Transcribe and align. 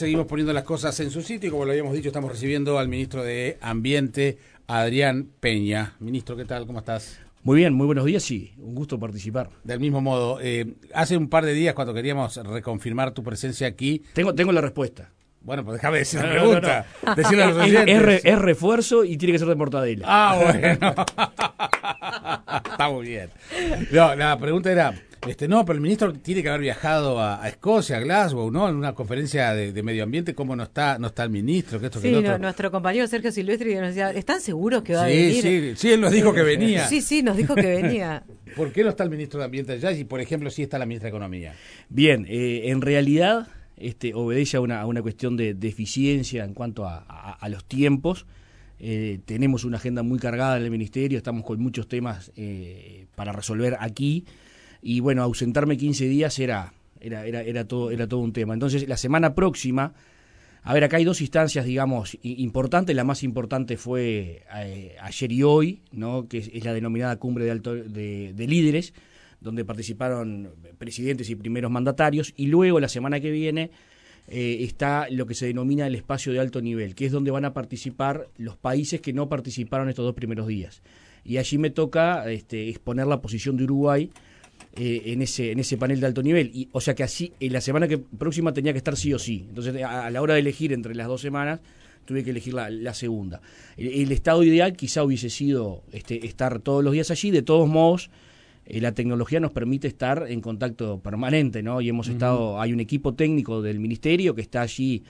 Seguimos 0.00 0.26
poniendo 0.26 0.54
las 0.54 0.64
cosas 0.64 0.98
en 1.00 1.10
su 1.10 1.20
sitio 1.20 1.48
y 1.48 1.50
como 1.50 1.66
lo 1.66 1.72
habíamos 1.72 1.92
dicho, 1.92 2.08
estamos 2.08 2.32
recibiendo 2.32 2.78
al 2.78 2.88
ministro 2.88 3.22
de 3.22 3.58
Ambiente, 3.60 4.38
Adrián 4.66 5.28
Peña. 5.40 5.92
Ministro, 6.00 6.38
¿qué 6.38 6.46
tal? 6.46 6.66
¿Cómo 6.66 6.78
estás? 6.78 7.20
Muy 7.42 7.58
bien, 7.58 7.74
muy 7.74 7.84
buenos 7.84 8.06
días, 8.06 8.22
sí, 8.22 8.54
un 8.56 8.74
gusto 8.74 8.98
participar. 8.98 9.50
Del 9.62 9.78
mismo 9.78 10.00
modo, 10.00 10.38
eh, 10.40 10.72
hace 10.94 11.18
un 11.18 11.28
par 11.28 11.44
de 11.44 11.52
días 11.52 11.74
cuando 11.74 11.92
queríamos 11.92 12.34
reconfirmar 12.36 13.10
tu 13.10 13.22
presencia 13.22 13.66
aquí... 13.66 14.02
Tengo, 14.14 14.34
tengo 14.34 14.52
la 14.52 14.62
respuesta. 14.62 15.10
Bueno, 15.42 15.66
pues 15.66 15.74
déjame 15.74 15.98
decir 15.98 16.22
la 16.22 16.30
pregunta. 16.30 16.86
No, 17.04 17.12
a 17.12 17.46
los 17.48 17.68
es, 17.68 18.24
es, 18.24 18.38
refuerzo 18.38 19.04
y 19.04 19.18
tiene 19.18 19.32
que 19.32 19.38
ser 19.38 19.48
de 19.48 19.54
mortadela. 19.54 20.06
Ah, 20.08 20.40
bueno. 20.42 20.94
Está 22.72 22.88
muy 22.88 23.06
bien. 23.06 23.28
No, 23.92 24.14
la 24.14 24.38
pregunta 24.38 24.72
era, 24.72 24.94
este, 25.26 25.48
no, 25.48 25.64
pero 25.66 25.76
el 25.76 25.82
ministro 25.82 26.12
tiene 26.14 26.42
que 26.42 26.48
haber 26.48 26.62
viajado 26.62 27.20
a, 27.20 27.46
Escocia, 27.46 27.98
a 27.98 28.00
Glasgow, 28.00 28.50
¿no? 28.50 28.68
En 28.68 28.76
una 28.76 28.94
conferencia 28.94 29.52
de, 29.52 29.82
medio 29.82 30.02
ambiente, 30.02 30.34
¿cómo 30.34 30.56
no 30.56 30.62
está, 30.62 30.98
no 30.98 31.08
está 31.08 31.24
el 31.24 31.30
ministro? 31.30 31.78
Que 31.78 31.86
esto, 31.86 32.00
sí, 32.00 32.10
que 32.10 32.38
nuestro 32.38 32.70
compañero 32.70 33.06
Sergio 33.06 33.30
Silvestri 33.30 33.74
nos 33.74 33.88
decía, 33.88 34.10
¿están 34.12 34.40
seguros 34.40 34.82
que 34.82 34.94
va 34.94 35.02
a 35.02 35.06
venir? 35.06 35.42
Sí, 35.42 35.72
sí, 35.76 35.92
él 35.92 36.00
nos 36.00 36.12
dijo 36.12 36.32
que 36.32 36.42
venía. 36.42 36.86
Sí, 36.88 37.02
sí, 37.02 37.22
nos 37.22 37.36
dijo 37.36 37.54
que 37.54 37.66
venía. 37.82 38.24
¿Por 38.56 38.72
qué 38.72 38.82
no 38.82 38.90
está 38.90 39.04
el 39.04 39.10
ministro 39.10 39.38
de 39.40 39.44
Ambiente 39.44 39.72
allá 39.72 39.92
y, 39.92 40.04
por 40.04 40.20
ejemplo, 40.20 40.50
sí 40.50 40.62
está 40.62 40.78
la 40.78 40.86
ministra 40.86 41.06
de 41.06 41.10
Economía? 41.10 41.54
Bien, 41.90 42.26
eh, 42.28 42.70
en 42.70 42.80
realidad 42.80 43.48
este, 43.76 44.14
obedece 44.14 44.56
a 44.56 44.60
una, 44.60 44.80
a 44.80 44.86
una 44.86 45.02
cuestión 45.02 45.36
de, 45.36 45.50
eficiencia 45.62 46.44
en 46.44 46.54
cuanto 46.54 46.86
a, 46.86 47.46
los 47.48 47.64
tiempos. 47.64 48.26
Eh, 48.78 49.20
tenemos 49.26 49.64
una 49.64 49.76
agenda 49.76 50.02
muy 50.02 50.18
cargada 50.18 50.56
en 50.56 50.64
el 50.64 50.70
Ministerio, 50.70 51.18
estamos 51.18 51.44
con 51.44 51.60
muchos 51.60 51.88
temas 51.88 52.32
eh, 52.36 53.06
para 53.14 53.32
resolver 53.32 53.76
aquí 53.78 54.24
y 54.82 55.00
bueno, 55.00 55.22
ausentarme 55.22 55.76
15 55.76 56.06
días 56.06 56.38
era, 56.38 56.72
era, 57.00 57.26
era, 57.26 57.42
era, 57.42 57.66
todo, 57.66 57.90
era 57.90 58.06
todo 58.06 58.20
un 58.20 58.32
tema. 58.32 58.54
Entonces, 58.54 58.88
la 58.88 58.96
semana 58.96 59.34
próxima, 59.34 59.92
a 60.62 60.74
ver, 60.74 60.84
acá 60.84 60.98
hay 60.98 61.04
dos 61.04 61.20
instancias, 61.20 61.64
digamos, 61.64 62.18
importantes. 62.22 62.94
La 62.94 63.04
más 63.04 63.22
importante 63.22 63.76
fue 63.76 64.42
eh, 64.56 64.96
ayer 65.00 65.32
y 65.32 65.42
hoy, 65.42 65.80
¿no? 65.92 66.28
que 66.28 66.38
es, 66.38 66.64
la 66.64 66.72
denominada 66.72 67.16
cumbre 67.16 67.44
de, 67.44 67.50
alto, 67.50 67.74
de, 67.74 68.46
líderes, 68.46 68.92
donde 69.40 69.64
participaron 69.64 70.50
presidentes 70.78 71.30
y 71.30 71.34
primeros 71.34 71.70
mandatarios. 71.70 72.32
Y 72.36 72.46
luego, 72.46 72.80
la 72.80 72.88
semana 72.88 73.20
que 73.20 73.30
viene, 73.30 73.70
eh, 74.28 74.58
está 74.60 75.08
lo 75.10 75.26
que 75.26 75.34
se 75.34 75.46
denomina 75.46 75.86
el 75.86 75.94
espacio 75.94 76.32
de 76.32 76.40
alto 76.40 76.60
nivel, 76.60 76.94
que 76.94 77.06
es 77.06 77.12
donde 77.12 77.30
van 77.30 77.46
a 77.46 77.54
participar 77.54 78.28
los 78.36 78.56
países 78.56 79.00
que 79.00 79.12
no 79.12 79.28
participaron 79.28 79.88
estos 79.88 80.04
dos 80.04 80.14
primeros 80.14 80.46
días. 80.46 80.82
Y 81.24 81.38
allí 81.38 81.58
me 81.58 81.70
toca 81.70 82.30
este, 82.30 82.68
exponer 82.68 83.06
la 83.06 83.20
posición 83.20 83.56
de 83.56 83.64
Uruguay 83.64 84.10
eh, 84.72 85.02
en, 85.06 85.22
ese, 85.22 85.50
en 85.50 85.58
ese 85.58 85.76
panel 85.76 86.00
de 86.00 86.06
alto 86.06 86.22
nivel. 86.22 86.50
Y, 86.54 86.68
o 86.72 86.80
sea 86.80 86.94
que 86.94 87.02
así, 87.02 87.32
en 87.40 87.52
la 87.52 87.60
semana 87.60 87.88
que, 87.88 87.98
próxima 87.98 88.52
tenía 88.52 88.72
que 88.72 88.78
estar 88.78 88.96
sí 88.96 89.12
o 89.12 89.18
sí. 89.18 89.46
Entonces, 89.48 89.82
a, 89.82 90.08
la 90.10 90.22
hora 90.22 90.34
de 90.34 90.40
elegir 90.40 90.72
entre 90.72 90.94
las 90.94 91.08
dos 91.08 91.20
semanas, 91.20 91.60
tuve 92.04 92.22
que 92.22 92.30
elegir 92.30 92.54
la, 92.54 92.94
segunda. 92.94 93.40
El, 93.76 94.12
estado 94.12 94.42
ideal 94.44 94.76
quizá 94.76 95.02
hubiese 95.02 95.28
sido 95.28 95.82
este, 95.92 96.24
estar 96.24 96.60
todos 96.60 96.84
los 96.84 96.92
días 96.92 97.10
allí. 97.10 97.30
De 97.32 97.42
todos 97.42 97.68
modos, 97.68 98.10
eh, 98.64 98.80
la 98.80 98.92
tecnología 98.92 99.40
nos 99.40 99.50
permite 99.50 99.88
estar 99.88 100.26
en 100.28 100.40
contacto 100.40 101.00
permanente, 101.00 101.62
¿no? 101.62 101.80
Y 101.80 101.88
hemos 101.88 102.08
estado, 102.08 102.60
hay 102.60 102.72
un 102.72 102.80
equipo 102.80 103.14
técnico 103.14 103.62
del 103.62 103.80
ministerio 103.80 104.34
que 104.36 104.42
está 104.42 104.62
allí 104.62 105.02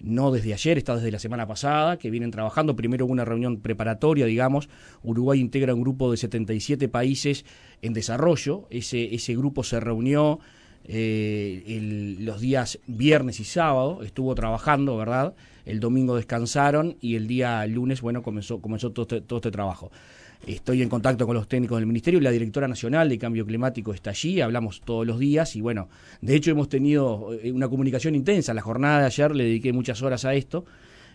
no 0.00 0.30
desde 0.30 0.54
ayer, 0.54 0.78
está 0.78 0.96
desde 0.96 1.10
la 1.10 1.18
semana 1.18 1.46
pasada, 1.46 1.98
que 1.98 2.10
vienen 2.10 2.30
trabajando. 2.30 2.76
Primero 2.76 3.06
hubo 3.06 3.12
una 3.12 3.24
reunión 3.24 3.60
preparatoria, 3.60 4.26
digamos. 4.26 4.68
Uruguay 5.02 5.40
integra 5.40 5.74
un 5.74 5.82
grupo 5.82 6.10
de 6.10 6.16
77 6.16 6.88
países 6.88 7.44
en 7.82 7.92
desarrollo. 7.92 8.66
Ese, 8.70 9.14
ese 9.14 9.36
grupo 9.36 9.64
se 9.64 9.80
reunió 9.80 10.40
eh, 10.84 12.16
los 12.20 12.40
días 12.40 12.78
viernes 12.86 13.40
y 13.40 13.44
sábado, 13.44 14.02
estuvo 14.02 14.34
trabajando, 14.34 14.96
¿verdad? 14.96 15.34
El 15.66 15.80
domingo 15.80 16.16
descansaron 16.16 16.96
y 17.00 17.16
el 17.16 17.26
día 17.26 17.66
lunes, 17.66 18.00
bueno, 18.00 18.22
comenzó, 18.22 18.60
comenzó 18.62 18.92
todo 18.92 19.02
este, 19.02 19.20
todo 19.20 19.38
este 19.38 19.50
trabajo. 19.50 19.90
Estoy 20.46 20.82
en 20.82 20.88
contacto 20.88 21.26
con 21.26 21.34
los 21.34 21.48
técnicos 21.48 21.78
del 21.78 21.86
Ministerio, 21.86 22.20
la 22.20 22.30
directora 22.30 22.68
nacional 22.68 23.08
de 23.08 23.18
Cambio 23.18 23.44
Climático 23.44 23.92
está 23.92 24.10
allí, 24.10 24.40
hablamos 24.40 24.80
todos 24.80 25.06
los 25.06 25.18
días 25.18 25.56
y 25.56 25.60
bueno, 25.60 25.88
de 26.22 26.36
hecho 26.36 26.50
hemos 26.50 26.68
tenido 26.68 27.34
eh, 27.34 27.52
una 27.52 27.68
comunicación 27.68 28.14
intensa. 28.14 28.54
La 28.54 28.62
jornada 28.62 29.00
de 29.00 29.06
ayer 29.06 29.34
le 29.34 29.44
dediqué 29.44 29.72
muchas 29.72 30.00
horas 30.02 30.24
a 30.24 30.34
esto. 30.34 30.64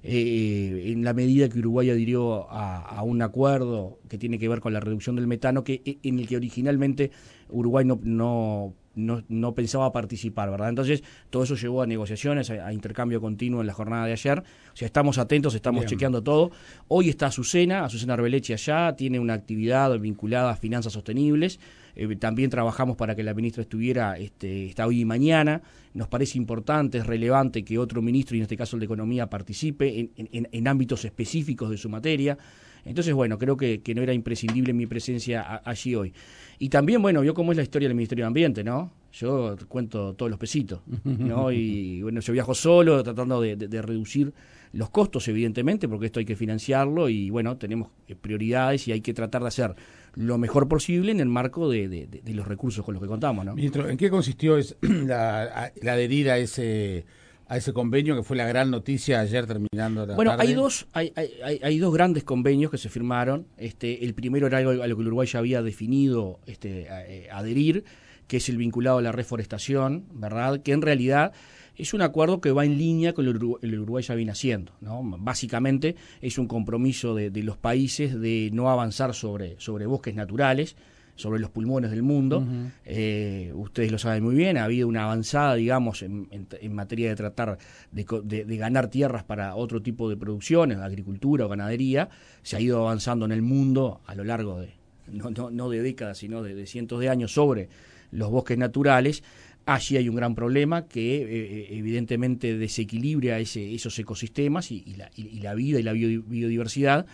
Eh, 0.06 0.92
en 0.92 1.06
la 1.06 1.14
medida 1.14 1.48
que 1.48 1.60
Uruguay 1.60 1.90
adhirió 1.90 2.52
a, 2.52 3.02
un 3.04 3.22
acuerdo 3.22 4.00
que 4.10 4.18
tiene 4.18 4.38
que 4.38 4.50
ver 4.50 4.60
con 4.60 4.74
la 4.74 4.82
reducción 4.82 5.16
del 5.16 5.28
metano, 5.28 5.64
que 5.64 5.82
e, 5.86 5.98
en 6.04 6.20
el 6.20 6.28
que 6.28 6.36
originalmente 6.36 7.12
Uruguay 7.50 7.86
no 7.86 8.74
no, 8.96 9.24
no, 9.28 9.54
pensaba 9.54 9.92
participar, 9.92 10.52
¿verdad? 10.52 10.70
Entonces, 10.70 11.04
todo 11.30 11.44
eso 11.44 11.56
llevó 11.56 11.82
a 11.82 11.88
negociaciones, 11.88 12.50
a, 12.50 12.72
intercambio 12.74 13.22
continuo 13.22 13.62
en 13.62 13.68
la 13.68 13.74
jornada 13.74 14.06
de 14.06 14.14
ayer. 14.14 14.40
O 14.40 14.76
sea, 14.76 14.86
estamos 14.86 15.18
atentos, 15.18 15.56
estamos 15.56 15.86
chequeando 15.86 16.22
todo. 16.22 16.52
Hoy 16.88 17.10
está 17.10 17.28
Azucena, 17.28 17.86
Azucena 17.86 18.14
Arbeleche 18.14 18.54
allá, 18.54 18.96
tiene 18.96 19.20
una 19.20 19.34
actividad 19.34 19.98
vinculada 20.00 20.52
a 20.52 20.56
finanzas 20.56 20.94
sostenibles. 20.94 21.60
Eh, 21.96 22.16
también 22.16 22.50
trabajamos 22.50 22.98
para 22.98 23.16
que 23.16 23.24
la 23.24 23.34
ministra 23.34 23.62
estuviera, 23.62 24.18
este, 24.18 24.68
está 24.68 24.88
hoy 24.88 25.02
y 25.02 25.06
mañana. 25.06 25.62
Nos 25.94 26.08
parece 26.08 26.38
importante, 26.38 26.98
es 26.98 27.06
relevante 27.06 27.64
que 27.64 27.78
otro 27.78 28.02
ministro, 28.02 28.36
y 28.36 28.40
en 28.40 28.44
este 28.44 28.58
caso 28.58 28.76
el 28.76 28.80
de 28.80 28.86
Economía, 28.86 29.30
participe 29.30 30.00
en, 30.00 30.48
en, 30.52 30.68
ámbitos 30.68 31.06
específicos 31.06 31.70
de 31.70 31.78
su 31.78 31.90
materia. 31.90 32.38
Entonces, 32.86 33.14
bueno, 33.14 33.38
creo 33.38 33.56
que, 33.58 33.82
que 33.82 33.96
no 33.96 34.02
era 34.02 34.14
imprescindible 34.14 34.74
mi 34.74 34.86
presencia 34.86 35.62
allí 35.64 35.96
hoy. 35.96 36.14
Y 36.60 36.70
también, 36.70 37.02
bueno, 37.02 37.22
vio 37.22 37.34
cómo 37.34 37.52
es 37.52 37.58
la 37.58 37.64
historia 37.64 37.88
del 37.88 37.96
Ministerio 37.96 38.24
de 38.24 38.28
Ambiente, 38.28 38.64
¿no? 38.64 38.92
Yo 39.12 39.56
cuento 39.68 40.14
todos 40.16 40.30
los 40.30 40.40
pesitos, 40.40 40.82
¿no? 41.04 41.52
Y 41.52 42.02
bueno, 42.02 42.20
yo 42.20 42.34
viajo 42.34 42.56
solo 42.56 43.04
tratando 43.04 43.42
de, 43.42 43.82
reducir 43.82 44.34
los 44.72 44.90
costos, 44.90 45.28
evidentemente, 45.28 45.88
porque 45.88 46.08
esto 46.08 46.20
hay 46.20 46.26
que 46.26 46.36
financiarlo 46.36 47.10
y 47.10 47.30
bueno, 47.30 47.58
tenemos 47.58 47.90
prioridades 48.22 48.88
y 48.88 48.92
hay 48.92 49.02
que 49.02 49.14
tratar 49.14 49.44
de 49.44 49.50
hacer 49.50 49.76
lo 50.16 50.38
mejor 50.38 50.68
posible 50.68 51.12
en 51.12 51.20
el 51.20 51.28
marco 51.28 51.70
de, 51.70 52.22
los 52.28 52.48
recursos 52.48 52.84
con 52.84 52.96
los 52.96 53.04
que 53.04 53.08
contamos, 53.08 53.46
¿no? 53.46 53.56
Ministro, 53.56 53.88
¿en 53.88 53.98
qué 53.98 54.10
consistió 54.10 54.58
es 54.58 54.76
la, 54.82 55.72
la 55.82 55.94
adherir 55.94 56.32
a 56.32 56.38
ese 56.38 57.06
a 57.48 57.58
ese 57.58 57.74
convenio 57.74 58.16
que 58.16 58.24
fue 58.24 58.38
la 58.38 58.48
gran 58.48 58.72
noticia 58.72 59.20
ayer 59.20 59.46
terminando 59.46 60.06
la 60.06 60.16
bueno 60.16 60.36
hay 60.38 60.54
dos 60.54 60.88
hay, 60.94 61.14
hay, 61.16 61.60
hay, 61.62 61.78
dos 61.78 61.94
grandes 61.94 62.24
convenios 62.24 62.72
que 62.72 62.78
se 62.78 62.90
firmaron 62.90 63.48
este 63.58 64.06
el 64.06 64.14
primero 64.14 64.48
era 64.48 64.60
algo 64.60 64.72
a 64.72 64.88
lo 64.88 64.96
que 64.96 65.02
el 65.02 65.08
Uruguay 65.08 65.28
ya 65.28 65.40
había 65.40 65.62
definido 65.62 66.40
este 66.46 66.88
eh, 66.90 67.30
adherir 67.32 67.84
que 68.28 68.38
es 68.38 68.50
el 68.50 68.58
vinculado 68.58 69.00
a 69.00 69.02
la 69.02 69.12
reforestación 69.12 70.06
verdad 70.14 70.62
que 70.62 70.72
en 70.72 70.82
realidad 70.82 71.34
es 71.76 71.94
un 71.94 72.02
acuerdo 72.02 72.40
que 72.40 72.52
va 72.52 72.66
en 72.66 72.78
línea 72.78 73.14
con 73.14 73.26
lo 73.26 73.34
que 73.60 73.66
el 73.66 73.80
Uruguay 73.80 74.04
ya 74.04 74.16
viene 74.16 74.32
haciendo. 74.32 74.74
¿no? 74.82 75.02
Básicamente 75.04 75.96
es 76.22 76.38
un 76.38 76.48
compromiso 76.48 77.16
de, 77.16 77.30
de, 77.32 77.44
los 77.44 77.58
países 77.58 78.20
de 78.20 78.50
no 78.54 78.70
avanzar 78.70 79.14
sobre, 79.16 79.60
sobre 79.60 79.86
bosques 79.86 80.14
naturales, 80.14 80.76
sobre 81.16 81.40
los 81.40 81.50
pulmones 81.50 81.92
del 81.92 82.04
mundo. 82.04 82.46
Eh, 82.86 83.52
ustedes 83.54 83.92
lo 83.92 83.98
saben 83.98 84.24
muy 84.24 84.36
bien, 84.36 84.58
ha 84.58 84.66
habido 84.66 84.88
una 84.88 85.04
avanzada, 85.04 85.56
digamos, 85.56 86.02
en, 86.02 86.28
materia 86.72 87.10
de 87.10 87.16
tratar 87.16 87.58
de, 87.92 88.58
ganar 88.58 88.90
tierras 88.90 89.24
para 89.24 89.56
otro 89.56 89.82
tipo 89.82 90.10
de 90.10 90.18
producciones, 90.18 90.80
agricultura 90.80 91.46
o 91.46 91.50
ganadería. 91.50 92.10
Se 92.42 92.56
ha 92.56 92.60
ido 92.60 92.80
avanzando 92.80 93.26
en 93.26 93.32
el 93.32 93.42
mundo 93.42 94.02
a 94.06 94.16
lo 94.16 94.24
largo 94.24 94.60
de, 94.60 94.74
no, 95.12 95.30
no, 95.30 95.70
de 95.70 95.82
décadas, 95.82 96.18
sino 96.18 96.42
de, 96.42 96.66
cientos 96.66 97.00
de 97.00 97.10
años 97.10 97.34
sobre 97.34 97.70
los 98.12 98.30
bosques 98.30 98.58
naturales. 98.58 99.24
Allí 99.66 99.96
hay 99.96 100.10
un 100.10 100.16
gran 100.16 100.36
problema 100.36 100.88
que 100.88 101.22
eh, 101.22 101.28
eh, 101.30 101.68
evidentemente 101.72 102.58
desequilibra 102.58 103.40
ese, 103.40 103.74
esos 103.74 103.98
ecosistemas 103.98 104.72
y, 104.72 104.96
la, 104.98 105.10
y, 105.16 105.40
la, 105.40 105.54
vida 105.54 105.80
y 105.80 105.84
la 105.84 105.94
biodiversidad. 105.94 107.06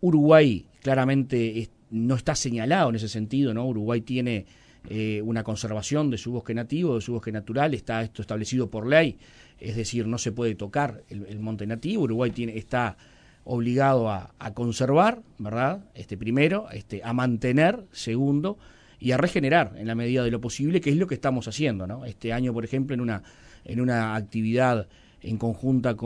Uruguay 0.00 0.66
claramente 0.80 1.70
no 1.92 2.16
está 2.16 2.34
señalado 2.34 2.88
en 2.88 2.96
ese 2.96 3.08
sentido, 3.08 3.54
¿no? 3.54 3.66
Uruguay 3.66 4.00
tiene 4.00 4.46
eh, 4.88 5.22
una 5.22 5.44
conservación 5.44 6.10
de 6.10 6.18
su 6.18 6.32
bosque 6.32 6.54
nativo, 6.54 6.96
de 6.96 7.00
su 7.02 7.12
bosque 7.12 7.30
natural, 7.30 7.74
está 7.74 8.02
esto 8.02 8.22
establecido 8.22 8.68
por 8.68 8.86
ley, 8.86 9.18
es 9.60 9.76
decir, 9.76 10.08
no 10.08 10.18
se 10.18 10.32
puede 10.32 10.54
tocar 10.56 11.04
el, 11.08 11.38
monte 11.38 11.66
nativo, 11.66 12.02
Uruguay 12.02 12.32
tiene, 12.32 12.56
está 12.56 12.96
obligado 13.44 14.10
a, 14.10 14.32
conservar, 14.54 15.22
¿verdad? 15.38 15.84
Este 15.94 16.16
primero, 16.16 16.68
este, 16.72 17.02
a 17.04 17.12
mantener, 17.12 17.84
segundo, 17.92 18.58
y 18.98 19.12
a 19.12 19.18
regenerar 19.18 19.74
en 19.76 19.86
la 19.86 19.94
medida 19.94 20.24
de 20.24 20.30
lo 20.30 20.40
posible, 20.40 20.80
que 20.80 20.90
es 20.90 20.96
lo 20.96 21.06
que 21.06 21.14
estamos 21.14 21.46
haciendo, 21.46 21.86
¿no? 21.86 22.04
Este 22.04 22.32
año, 22.32 22.52
por 22.52 22.64
ejemplo, 22.64 22.94
en 22.94 23.00
una, 23.00 23.22
en 23.64 23.80
una 23.80 24.14
actividad 24.14 24.88
en, 25.22 25.38
conjunto 25.38 25.96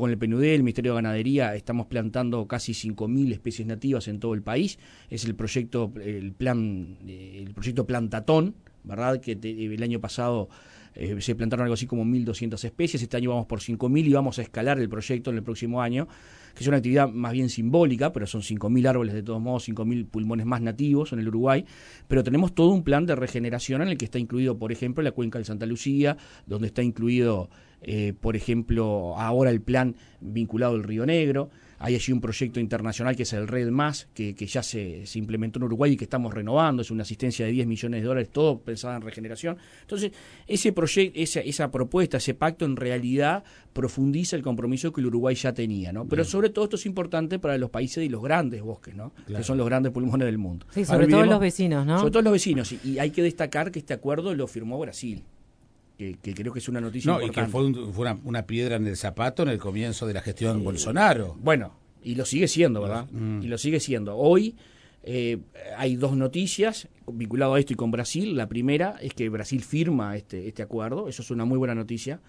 con 0.00 0.10
el 0.10 0.18
PNUD, 0.18 0.44
el 0.44 0.62
Ministerio 0.62 0.92
de 0.92 0.96
Ganadería, 0.96 1.54
estamos 1.54 1.86
plantando 1.86 2.46
casi 2.46 2.72
5.000 2.72 3.32
especies 3.32 3.66
nativas 3.66 4.08
en 4.08 4.18
todo 4.18 4.34
el 4.34 4.42
país. 4.42 4.78
Es 5.10 5.24
el 5.24 5.34
proyecto, 5.34 5.92
el 6.02 6.32
plan, 6.32 6.98
el 7.06 7.52
proyecto 7.54 7.86
Plantatón, 7.86 8.54
¿verdad? 8.84 9.20
Que 9.20 9.32
el 9.42 9.82
año 9.82 10.00
pasado 10.00 10.48
eh, 10.94 11.20
se 11.20 11.34
plantaron 11.34 11.64
algo 11.64 11.74
así 11.74 11.86
como 11.86 12.04
1.200 12.04 12.62
especies, 12.64 13.02
este 13.02 13.16
año 13.16 13.30
vamos 13.30 13.46
por 13.46 13.60
5.000 13.60 14.06
y 14.06 14.12
vamos 14.12 14.38
a 14.38 14.42
escalar 14.42 14.78
el 14.78 14.88
proyecto 14.88 15.30
en 15.30 15.36
el 15.36 15.42
próximo 15.42 15.82
año, 15.82 16.06
que 16.54 16.62
es 16.62 16.68
una 16.68 16.76
actividad 16.76 17.08
más 17.08 17.32
bien 17.32 17.48
simbólica, 17.48 18.12
pero 18.12 18.26
son 18.28 18.42
5.000 18.42 18.88
árboles 18.88 19.14
de 19.14 19.24
todos 19.24 19.40
modos, 19.40 19.68
5.000 19.68 20.06
pulmones 20.06 20.46
más 20.46 20.62
nativos 20.62 21.12
en 21.12 21.18
el 21.18 21.28
Uruguay, 21.28 21.64
pero 22.06 22.22
tenemos 22.22 22.54
todo 22.54 22.68
un 22.68 22.84
plan 22.84 23.06
de 23.06 23.16
regeneración 23.16 23.82
en 23.82 23.88
el 23.88 23.98
que 23.98 24.04
está 24.04 24.20
incluido, 24.20 24.56
por 24.56 24.70
ejemplo, 24.70 25.02
la 25.02 25.10
cuenca 25.10 25.40
de 25.40 25.44
Santa 25.44 25.66
Lucía, 25.66 26.16
donde 26.46 26.68
está 26.68 26.82
incluido, 26.82 27.50
eh, 27.86 28.14
por 28.18 28.36
ejemplo, 28.36 29.14
ahora 29.16 29.50
el 29.50 29.60
plan 29.60 29.96
vinculado 30.20 30.74
al 30.74 30.82
Río 30.82 31.06
Negro, 31.06 31.50
hay 31.78 31.96
allí 31.96 32.12
un 32.12 32.20
proyecto 32.22 32.60
internacional 32.60 33.14
que 33.14 33.24
es 33.24 33.32
el 33.34 33.46
Red 33.46 33.68
Más, 33.68 34.08
que, 34.14 34.34
ya 34.34 34.62
se, 34.62 35.04
implementó 35.14 35.58
en 35.58 35.64
Uruguay 35.64 35.92
y 35.92 35.96
que 35.98 36.04
estamos 36.04 36.32
renovando. 36.32 36.80
Es 36.80 36.90
una 36.90 37.02
asistencia 37.02 37.44
de 37.44 37.52
10 37.52 37.66
millones 37.66 38.00
de 38.00 38.06
dólares, 38.06 38.30
todo 38.30 38.58
pensado 38.58 38.96
en 38.96 39.02
regeneración. 39.02 39.58
Entonces, 39.82 40.12
ese 40.46 40.72
proyecto, 40.72 41.20
esa, 41.20 41.40
esa 41.40 41.70
propuesta, 41.70 42.16
ese 42.16 42.32
pacto, 42.32 42.64
en 42.64 42.76
realidad 42.76 43.44
profundiza 43.74 44.34
el 44.34 44.42
compromiso 44.42 44.92
que 44.92 45.02
el 45.02 45.08
Uruguay 45.08 45.34
ya 45.34 45.52
tenía. 45.52 45.92
¿no? 45.92 46.06
Pero 46.06 46.24
sobre 46.24 46.48
todo 46.48 46.64
esto 46.64 46.76
es 46.76 46.86
importante 46.86 47.38
para 47.38 47.58
los 47.58 47.68
países 47.68 48.02
y 48.02 48.08
los 48.08 48.22
grandes 48.22 48.62
bosques, 48.62 48.94
¿no? 48.94 49.12
que 49.26 49.42
son 49.42 49.58
los 49.58 49.66
grandes 49.66 49.92
pulmones 49.92 50.24
del 50.24 50.38
mundo. 50.38 50.66
Sí, 50.70 50.86
sobre 50.86 51.06
todo 51.06 51.24
los 51.26 51.40
vecinos, 51.40 51.84
¿no? 51.84 51.98
Sobre 51.98 52.12
todo 52.12 52.22
los 52.22 52.32
vecinos. 52.32 52.74
y 52.82 52.98
hay 52.98 53.10
que 53.10 53.22
destacar 53.22 53.70
que 53.70 53.80
este 53.80 53.92
acuerdo 53.92 54.34
lo 54.34 54.46
firmó 54.46 54.78
Brasil 54.78 55.22
que, 55.96 56.16
creo 56.34 56.52
que 56.52 56.58
es 56.58 56.68
una 56.68 56.80
noticia 56.80 57.12
no, 57.12 57.22
importante. 57.22 57.40
y 57.40 57.44
que 57.44 57.92
fue, 57.92 58.16
una, 58.24 58.46
piedra 58.46 58.76
en 58.76 58.86
el 58.86 58.96
zapato 58.96 59.42
en 59.42 59.48
el 59.50 59.58
comienzo 59.58 60.06
de 60.06 60.14
la 60.14 60.22
gestión 60.22 60.64
Bolsonaro. 60.64 61.36
Bueno, 61.40 61.72
y 62.02 62.16
lo 62.16 62.24
sigue 62.24 62.48
siendo, 62.48 62.82
¿verdad? 62.82 63.06
Mm. 63.10 63.42
Y 63.42 63.46
lo 63.46 63.58
sigue 63.58 63.80
siendo. 63.80 64.16
Hoy 64.16 64.56
eh, 65.04 65.38
hay 65.76 65.96
dos 65.96 66.16
noticias 66.16 66.88
vinculadas 67.06 67.56
a 67.56 67.58
esto 67.60 67.72
y 67.72 67.76
con 67.76 67.90
Brasil. 67.90 68.36
La 68.36 68.48
primera 68.48 68.96
es 69.00 69.14
que 69.14 69.28
Brasil 69.28 69.62
firma 69.62 70.16
este, 70.16 70.48
este 70.48 70.62
acuerdo, 70.62 71.08
eso 71.08 71.22
es 71.22 71.30
una 71.30 71.44
muy 71.44 71.58
buena 71.58 71.74
noticia. 71.74 72.20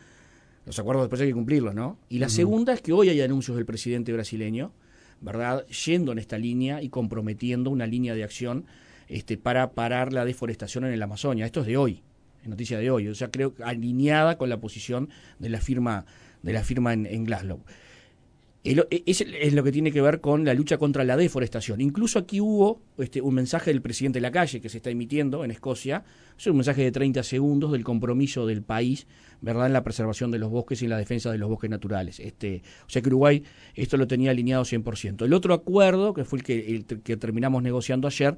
Los 0.66 0.80
acuerdos 0.80 1.04
después 1.04 1.22
hay 1.22 1.28
que 1.28 1.34
cumplirlos, 1.34 1.76
¿no? 1.76 1.98
Y 2.10 2.20
la 2.20 2.30
segunda 2.30 2.74
es 2.74 2.82
que 2.82 2.92
hoy 2.92 3.10
hay 3.10 3.22
anuncios 3.22 3.56
del 3.56 3.66
presidente 3.66 4.12
brasileño, 4.12 4.74
¿verdad? 5.22 5.66
Yendo 5.68 6.12
en 6.12 6.20
esta 6.20 6.38
línea 6.38 6.82
y 6.82 6.90
comprometiendo 6.90 7.70
una 7.70 7.86
línea 7.86 8.16
de 8.16 8.24
acción 8.24 8.66
este, 9.08 9.38
para 9.38 9.72
parar 9.72 10.12
la 10.12 10.26
deforestación 10.26 10.86
en 10.86 10.94
el 10.94 11.02
Amazonia. 11.04 11.46
Esto 11.46 11.62
es 11.62 11.68
de 11.68 11.78
hoy 11.78 12.02
noticia 12.50 12.78
de 12.80 12.90
hoy, 12.92 13.08
o 13.08 13.16
sea, 13.16 13.30
creo 13.30 13.54
alineada 13.64 14.38
con 14.38 14.50
la 14.50 14.60
posición 14.60 15.10
de 15.40 15.50
la 15.50 15.62
firma, 15.62 16.06
de 16.42 16.54
la 16.54 16.64
firma 16.64 16.94
en, 16.94 17.24
Glasgow. 17.26 17.64
E, 18.64 19.04
es, 19.06 19.22
es, 19.22 19.54
lo 19.54 19.64
que 19.64 19.72
tiene 19.72 19.92
que 19.92 20.02
ver 20.02 20.22
con 20.22 20.44
la 20.44 20.54
lucha 20.54 20.78
contra 20.78 21.04
la 21.04 21.18
deforestación. 21.18 21.82
Incluso 21.82 22.20
aquí 22.20 22.42
hubo 22.42 22.82
este, 22.98 23.22
un 23.22 23.36
mensaje 23.36 23.72
del 23.72 23.82
presidente 23.82 24.18
de 24.18 24.22
la 24.22 24.32
calle 24.32 24.60
que 24.60 24.70
se 24.70 24.78
está 24.78 24.90
emitiendo 24.90 25.46
en 25.46 25.52
Escocia. 25.52 26.04
Es 26.38 26.48
un 26.48 26.56
mensaje 26.56 26.84
de 26.84 26.92
30 26.92 27.22
segundos 27.24 27.72
del 27.72 27.84
compromiso 27.84 28.48
del 28.48 28.64
país 28.64 29.06
verdad 29.42 29.68
en 29.68 29.74
la 29.74 29.84
preservación 29.84 30.32
de 30.32 30.40
los 30.40 30.50
bosques 30.50 30.82
y 30.82 30.86
en 30.86 30.92
la 30.92 30.98
defensa 30.98 31.32
de 31.32 31.38
los 31.38 31.50
bosques 31.50 31.70
naturales. 31.70 32.20
Este, 32.20 32.64
o 32.86 32.90
sea 32.90 33.02
que 33.02 33.10
Uruguay 33.10 33.44
esto 33.76 33.98
lo 33.98 34.08
tenía 34.08 34.32
alineado 34.32 34.64
100%. 34.64 35.24
El 35.26 35.34
otro 35.34 35.54
acuerdo, 35.54 36.14
que 36.14 36.26
fue 36.26 36.40
el 36.40 36.44
que, 36.44 36.76
el 36.76 36.86
que 37.02 37.18
terminamos 37.18 37.62
negociando 37.62 38.08
ayer, 38.08 38.36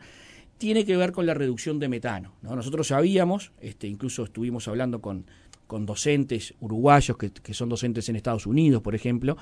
tiene 0.58 0.86
que 0.86 0.98
ver 0.98 1.12
con 1.12 1.26
la 1.26 1.34
reducción 1.34 1.80
de 1.80 1.88
metano. 1.88 2.34
¿no? 2.42 2.56
Nosotros 2.56 2.88
sabíamos, 2.88 3.52
este, 3.62 3.88
incluso 3.88 4.24
estuvimos 4.24 4.68
hablando 4.68 5.02
con, 5.02 5.26
con 5.68 5.86
docentes 5.86 6.54
uruguayos 6.60 7.18
que, 7.18 7.32
que, 7.32 7.54
son 7.54 7.70
docentes 7.70 8.10
en 8.10 8.16
Estados 8.16 8.48
Unidos, 8.48 8.82
por 8.82 8.96
ejemplo, 8.96 9.38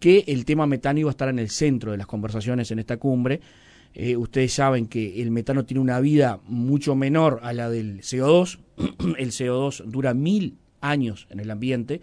que 0.00 0.24
el 0.26 0.44
tema 0.44 0.66
metano 0.66 1.00
iba 1.00 1.10
a 1.10 1.12
estar 1.12 1.28
en 1.28 1.38
el 1.38 1.50
centro 1.50 1.92
de 1.92 1.98
las 1.98 2.06
conversaciones 2.06 2.70
en 2.70 2.78
esta 2.78 2.96
cumbre. 2.96 3.40
Eh, 3.94 4.16
ustedes 4.16 4.52
saben 4.52 4.86
que 4.86 5.22
el 5.22 5.30
metano 5.30 5.64
tiene 5.64 5.80
una 5.80 6.00
vida 6.00 6.40
mucho 6.46 6.96
menor 6.96 7.40
a 7.42 7.52
la 7.52 7.70
del 7.70 8.00
CO2. 8.00 8.58
el 9.18 9.30
CO2 9.30 9.84
dura 9.84 10.14
mil 10.14 10.56
años 10.80 11.26
en 11.30 11.40
el 11.40 11.50
ambiente, 11.50 12.00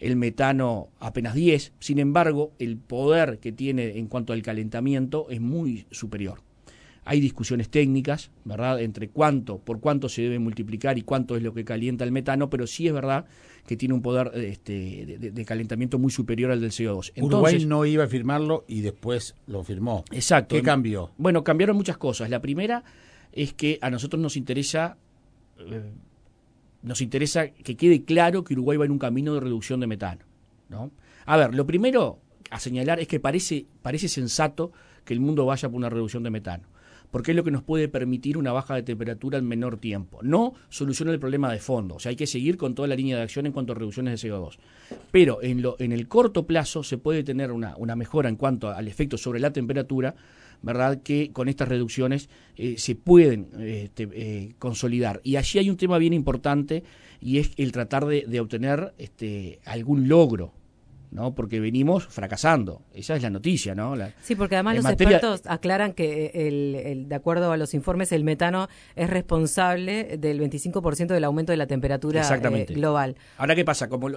el 0.00 0.16
metano 0.16 0.88
apenas 1.00 1.34
10. 1.34 1.72
Sin 1.80 1.98
embargo, 1.98 2.52
el 2.58 2.78
poder 2.78 3.38
que 3.38 3.52
tiene 3.52 3.98
en 3.98 4.06
cuanto 4.06 4.32
al 4.32 4.42
calentamiento 4.42 5.28
es 5.30 5.40
muy 5.40 5.86
superior. 5.90 6.40
Hay 7.06 7.20
discusiones 7.20 7.68
técnicas, 7.68 8.30
¿verdad?, 8.44 8.80
entre 8.80 9.10
cuánto, 9.10 9.58
por 9.58 9.80
cuánto 9.80 10.08
se 10.08 10.22
debe 10.22 10.38
multiplicar 10.38 10.96
y 10.96 11.02
cuánto 11.02 11.36
es 11.36 11.42
lo 11.42 11.52
que 11.52 11.64
calienta 11.64 12.04
el 12.04 12.12
metano, 12.12 12.48
pero 12.48 12.66
sí 12.66 12.86
es 12.86 12.94
verdad 12.94 13.26
que 13.66 13.76
tiene 13.76 13.94
un 13.94 14.00
poder 14.00 14.30
este, 14.34 15.18
de, 15.18 15.44
calentamiento 15.44 15.98
muy 15.98 16.10
superior 16.10 16.50
al 16.50 16.60
del 16.60 16.70
CO2. 16.70 17.12
Uruguay 17.22 17.66
no 17.66 17.84
iba 17.84 18.04
a 18.04 18.06
firmarlo 18.06 18.64
y 18.68 18.80
después 18.80 19.34
lo 19.46 19.62
firmó. 19.64 20.04
Exacto. 20.12 20.54
¿Qué 20.54 20.62
cambió? 20.62 21.12
Bueno, 21.18 21.44
cambiaron 21.44 21.76
muchas 21.76 21.98
cosas. 21.98 22.30
La 22.30 22.40
primera 22.40 22.84
es 23.32 23.52
que 23.52 23.78
a 23.82 23.90
nosotros 23.90 24.20
nos 24.20 24.36
interesa... 24.36 24.96
Eh, 25.58 25.92
nos 26.82 27.00
interesa 27.00 27.48
que 27.48 27.76
quede 27.76 28.04
claro 28.04 28.44
que 28.44 28.52
Uruguay 28.52 28.76
va 28.76 28.84
en 28.84 28.90
un 28.90 28.98
camino 28.98 29.32
de 29.32 29.40
reducción 29.40 29.80
de 29.80 29.86
metano. 29.86 30.20
¿no? 30.68 30.90
A 31.24 31.38
ver, 31.38 31.54
lo 31.54 31.66
primero 31.66 32.18
a 32.50 32.60
señalar 32.60 33.00
es 33.00 33.08
que 33.08 33.20
parece, 33.20 33.66
parece 33.80 34.08
sensato 34.08 34.70
que 35.04 35.14
el 35.14 35.20
mundo 35.20 35.46
vaya 35.46 35.68
por 35.68 35.76
una 35.76 35.88
reducción 35.88 36.22
de 36.22 36.30
metano 36.30 36.73
porque 37.10 37.32
es 37.32 37.36
lo 37.36 37.44
que 37.44 37.50
nos 37.50 37.62
puede 37.62 37.88
permitir 37.88 38.36
una 38.36 38.52
baja 38.52 38.74
de 38.74 38.82
temperatura 38.82 39.38
en 39.38 39.46
menor 39.46 39.76
tiempo. 39.76 40.20
No 40.22 40.54
soluciona 40.68 41.12
el 41.12 41.20
problema 41.20 41.52
de 41.52 41.58
fondo, 41.58 41.96
o 41.96 41.98
sea, 41.98 42.10
hay 42.10 42.16
que 42.16 42.26
seguir 42.26 42.56
con 42.56 42.74
toda 42.74 42.88
la 42.88 42.96
línea 42.96 43.16
de 43.16 43.22
acción 43.22 43.46
en 43.46 43.52
cuanto 43.52 43.72
a 43.72 43.76
reducciones 43.76 44.20
de 44.20 44.28
CO2. 44.28 44.58
Pero 45.10 45.42
en, 45.42 45.62
lo, 45.62 45.76
en 45.78 45.92
el 45.92 46.08
corto 46.08 46.46
plazo 46.46 46.82
se 46.82 46.98
puede 46.98 47.22
tener 47.22 47.52
una, 47.52 47.76
una 47.76 47.96
mejora 47.96 48.28
en 48.28 48.36
cuanto 48.36 48.68
al 48.68 48.88
efecto 48.88 49.16
sobre 49.16 49.40
la 49.40 49.52
temperatura, 49.52 50.14
¿verdad? 50.62 51.02
Que 51.02 51.30
con 51.32 51.48
estas 51.48 51.68
reducciones 51.68 52.28
eh, 52.56 52.76
se 52.78 52.94
pueden 52.94 53.48
este, 53.60 54.08
eh, 54.12 54.54
consolidar. 54.58 55.20
Y 55.22 55.36
allí 55.36 55.58
hay 55.58 55.70
un 55.70 55.76
tema 55.76 55.98
bien 55.98 56.12
importante 56.12 56.82
y 57.20 57.38
es 57.38 57.52
el 57.56 57.72
tratar 57.72 58.06
de, 58.06 58.24
de 58.26 58.40
obtener 58.40 58.94
este, 58.98 59.60
algún 59.64 60.08
logro 60.08 60.52
¿no? 61.14 61.34
Porque 61.34 61.60
venimos 61.60 62.06
fracasando. 62.08 62.82
Esa 62.92 63.16
es 63.16 63.22
la 63.22 63.30
noticia, 63.30 63.74
¿no? 63.74 63.94
sí, 64.20 64.34
porque 64.34 64.56
además 64.56 64.76
los 64.76 64.86
expertos 64.86 65.42
aclaran 65.46 65.92
que 65.92 66.32
el, 66.34 67.08
de 67.08 67.14
acuerdo 67.14 67.52
a 67.52 67.56
los 67.56 67.72
informes 67.72 68.10
el 68.12 68.24
metano 68.24 68.68
es 68.96 69.08
responsable 69.08 70.18
del 70.18 70.40
25% 70.40 71.06
del 71.06 71.24
aumento 71.24 71.52
de 71.52 71.56
la 71.56 71.68
temperatura 71.68 72.22
eh, 72.28 72.66
global. 72.68 73.14
Ahora, 73.38 73.54
¿qué 73.54 73.64
pasa? 73.64 73.88
Como 73.88 74.10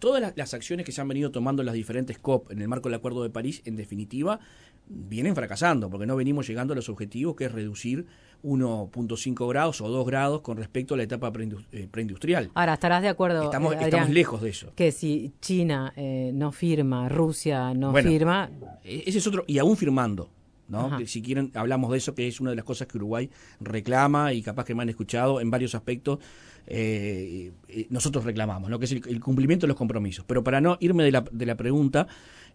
todas 0.00 0.34
las, 0.36 0.50
acciones 0.54 0.84
que 0.84 0.90
se 0.90 1.00
han 1.00 1.06
venido 1.06 1.30
tomando 1.30 1.62
las 1.62 1.74
diferentes 1.74 2.18
COP 2.18 2.50
en 2.50 2.60
el 2.60 2.66
marco 2.66 2.88
del 2.88 2.96
Acuerdo 2.96 3.22
de 3.22 3.30
París, 3.30 3.62
en 3.64 3.76
definitiva, 3.76 4.40
vienen 4.88 5.36
fracasando, 5.36 5.88
porque 5.88 6.06
no 6.06 6.16
venimos 6.16 6.48
llegando 6.48 6.72
a 6.72 6.76
los 6.76 6.88
objetivos 6.88 7.36
que 7.36 7.44
es 7.44 7.52
reducir 7.52 8.06
1.5 8.42 9.48
grados 9.48 9.80
o 9.80 9.88
2 9.88 10.06
grados 10.06 10.40
con 10.40 10.56
respecto 10.56 10.94
a 10.94 10.96
la 10.96 11.02
etapa 11.02 11.32
eh, 11.72 11.88
preindustrial. 11.90 12.50
Ahora, 12.54 12.74
estarás 12.74 13.02
de 13.02 13.08
acuerdo. 13.08 13.44
Estamos, 13.44 13.74
estamos 13.74 14.10
lejos 14.10 14.40
de 14.40 14.50
eso. 14.50 14.72
Que 14.74 14.92
si 14.92 15.32
China 15.40 15.92
eh, 15.96 16.30
no 16.34 16.52
firma, 16.52 17.08
Rusia 17.08 17.74
no 17.74 17.92
firma. 17.94 18.50
E-, 18.84 19.04
ese 19.06 19.18
es 19.18 19.26
otro, 19.26 19.44
y 19.46 19.58
aún 19.58 19.76
firmando. 19.76 20.30
¿no? 20.68 21.04
si 21.04 21.20
quieren, 21.20 21.50
hablamos 21.54 21.90
de 21.90 21.98
eso, 21.98 22.14
que 22.14 22.28
es 22.28 22.40
una 22.40 22.50
de 22.50 22.56
las 22.56 22.64
cosas 22.64 22.86
que 22.86 22.96
Uruguay 22.96 23.28
reclama 23.58 24.32
y 24.32 24.40
capaz 24.40 24.64
que 24.64 24.72
me 24.72 24.82
han 24.82 24.88
escuchado 24.88 25.40
en 25.40 25.50
varios 25.50 25.74
aspectos. 25.74 26.20
Eh, 26.66 27.52
nosotros 27.88 28.24
reclamamos, 28.24 28.70
¿no? 28.70 28.78
que 28.78 28.84
es 28.84 28.92
el, 28.92 29.20
cumplimiento 29.20 29.66
de 29.66 29.68
los 29.68 29.76
compromisos. 29.76 30.24
Pero 30.28 30.44
para 30.44 30.60
no 30.60 30.76
irme 30.78 31.02
de 31.02 31.10
la, 31.10 31.24
de 31.32 31.46
la 31.46 31.56
pregunta, 31.56 32.06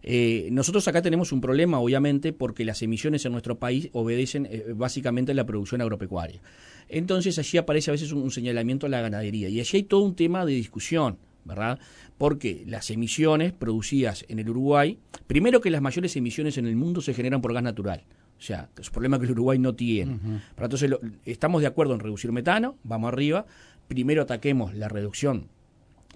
eh, 0.08 0.48
nosotros 0.52 0.86
acá 0.86 1.02
tenemos 1.02 1.32
un 1.32 1.40
problema, 1.40 1.80
obviamente, 1.80 2.32
porque 2.32 2.64
las 2.64 2.80
emisiones 2.80 3.26
en 3.26 3.32
nuestro 3.32 3.58
país 3.58 3.90
obedecen 3.92 4.46
eh, 4.48 4.66
básicamente 4.72 5.32
a 5.32 5.34
la 5.34 5.44
producción 5.44 5.80
agropecuaria. 5.80 6.40
Entonces 6.88 7.36
allí 7.40 7.58
aparece 7.58 7.90
a 7.90 7.92
veces 7.92 8.12
un, 8.12 8.30
señalamiento 8.30 8.86
a 8.86 8.88
la 8.88 9.00
ganadería 9.00 9.48
y 9.48 9.58
allí 9.58 9.78
hay 9.78 9.82
todo 9.82 10.02
un 10.02 10.14
tema 10.14 10.46
de 10.46 10.52
discusión. 10.52 11.18
¿verdad? 11.44 11.78
Porque 12.18 12.64
las 12.66 12.90
emisiones 12.90 13.52
producidas 13.52 14.24
en 14.28 14.40
el 14.40 14.50
Uruguay, 14.50 14.98
primero 15.28 15.60
que 15.60 15.70
las 15.70 15.80
mayores 15.80 16.16
emisiones 16.16 16.58
en 16.58 16.66
el 16.66 16.74
mundo 16.74 17.00
se 17.00 17.14
generan 17.14 17.40
por 17.40 17.54
gas 17.54 17.62
natural. 17.62 18.02
O 18.36 18.42
sea, 18.42 18.68
es 18.76 18.88
un 18.88 18.92
problema 18.92 19.20
que 19.20 19.26
el 19.26 19.30
Uruguay 19.30 19.56
no 19.56 19.76
tiene. 19.76 20.18
entonces 20.58 20.90
estamos 21.24 21.60
de 21.60 21.68
acuerdo 21.68 21.94
en 21.94 22.00
reducir 22.00 22.32
metano, 22.32 22.76
vamos 22.82 23.12
arriba. 23.12 23.46
Primero 23.86 24.22
ataquemos 24.22 24.74
la 24.74 24.88
reducción 24.88 25.46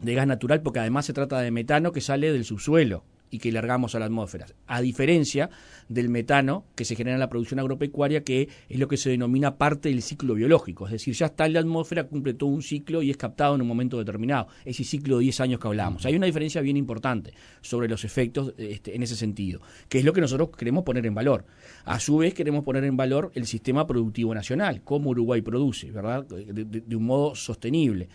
de 0.02 0.14
gas 0.14 0.26
natural 0.26 0.62
porque 0.62 0.80
además 0.80 1.06
se 1.06 1.12
trata 1.12 1.40
de 1.40 1.52
metano 1.52 1.92
que 1.92 2.00
sale 2.00 2.32
del 2.32 2.44
subsuelo 2.44 3.04
y 3.30 3.38
que 3.38 3.52
largamos 3.52 3.94
a 3.94 3.98
la 3.98 4.06
atmósfera. 4.06 4.46
A 4.66 4.80
diferencia 4.80 5.50
del 5.88 6.08
metano 6.08 6.64
que 6.74 6.84
se 6.84 6.96
genera 6.96 7.14
en 7.14 7.20
la 7.20 7.28
producción 7.28 7.60
agropecuaria, 7.60 8.22
que 8.22 8.48
es 8.68 8.78
lo 8.78 8.88
que 8.88 8.96
se 8.96 9.10
denomina 9.10 9.56
parte 9.56 9.88
del 9.88 10.02
ciclo 10.02 10.34
biológico. 10.34 10.86
Es 10.86 10.92
decir, 10.92 11.14
ya 11.14 11.26
está 11.26 11.46
en 11.46 11.54
la 11.54 11.60
atmósfera, 11.60 12.04
cumple 12.04 12.34
todo 12.34 12.50
un 12.50 12.62
ciclo 12.62 13.02
y 13.02 13.10
es 13.10 13.16
captado 13.16 13.54
en 13.54 13.62
un 13.62 13.68
momento 13.68 13.98
determinado. 13.98 14.48
Ese 14.64 14.84
ciclo 14.84 15.18
de 15.18 15.24
10 15.24 15.40
años 15.40 15.60
que 15.60 15.68
hablamos. 15.68 16.04
Hay 16.06 16.16
una 16.16 16.26
diferencia 16.26 16.60
bien 16.60 16.76
importante 16.76 17.32
sobre 17.60 17.88
los 17.88 18.04
efectos 18.04 18.54
este, 18.56 18.94
en 18.94 19.02
ese 19.02 19.16
sentido, 19.16 19.60
que 19.88 19.98
es 19.98 20.04
lo 20.04 20.12
que 20.12 20.20
nosotros 20.20 20.50
queremos 20.56 20.84
poner 20.84 21.06
en 21.06 21.14
valor. 21.14 21.44
A 21.84 22.00
su 22.00 22.18
vez, 22.18 22.34
queremos 22.34 22.64
poner 22.64 22.84
en 22.84 22.96
valor 22.96 23.30
el 23.34 23.46
sistema 23.46 23.86
productivo 23.86 24.34
nacional, 24.34 24.82
cómo 24.82 25.10
Uruguay 25.10 25.42
produce, 25.42 25.90
¿verdad? 25.90 26.24
de 26.26 26.96
un 26.96 27.04
modo 27.04 27.34
sostenible 27.34 28.08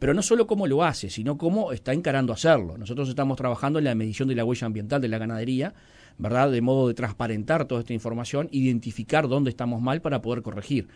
pero 0.00 0.14
no 0.14 0.22
solo 0.22 0.46
cómo 0.46 0.66
lo 0.66 0.82
hace, 0.82 1.10
sino 1.10 1.36
cómo 1.36 1.72
está 1.72 1.92
encarando 1.92 2.32
hacerlo. 2.32 2.78
Nosotros 2.78 3.08
estamos 3.10 3.36
trabajando 3.36 3.78
en 3.78 3.84
la 3.84 3.94
medición 3.94 4.28
de 4.28 4.34
la 4.34 4.44
huella 4.44 4.66
ambiental 4.66 5.00
de 5.00 5.08
la 5.08 5.18
ganadería, 5.18 5.74
¿verdad? 6.16 6.50
De 6.50 6.62
modo 6.62 6.88
de 6.88 6.94
transparentar 6.94 7.66
toda 7.66 7.82
esta 7.82 7.92
información, 7.92 8.48
identificar 8.50 9.28
dónde 9.28 9.50
estamos 9.50 9.82
mal 9.82 10.00
para 10.00 10.22
poder 10.22 10.42
corregir. 10.42 10.88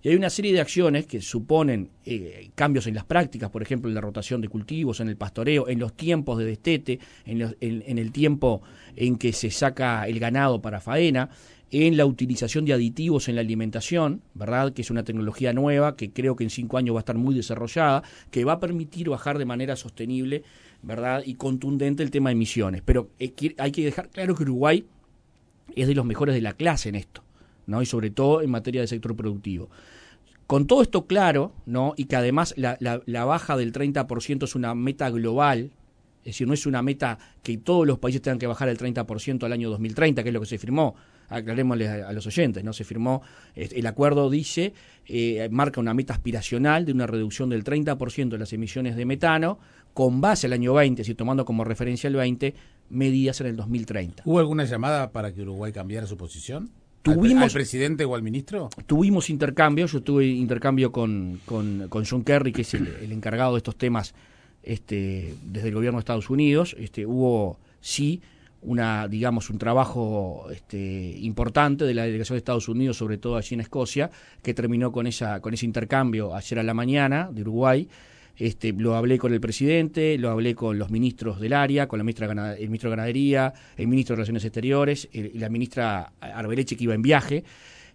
Y 0.00 0.08
hay 0.10 0.14
una 0.14 0.30
serie 0.30 0.52
de 0.52 0.60
acciones 0.60 1.06
que 1.06 1.20
suponen 1.20 1.90
eh, 2.04 2.50
cambios 2.54 2.86
en 2.86 2.94
las 2.94 3.04
prácticas, 3.04 3.50
por 3.50 3.62
ejemplo, 3.62 3.88
en 3.88 3.96
la 3.96 4.00
rotación 4.00 4.40
de 4.40 4.48
cultivos, 4.48 5.00
en 5.00 5.08
el 5.08 5.16
pastoreo, 5.16 5.68
en 5.68 5.80
los 5.80 5.94
tiempos 5.94 6.38
de 6.38 6.44
destete, 6.44 7.00
en, 7.26 7.54
en 7.60 7.98
el 7.98 8.12
tiempo 8.12 8.62
en 8.94 9.18
que 9.18 9.32
se 9.32 9.50
saca 9.50 10.06
el 10.06 10.20
ganado 10.20 10.62
para 10.62 10.80
faena, 10.80 11.30
en 11.72 11.96
la 11.96 12.04
utilización 12.04 12.66
de 12.66 12.74
aditivos 12.74 13.28
en 13.28 13.34
la 13.34 13.40
alimentación, 13.40 14.20
¿verdad? 14.34 14.74
Que 14.74 14.82
es 14.82 14.90
una 14.90 15.04
tecnología 15.04 15.54
nueva 15.54 15.96
que 15.96 16.10
creo 16.10 16.36
que 16.36 16.44
en 16.44 16.50
cinco 16.50 16.76
años 16.76 16.94
va 16.94 16.98
a 16.98 17.00
estar 17.00 17.16
muy 17.16 17.34
desarrollada, 17.34 18.02
que 18.30 18.44
va 18.44 18.52
a 18.52 18.60
permitir 18.60 19.08
bajar 19.08 19.38
de 19.38 19.46
manera 19.46 19.74
sostenible, 19.74 20.44
¿verdad? 20.82 21.22
Y 21.24 21.34
contundente 21.34 22.02
el 22.02 22.10
tema 22.10 22.28
de 22.28 22.34
emisiones. 22.34 22.82
Pero 22.84 23.08
eh, 23.18 23.32
hay 23.56 23.72
que 23.72 23.84
dejar 23.84 24.10
claro 24.10 24.34
que 24.34 24.42
Uruguay 24.42 24.84
es 25.74 25.88
de 25.88 25.94
los 25.94 26.04
mejores 26.04 26.34
de 26.34 26.42
la 26.42 26.52
clase 26.52 26.90
en 26.90 26.94
esto, 26.94 27.24
¿no? 27.66 27.80
Y 27.80 27.86
sobre 27.86 28.10
todo 28.10 28.42
en 28.42 28.50
materia 28.50 28.82
de 28.82 28.86
sector 28.86 29.16
productivo. 29.16 29.70
Con 30.46 30.66
todo 30.66 30.82
esto 30.82 31.06
claro, 31.06 31.54
¿no? 31.64 31.94
Y 31.96 32.04
que 32.04 32.16
además 32.16 32.52
la, 32.58 32.76
la, 32.80 33.24
baja 33.24 33.56
del 33.56 33.72
30% 33.72 34.44
es 34.44 34.54
una 34.54 34.74
meta 34.74 35.08
global, 35.08 35.70
es 36.22 36.26
decir, 36.26 36.46
no 36.46 36.54
es 36.54 36.66
una 36.66 36.82
meta 36.82 37.18
que 37.42 37.58
todos 37.58 37.86
los 37.86 37.98
países 37.98 38.22
tengan 38.22 38.38
que 38.38 38.46
bajar 38.46 38.68
el 38.68 38.78
30% 38.78 39.42
al 39.44 39.52
año 39.52 39.70
2030, 39.70 40.22
que 40.22 40.28
es 40.28 40.32
lo 40.32 40.40
que 40.40 40.46
se 40.46 40.58
firmó. 40.58 40.94
Aclarémosle 41.28 41.88
a, 41.88 42.12
los 42.12 42.26
oyentes, 42.26 42.62
¿no? 42.62 42.72
Se 42.72 42.84
firmó, 42.84 43.22
el 43.54 43.86
acuerdo 43.86 44.30
dice, 44.30 44.72
eh, 45.06 45.48
marca 45.50 45.80
una 45.80 45.94
meta 45.94 46.12
aspiracional 46.12 46.84
de 46.84 46.92
una 46.92 47.06
reducción 47.06 47.48
del 47.48 47.64
30% 47.64 48.28
de 48.28 48.38
las 48.38 48.52
emisiones 48.52 48.96
de 48.96 49.04
metano, 49.04 49.58
con 49.94 50.20
base 50.20 50.46
al 50.46 50.52
año 50.52 50.74
20, 50.74 51.02
si 51.04 51.14
tomando 51.14 51.44
como 51.44 51.64
referencia 51.64 52.08
el 52.08 52.16
20, 52.16 52.54
medidas 52.90 53.40
en 53.40 53.48
el 53.48 53.56
2030. 53.56 54.22
¿Hubo 54.26 54.38
alguna 54.38 54.64
llamada 54.64 55.10
para 55.10 55.32
que 55.32 55.42
Uruguay 55.42 55.72
cambiara 55.72 56.06
su 56.06 56.16
posición? 56.16 56.70
Tuvimos, 57.02 57.42
¿Al, 57.42 57.50
presidente 57.50 58.04
o 58.04 58.14
al 58.14 58.22
ministro? 58.22 58.70
Tuvimos 58.86 59.28
intercambio, 59.28 59.86
yo 59.86 60.02
tuve 60.02 60.26
intercambio 60.26 60.92
con, 60.92 61.40
con, 61.44 61.88
John 62.08 62.22
Kerry, 62.22 62.52
que 62.52 62.62
es 62.62 62.74
el, 62.74 63.10
encargado 63.10 63.54
de 63.54 63.58
estos 63.58 63.76
temas 63.76 64.14
este, 64.62 65.34
desde 65.42 65.68
el 65.68 65.74
gobierno 65.74 65.98
de 65.98 66.00
Estados 66.00 66.30
Unidos. 66.30 66.76
Este, 66.78 67.06
hubo, 67.06 67.58
sí, 67.80 68.20
una, 68.62 69.08
digamos, 69.08 69.50
un 69.50 69.58
trabajo 69.58 70.46
este, 70.52 71.16
importante 71.20 71.84
de 71.84 71.94
la 71.94 72.04
delegación 72.04 72.36
de 72.36 72.38
Estados 72.38 72.68
Unidos, 72.68 72.96
sobre 72.96 73.18
todo 73.18 73.36
allí 73.36 73.54
en 73.54 73.60
Escocia, 73.60 74.10
que 74.42 74.54
terminó 74.54 74.92
con, 74.92 75.06
esa, 75.06 75.40
con 75.40 75.52
ese 75.52 75.66
intercambio 75.66 76.34
ayer 76.34 76.58
a 76.58 76.62
la 76.62 76.74
mañana 76.74 77.28
de 77.32 77.42
Uruguay. 77.42 77.88
Este, 78.38 78.72
lo 78.72 78.94
hablé 78.94 79.18
con 79.18 79.34
el 79.34 79.40
presidente, 79.40 80.16
lo 80.16 80.30
hablé 80.30 80.54
con 80.54 80.78
los 80.78 80.90
ministros 80.90 81.38
del 81.38 81.52
área, 81.52 81.86
con 81.86 81.98
la 81.98 82.04
ministra, 82.04 82.30
el 82.54 82.68
ministro 82.68 82.88
de 82.88 82.96
Ganadería, 82.96 83.52
el 83.76 83.88
ministro 83.88 84.14
de 84.14 84.16
Relaciones 84.18 84.44
Exteriores 84.44 85.08
y 85.12 85.38
la 85.38 85.48
ministra 85.48 86.12
Arbeleche 86.20 86.76
que 86.76 86.84
iba 86.84 86.94
en 86.94 87.02
viaje. 87.02 87.44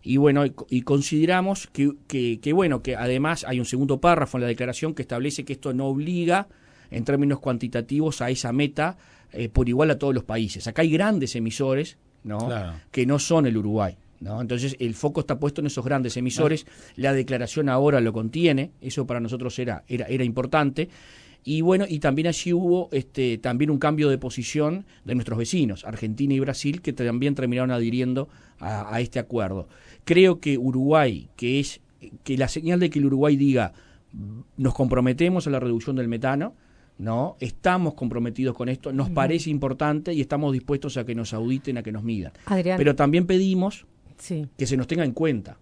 Y 0.04 0.18
bueno, 0.18 0.46
y, 0.70 0.82
consideramos 0.82 1.68
que, 1.68 1.92
que, 2.08 2.54
bueno, 2.54 2.82
que 2.82 2.96
además 2.96 3.46
hay 3.48 3.60
un 3.60 3.66
segundo 3.66 4.00
párrafo 4.00 4.38
en 4.38 4.44
la 4.44 4.48
declaración 4.48 4.94
que 4.94 5.02
establece 5.02 5.44
que 5.44 5.54
esto 5.54 5.74
no 5.74 5.88
obliga 5.88 6.48
en 6.92 7.04
términos 7.04 7.40
cuantitativos 7.40 8.22
a 8.22 8.30
esa 8.30 8.54
meta 8.54 8.98
eh, 9.34 9.50
por 9.50 9.68
igual 9.68 9.92
a 9.92 9.98
todos 9.98 10.14
los 10.14 10.24
países. 10.24 10.68
Acá 10.68 10.84
hay 10.84 10.92
grandes 10.92 11.36
emisores 11.36 11.98
¿no? 12.24 12.50
que 12.92 13.06
no 13.06 13.20
son 13.20 13.48
el 13.48 13.58
Uruguay. 13.58 13.98
¿no? 14.20 14.40
Entonces 14.40 14.76
el 14.80 14.94
foco 14.94 15.22
está 15.22 15.40
puesto 15.40 15.62
en 15.62 15.68
esos 15.68 15.84
grandes 15.84 16.16
emisores, 16.18 16.66
la 16.96 17.14
declaración 17.14 17.70
ahora 17.70 18.00
lo 18.00 18.14
contiene, 18.14 18.72
eso 18.82 19.06
para 19.06 19.20
nosotros 19.20 19.58
era, 19.60 19.84
era, 19.88 20.06
era 20.06 20.24
importante. 20.24 20.90
Y 21.44 21.62
bueno, 21.62 21.86
y 21.88 22.00
también 22.00 22.28
allí 22.28 22.52
hubo 22.54 22.90
este, 22.92 23.38
también 23.38 23.72
un 23.72 23.78
cambio 23.78 24.10
de 24.10 24.18
posición 24.18 24.86
de 25.06 25.16
nuestros 25.16 25.38
vecinos, 25.38 25.86
Argentina 25.86 26.34
y 26.34 26.40
Brasil, 26.40 26.82
que 26.82 26.94
también 26.94 27.36
terminaron 27.36 27.72
adhiriendo 27.72 28.28
a, 28.60 28.94
a 28.94 29.00
este 29.00 29.20
acuerdo. 29.20 29.70
Creo 30.04 30.40
que 30.40 30.58
Uruguay, 30.58 31.30
que 31.36 31.60
es 31.60 31.82
que 32.24 32.38
la 32.38 32.48
señal 32.48 32.80
de 32.80 32.90
que 32.90 33.00
el 33.00 33.06
Uruguay 33.06 33.36
diga 33.38 33.74
nos 34.58 34.74
comprometemos 34.74 35.48
a 35.48 35.50
la 35.50 35.60
reducción 35.60 35.96
del 35.96 36.08
metano, 36.08 36.56
¿no? 36.98 37.38
Estamos 37.40 37.94
comprometidos 37.94 38.56
con 38.56 38.70
esto, 38.70 38.92
nos 38.92 39.10
parece 39.10 39.50
importante 39.50 40.14
y 40.14 40.22
estamos 40.22 40.54
dispuestos 40.54 40.98
a 40.98 41.06
que 41.06 41.14
nos 41.14 41.34
auditen, 41.34 41.78
a 41.78 41.84
que 41.84 41.92
nos 41.92 42.04
midan. 42.04 42.32
Pero 42.78 42.96
también 42.96 43.28
pedimos 43.28 43.86
que 44.58 44.66
se 44.66 44.78
nos 44.78 44.88
tenga 44.88 45.06
en 45.06 45.12
cuenta. 45.12 45.60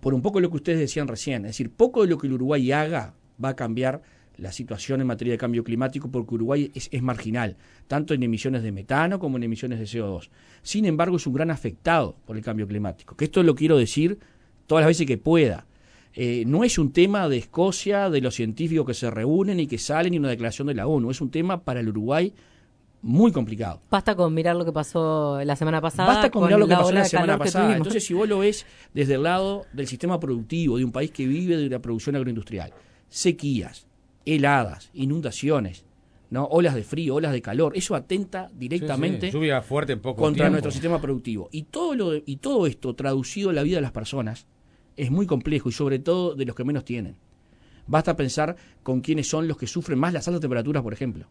Por 0.00 0.14
un 0.14 0.22
poco 0.22 0.40
lo 0.40 0.50
que 0.50 0.56
ustedes 0.56 0.78
decían 0.78 1.08
recién, 1.08 1.44
es 1.44 1.50
decir, 1.50 1.70
poco 1.70 2.02
de 2.02 2.08
lo 2.08 2.18
que 2.18 2.26
el 2.26 2.34
Uruguay 2.34 2.70
haga 2.72 3.14
va 3.42 3.50
a 3.50 3.56
cambiar 3.56 4.02
la 4.36 4.52
situación 4.52 5.00
en 5.00 5.06
materia 5.06 5.32
de 5.32 5.38
cambio 5.38 5.62
climático 5.64 6.10
porque 6.10 6.34
Uruguay 6.34 6.70
es, 6.74 7.02
marginal, 7.02 7.56
tanto 7.86 8.14
en 8.14 8.22
emisiones 8.22 8.62
de 8.62 8.72
metano 8.72 9.18
como 9.18 9.36
en 9.36 9.42
emisiones 9.42 9.78
de 9.78 9.84
CO2. 9.84 10.30
Sin 10.62 10.84
embargo, 10.86 11.16
es 11.16 11.26
un 11.26 11.34
gran 11.34 11.50
afectado 11.50 12.16
por 12.26 12.36
el 12.36 12.42
cambio 12.42 12.66
climático, 12.66 13.16
que 13.16 13.26
esto 13.26 13.42
lo 13.42 13.54
quiero 13.54 13.76
decir 13.76 14.18
todas 14.66 14.82
las 14.82 14.88
veces 14.88 15.06
que 15.06 15.18
pueda. 15.18 15.66
Eh, 16.12 16.44
no 16.46 16.64
es 16.64 16.78
un 16.78 16.92
tema 16.92 17.28
de 17.28 17.38
Escocia, 17.38 18.10
de 18.10 18.20
los 18.20 18.34
científicos 18.34 18.86
que 18.86 18.94
se 18.94 19.10
reúnen 19.10 19.60
y 19.60 19.66
que 19.66 19.78
salen 19.78 20.14
y 20.14 20.18
una 20.18 20.28
declaración 20.28 20.68
de 20.68 20.74
la 20.74 20.86
ONU, 20.86 21.10
es 21.10 21.20
un 21.20 21.30
tema 21.30 21.62
para 21.62 21.80
el 21.80 21.88
Uruguay 21.88 22.32
muy 23.02 23.32
complicado. 23.32 23.80
Basta 23.90 24.14
con 24.14 24.34
mirar 24.34 24.56
lo 24.56 24.64
que 24.64 24.72
pasó 24.72 25.42
la 25.44 25.56
semana 25.56 25.80
pasada. 25.80 26.08
Basta 26.08 26.30
con, 26.30 26.44
mirar 26.44 26.58
lo 26.58 26.68
que 26.68 26.74
pasó 26.74 26.92
la 26.92 27.04
semana 27.04 27.38
pasada. 27.38 27.76
Entonces, 27.76 28.04
si 28.04 28.14
vos 28.14 28.28
lo 28.28 28.40
ves 28.40 28.66
desde 28.92 29.14
el 29.14 29.22
lado 29.22 29.66
del 29.72 29.86
sistema 29.86 30.20
productivo, 30.20 30.78
de 30.78 30.84
un 30.84 30.92
país 30.92 31.10
que 31.10 31.26
vive 31.26 31.56
de 31.56 31.68
la 31.68 31.78
producción 31.78 32.16
agroindustrial, 32.16 32.72
sequías, 33.08 33.86
heladas, 34.24 34.90
inundaciones, 34.94 35.84
¿no? 36.30 36.44
olas 36.44 36.74
de 36.74 36.84
frío, 36.84 37.16
olas 37.16 37.32
de 37.32 37.42
calor, 37.42 37.76
eso 37.76 37.94
atenta 37.94 38.50
directamente 38.54 39.30
Lluvia 39.30 39.62
fuerte 39.62 39.96
poco 39.96 40.22
contra 40.22 40.50
nuestro 40.50 40.70
sistema 40.70 41.00
productivo. 41.00 41.48
Y 41.52 41.64
todo, 41.64 41.94
lo 41.94 42.14
y 42.14 42.36
todo 42.36 42.66
esto 42.66 42.94
traducido 42.94 43.50
en 43.50 43.56
la 43.56 43.62
vida 43.62 43.76
de 43.76 43.82
las 43.82 43.92
personas 43.92 44.46
es 44.96 45.10
muy 45.10 45.26
complejo 45.26 45.68
y 45.68 45.72
sobre 45.72 45.98
todo 45.98 46.34
de 46.34 46.44
los 46.44 46.54
que 46.54 46.64
menos 46.64 46.84
tienen. 46.84 47.16
Basta 47.86 48.16
pensar 48.16 48.56
con 48.82 49.00
quiénes 49.00 49.28
son 49.28 49.48
los 49.48 49.56
que 49.56 49.66
sufren 49.66 49.98
más 49.98 50.12
las 50.12 50.28
altas 50.28 50.40
temperaturas, 50.40 50.82
por 50.82 50.92
ejemplo, 50.92 51.26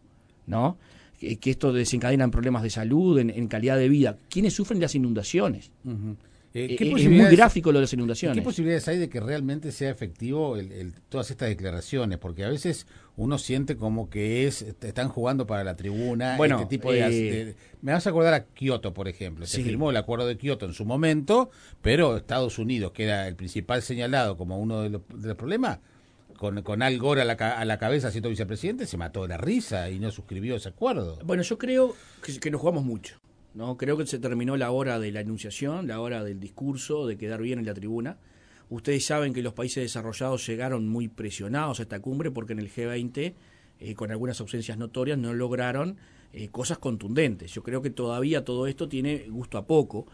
¿no? 0.46 0.76
que, 1.20 1.50
esto 1.50 1.72
desencadena 1.72 2.30
problemas 2.30 2.62
de 2.62 2.70
salud, 2.70 3.18
en, 3.18 3.48
calidad 3.48 3.76
de 3.76 3.88
vida. 3.88 4.18
¿Quiénes 4.28 4.54
sufren 4.54 4.80
las 4.80 4.94
inundaciones? 4.94 5.70
Eh, 6.52 6.76
eh, 6.80 6.92
es 6.96 7.08
muy 7.08 7.36
gráfico 7.36 7.70
lo 7.70 7.78
de 7.78 7.84
las 7.84 7.92
inundaciones. 7.92 8.36
¿Qué 8.36 8.42
posibilidades 8.42 8.88
hay 8.88 8.98
de 8.98 9.08
que 9.08 9.20
realmente 9.20 9.70
sea 9.70 9.90
efectivo 9.90 10.56
el, 10.56 10.94
todas 11.08 11.30
estas 11.30 11.48
declaraciones? 11.48 12.18
Porque 12.18 12.44
a 12.44 12.48
veces 12.48 12.86
uno 13.16 13.38
siente 13.38 13.76
como 13.76 14.10
que 14.10 14.46
es 14.46 14.62
están 14.62 15.08
jugando 15.08 15.46
para 15.46 15.62
la 15.62 15.76
tribuna. 15.76 16.36
Bueno, 16.36 16.56
este 16.56 16.68
tipo 16.68 16.92
de, 16.92 17.50
eh, 17.50 17.54
me 17.82 17.92
vas 17.92 18.06
a 18.06 18.10
acordar 18.10 18.34
a 18.34 18.44
Kioto, 18.46 18.92
por 18.92 19.06
ejemplo. 19.06 19.46
Se 19.46 19.62
firmó 19.62 19.90
el 19.90 19.96
acuerdo 19.96 20.26
de 20.26 20.36
Kioto 20.36 20.66
en 20.66 20.74
su 20.74 20.84
momento, 20.84 21.50
pero 21.82 22.16
Estados 22.16 22.58
Unidos, 22.58 22.92
que 22.92 23.04
era 23.04 23.28
el 23.28 23.36
principal 23.36 23.82
señalado 23.82 24.36
como 24.36 24.58
uno 24.58 24.82
de 24.82 24.90
los, 24.90 25.02
de 25.14 25.28
los 25.28 25.36
problemas, 25.36 25.78
con, 26.40 26.62
con 26.62 26.82
Al 26.82 26.98
Gore 26.98 27.20
a 27.20 27.24
la, 27.26 27.34
a 27.34 27.64
la 27.66 27.78
cabeza 27.78 28.10
siendo 28.10 28.30
vicepresidente, 28.30 28.86
se 28.86 28.96
mató 28.96 29.22
de 29.22 29.28
la 29.28 29.36
risa 29.36 29.90
y 29.90 29.98
no 29.98 30.10
suscribió 30.10 30.56
ese 30.56 30.70
acuerdo. 30.70 31.18
Bueno, 31.22 31.42
yo 31.42 31.58
creo 31.58 31.94
que, 32.40 32.50
nos 32.50 32.62
jugamos 32.62 32.82
mucho. 32.82 33.20
No 33.54 33.76
Creo 33.76 33.96
que 33.96 34.06
se 34.06 34.18
terminó 34.18 34.56
la 34.56 34.70
hora 34.70 34.98
de 34.98 35.12
la 35.12 35.20
enunciación, 35.20 35.86
la 35.86 36.00
hora 36.00 36.24
del 36.24 36.40
discurso, 36.40 37.06
de 37.06 37.16
quedar 37.16 37.42
bien 37.42 37.58
en 37.58 37.66
la 37.66 37.74
tribuna. 37.74 38.18
Ustedes 38.68 39.04
saben 39.04 39.32
que 39.32 39.42
los 39.42 39.52
países 39.52 39.82
desarrollados 39.82 40.46
llegaron 40.46 40.88
muy 40.88 41.08
presionados 41.08 41.80
a 41.80 41.82
esta 41.82 42.00
cumbre 42.00 42.30
porque 42.30 42.52
en 42.52 42.60
el 42.60 42.70
G20, 42.70 43.34
eh, 43.80 43.94
con 43.94 44.10
algunas 44.10 44.40
ausencias 44.40 44.78
notorias, 44.78 45.18
no 45.18 45.32
lograron 45.34 45.96
eh, 46.32 46.48
cosas 46.48 46.78
contundentes. 46.78 47.52
Yo 47.52 47.62
creo 47.62 47.82
que 47.82 47.90
todavía 47.90 48.44
todo 48.44 48.68
esto 48.68 48.88
tiene 48.88 49.26
gusto 49.28 49.58
a 49.58 49.66
poco 49.66 50.06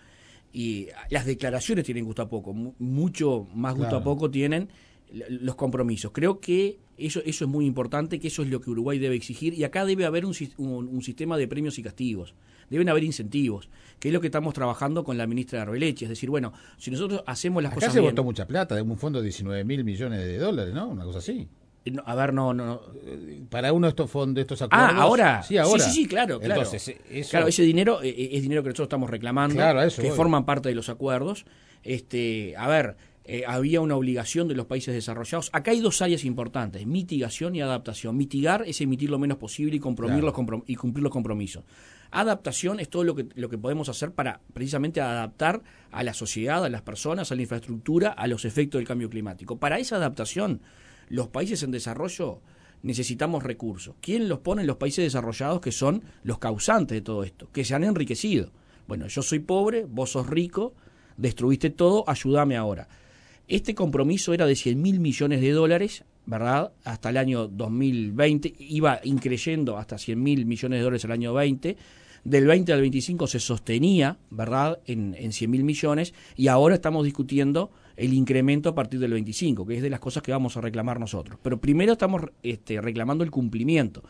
y 0.52 0.88
las 1.10 1.26
declaraciones 1.26 1.84
tienen 1.84 2.06
gusto 2.06 2.22
a 2.22 2.28
poco, 2.30 2.54
mucho 2.54 3.46
más 3.54 3.74
gusto 3.74 3.96
a 3.96 4.02
poco 4.02 4.30
tienen 4.30 4.70
los 5.12 5.54
compromisos. 5.54 6.12
Creo 6.12 6.40
que 6.40 6.78
eso, 6.96 7.20
eso 7.24 7.44
es 7.44 7.50
muy 7.50 7.66
importante, 7.66 8.18
que 8.18 8.28
eso 8.28 8.42
es 8.42 8.48
lo 8.48 8.62
que 8.62 8.70
Uruguay 8.70 8.98
debe 8.98 9.16
exigir 9.16 9.52
y 9.52 9.64
acá 9.64 9.84
debe 9.84 10.06
haber 10.06 10.24
un, 10.24 10.34
un, 10.56 11.02
sistema 11.02 11.36
de 11.36 11.46
premios 11.46 11.78
y 11.78 11.82
castigos, 11.82 12.34
deben 12.70 12.88
haber 12.88 13.04
incentivos, 13.04 13.68
que 13.98 14.08
es 14.08 14.14
lo 14.14 14.20
que 14.20 14.28
estamos 14.28 14.54
trabajando 14.54 15.04
con 15.04 15.16
la 15.18 15.26
ministra 15.26 15.58
de 15.58 15.62
Arbeleche, 15.64 16.04
es 16.04 16.08
decir, 16.10 16.30
bueno, 16.30 16.52
si 16.78 16.90
nosotros 16.90 17.22
hacemos 17.26 17.62
las 17.62 17.72
acá 17.72 17.80
cosas 17.80 17.94
se 17.94 18.00
votó 18.00 18.24
mucha 18.24 18.46
plata, 18.46 18.74
de 18.74 18.82
un 18.82 18.98
fondo 18.98 19.20
de 19.20 19.24
19 19.24 19.64
mil 19.64 19.84
millones 19.84 20.20
de 20.20 20.38
dólares, 20.38 20.74
¿no? 20.74 20.88
Una 20.88 21.04
cosa 21.04 21.18
así. 21.18 21.48
Eh, 21.84 21.94
a 22.04 22.14
ver, 22.14 22.32
no, 22.34 22.52
no, 22.52 22.80
eh, 23.04 23.42
Para 23.48 23.72
uno 23.72 23.86
de 23.86 23.90
estos 23.90 24.10
fondos, 24.10 24.40
estos 24.42 24.60
acuerdos. 24.62 24.90
Ah, 24.92 25.02
ahora. 25.02 25.42
Sí, 25.42 25.56
ahora. 25.56 25.84
Sí, 25.84 25.90
sí, 25.90 26.06
claro, 26.06 26.40
claro. 26.40 26.62
Entonces, 26.62 26.96
Claro, 27.30 27.46
ese 27.46 27.62
dinero 27.62 28.00
es 28.02 28.42
dinero 28.42 28.62
que 28.62 28.70
nosotros 28.70 28.86
estamos 28.86 29.08
reclamando, 29.08 29.62
que 30.00 30.10
forman 30.12 30.44
parte 30.44 30.68
de 30.68 30.74
los 30.74 30.88
acuerdos. 30.88 31.46
Este, 31.82 32.54
a 32.56 32.66
ver, 32.66 32.96
eh, 33.28 33.44
había 33.46 33.80
una 33.80 33.96
obligación 33.96 34.46
de 34.48 34.54
los 34.54 34.66
países 34.66 34.94
desarrollados. 34.94 35.50
Acá 35.52 35.72
hay 35.72 35.80
dos 35.80 36.00
áreas 36.00 36.24
importantes, 36.24 36.86
mitigación 36.86 37.56
y 37.56 37.60
adaptación. 37.60 38.16
Mitigar 38.16 38.64
es 38.66 38.80
emitir 38.80 39.10
lo 39.10 39.18
menos 39.18 39.38
posible 39.38 39.74
y, 39.74 39.78
y 39.78 39.80
cumplir 39.80 41.02
los 41.02 41.12
compromisos. 41.12 41.64
Adaptación 42.10 42.78
es 42.78 42.88
todo 42.88 43.04
lo 43.04 43.14
que, 43.14 43.26
lo 43.34 43.48
que 43.48 43.58
podemos 43.58 43.88
hacer 43.88 44.12
para 44.12 44.40
precisamente 44.52 45.00
adaptar 45.00 45.62
a 45.90 46.02
la 46.02 46.14
sociedad, 46.14 46.64
a 46.64 46.68
las 46.68 46.82
personas, 46.82 47.32
a 47.32 47.34
la 47.34 47.42
infraestructura, 47.42 48.10
a 48.10 48.26
los 48.26 48.44
efectos 48.44 48.78
del 48.78 48.86
cambio 48.86 49.10
climático. 49.10 49.58
Para 49.58 49.78
esa 49.78 49.96
adaptación, 49.96 50.60
los 51.08 51.28
países 51.28 51.62
en 51.62 51.72
desarrollo 51.72 52.40
necesitamos 52.82 53.42
recursos. 53.42 53.96
¿Quién 54.00 54.28
los 54.28 54.38
pone? 54.38 54.64
Los 54.64 54.76
países 54.76 55.04
desarrollados 55.04 55.60
que 55.60 55.72
son 55.72 56.02
los 56.22 56.38
causantes 56.38 56.96
de 56.96 57.02
todo 57.02 57.24
esto, 57.24 57.50
que 57.52 57.64
se 57.64 57.74
han 57.74 57.82
enriquecido. 57.82 58.52
Bueno, 58.86 59.08
yo 59.08 59.22
soy 59.22 59.40
pobre, 59.40 59.84
vos 59.84 60.12
sos 60.12 60.28
rico, 60.28 60.74
destruiste 61.16 61.70
todo, 61.70 62.04
ayúdame 62.06 62.56
ahora. 62.56 62.88
Este 63.48 63.74
compromiso 63.74 64.34
era 64.34 64.46
de 64.46 64.56
100 64.56 64.80
mil 64.80 65.00
millones 65.00 65.40
de 65.40 65.52
dólares, 65.52 66.04
¿verdad? 66.26 66.72
Hasta 66.84 67.10
el 67.10 67.16
año 67.16 67.46
2020, 67.48 68.54
iba 68.58 69.00
increyendo 69.04 69.78
hasta 69.78 69.98
100 69.98 70.22
mil 70.22 70.46
millones 70.46 70.78
de 70.78 70.84
dólares 70.84 71.04
el 71.04 71.12
año 71.12 71.32
20 71.34 71.76
del 72.26 72.44
20 72.44 72.72
al 72.72 72.80
25 72.80 73.28
se 73.28 73.38
sostenía, 73.38 74.18
¿verdad?, 74.30 74.80
en, 74.86 75.14
en 75.16 75.32
100 75.32 75.48
mil 75.48 75.62
millones 75.62 76.12
y 76.34 76.48
ahora 76.48 76.74
estamos 76.74 77.04
discutiendo 77.04 77.70
el 77.96 78.12
incremento 78.12 78.68
a 78.68 78.74
partir 78.74 78.98
del 78.98 79.12
25, 79.12 79.64
que 79.64 79.76
es 79.76 79.82
de 79.82 79.90
las 79.90 80.00
cosas 80.00 80.24
que 80.24 80.32
vamos 80.32 80.56
a 80.56 80.60
reclamar 80.60 80.98
nosotros. 80.98 81.38
Pero 81.40 81.60
primero 81.60 81.92
estamos 81.92 82.22
este, 82.42 82.80
reclamando 82.80 83.22
el 83.22 83.30
cumplimiento, 83.30 84.02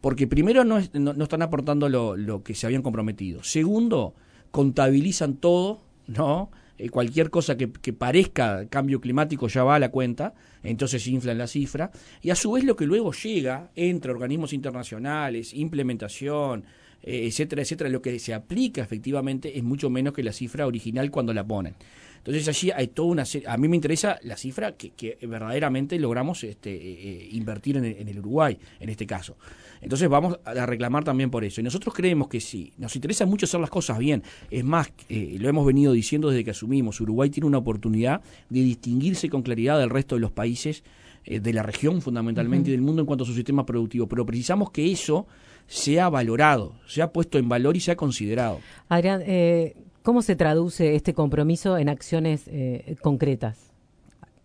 porque 0.00 0.26
primero 0.26 0.64
no, 0.64 0.80
no, 0.94 1.22
están 1.22 1.42
aportando 1.42 1.88
lo, 1.90 2.42
que 2.42 2.54
se 2.54 2.66
habían 2.66 2.80
comprometido. 2.80 3.42
Segundo, 3.44 4.14
contabilizan 4.50 5.34
todo, 5.36 5.82
¿no? 6.06 6.50
Eh, 6.82 6.88
cualquier 6.88 7.28
cosa 7.28 7.58
que, 7.58 7.68
parezca 7.92 8.66
cambio 8.70 9.02
climático 9.02 9.48
ya 9.48 9.64
va 9.64 9.74
a 9.74 9.78
la 9.78 9.90
cuenta, 9.90 10.32
entonces 10.62 11.06
inflan 11.08 11.36
la 11.36 11.46
cifra, 11.46 11.90
y 12.22 12.30
a 12.30 12.34
su 12.34 12.52
vez 12.52 12.64
lo 12.64 12.74
que 12.74 12.86
luego 12.86 13.12
llega 13.12 13.70
entre 13.76 14.12
organismos 14.12 14.54
internacionales, 14.54 15.52
implementación, 15.52 16.64
eh, 17.02 17.26
etcétera, 17.26 17.60
etcétera, 17.60 17.90
lo 17.90 18.00
que 18.00 18.18
se 18.18 18.32
aplica 18.32 18.80
efectivamente 18.80 19.58
es 19.58 19.62
mucho 19.62 19.90
menos 19.90 20.14
que 20.14 20.22
la 20.22 20.32
cifra 20.32 20.66
original 20.66 21.10
cuando 21.10 21.34
la 21.34 21.46
ponen. 21.46 21.74
Entonces 22.20 22.48
allí 22.48 22.70
hay 22.70 22.88
toda 22.88 23.08
una 23.08 23.24
serie, 23.24 23.48
a 23.48 23.56
mí 23.56 23.66
me 23.68 23.76
interesa 23.76 24.18
la 24.22 24.36
cifra 24.36 24.72
que, 24.72 25.18
verdaderamente 25.22 25.98
logramos 25.98 26.44
este, 26.44 26.70
eh, 26.70 26.98
eh, 27.02 27.28
invertir 27.32 27.76
en 27.76 27.84
el, 27.84 28.18
Uruguay, 28.18 28.58
en 28.78 28.88
este 28.88 29.06
caso. 29.06 29.36
Entonces 29.80 30.08
vamos 30.08 30.38
a 30.44 30.66
reclamar 30.66 31.04
también 31.04 31.30
por 31.30 31.44
eso. 31.44 31.60
Y 31.60 31.64
nosotros 31.64 31.94
creemos 31.94 32.28
que 32.28 32.40
sí, 32.40 32.72
nos 32.76 32.94
interesa 32.94 33.24
mucho 33.24 33.46
hacer 33.46 33.60
las 33.60 33.70
cosas 33.70 33.98
bien. 33.98 34.22
Es 34.50 34.64
más, 34.64 34.92
lo 35.08 35.48
hemos 35.48 35.64
venido 35.64 35.92
diciendo 35.92 36.28
desde 36.28 36.44
que 36.44 36.50
asumimos, 36.50 37.00
Uruguay 37.00 37.30
tiene 37.30 37.46
una 37.46 37.58
oportunidad 37.58 38.20
de 38.50 38.60
distinguirse 38.60 39.30
con 39.30 39.42
claridad 39.42 39.78
del 39.78 39.88
resto 39.88 40.16
de 40.16 40.20
los 40.20 40.32
países 40.32 40.84
de 41.24 41.52
la 41.52 41.62
región 41.62 42.00
fundamentalmente 42.02 42.70
y 42.70 42.72
del 42.72 42.80
mundo 42.82 43.02
en 43.02 43.06
cuanto 43.06 43.24
a 43.24 43.26
su 43.26 43.34
sistema 43.34 43.64
productivo. 43.64 44.06
Pero 44.06 44.26
precisamos 44.26 44.70
que 44.70 44.90
eso 44.90 45.26
se 45.70 46.00
ha 46.00 46.08
valorado, 46.08 46.74
se 46.86 47.00
ha 47.00 47.12
puesto 47.12 47.38
en 47.38 47.48
valor 47.48 47.76
y 47.76 47.80
se 47.80 47.92
ha 47.92 47.96
considerado. 47.96 48.58
Adrián, 48.88 49.22
eh, 49.24 49.76
¿cómo 50.02 50.22
se 50.22 50.36
traduce 50.36 50.94
este 50.94 51.14
compromiso 51.14 51.78
en 51.78 51.88
acciones 51.88 52.44
eh, 52.46 52.96
concretas? 53.02 53.70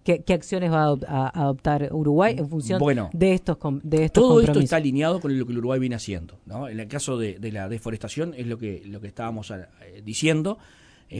¿Qué, 0.03 0.23
acciones 0.33 0.71
va 0.71 0.95
a 1.07 1.41
adoptar 1.41 1.89
Uruguay 1.91 2.35
en 2.37 2.47
función 2.47 2.79
de 3.11 3.33
estos, 3.33 3.57
de 3.81 4.05
estos 4.05 4.23
Todo 4.23 4.39
esto 4.39 4.59
está 4.59 4.75
alineado 4.75 5.19
con 5.19 5.37
lo 5.37 5.47
que 5.47 5.53
Uruguay 5.53 5.79
viene 5.79 5.95
haciendo. 5.95 6.37
¿no? 6.45 6.69
En 6.69 6.79
el 6.79 6.87
caso 6.87 7.17
de, 7.17 7.39
la 7.51 7.67
deforestación 7.67 8.35
es 8.37 8.45
lo 8.45 8.59
que, 8.59 8.83
lo 8.85 9.01
que 9.01 9.07
estábamos 9.07 9.49
eh, 9.49 9.65
diciendo. 10.03 10.59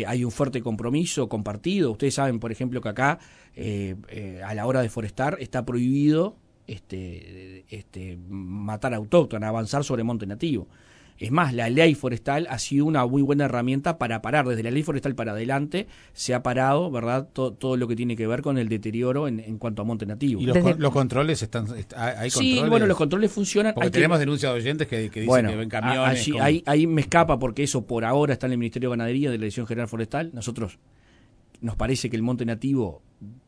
hay 0.06 0.24
un 0.24 0.30
fuerte 0.30 0.62
compromiso 0.62 1.28
compartido. 1.28 1.92
Ustedes 1.92 2.14
saben, 2.14 2.40
por 2.40 2.52
ejemplo, 2.52 2.80
que 2.80 2.90
acá 2.90 3.18
a 4.44 4.54
la 4.54 4.68
hora 4.68 4.82
de 4.82 4.90
forestar 4.90 5.38
está 5.40 5.66
prohibido 5.66 6.36
este, 6.68 7.66
este, 7.70 8.18
matar 8.28 8.94
autóctona, 8.94 9.48
avanzar 9.48 9.84
sobre 9.84 10.04
monte 10.04 10.26
nativo. 10.26 10.68
Es 11.18 11.32
más, 11.32 11.54
la 11.54 11.70
ley 11.70 11.96
forestal 11.96 12.46
ha 12.50 12.60
sido 12.60 12.86
una 12.86 13.06
muy 13.06 13.22
buena 13.22 13.46
herramienta 13.46 13.98
para 13.98 14.22
parar. 14.22 14.46
Desde 14.48 14.64
la 14.64 14.72
ley 14.72 14.84
forestal 14.84 15.16
para 15.16 15.32
adelante 15.32 15.88
se 16.14 16.34
ha 16.34 16.44
parado, 16.44 16.92
¿verdad? 16.92 17.30
Todo, 17.32 17.78
lo 17.78 17.88
que 17.88 17.96
tiene 17.96 18.18
que 18.18 18.28
ver 18.28 18.42
con 18.42 18.58
el 18.58 18.68
deterioro 18.68 19.28
en, 19.28 19.58
cuanto 19.58 19.82
a 19.82 19.86
monte 19.86 20.06
nativo. 20.06 20.42
¿Y 20.42 20.46
los, 20.46 20.92
controles 20.92 21.42
están.? 21.42 21.68
¿Hay 21.96 22.30
sí, 22.30 22.62
bueno, 22.68 22.86
los 22.86 22.98
controles 22.98 23.32
funcionan. 23.32 23.74
Porque 23.74 23.92
tenemos 23.92 24.20
denuncias 24.20 24.52
de 24.52 24.60
oyentes 24.60 24.88
que, 24.88 25.10
dicen 25.10 25.48
que 25.48 25.56
ven 25.56 25.70
camiones. 25.70 26.30
ahí, 26.42 26.62
ahí 26.66 26.86
me 26.86 27.02
escapa 27.02 27.40
porque 27.40 27.64
eso 27.64 27.86
por 27.86 28.04
ahora 28.04 28.34
está 28.34 28.48
en 28.48 28.54
el 28.54 28.58
Ministerio 28.58 28.90
de 28.90 28.98
Ganadería 28.98 29.30
de 29.30 29.38
la 29.38 29.42
Dirección 29.44 29.68
General 29.68 29.88
Forestal. 29.88 30.32
Nosotros 30.34 30.80
nos 31.62 31.78
parece 31.78 32.10
que 32.10 32.18
el 32.18 32.24
monte 32.24 32.46
nativo, 32.46 33.02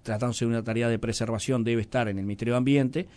tratándose 0.04 0.46
de 0.46 0.50
una 0.50 0.64
tarea 0.64 0.88
de 0.88 1.00
preservación, 1.00 1.66
debe 1.66 1.82
estar 1.82 2.08
en 2.08 2.18
el 2.18 2.26
Ministerio 2.26 2.54
de 2.54 2.58
Ambiente. 2.60 3.08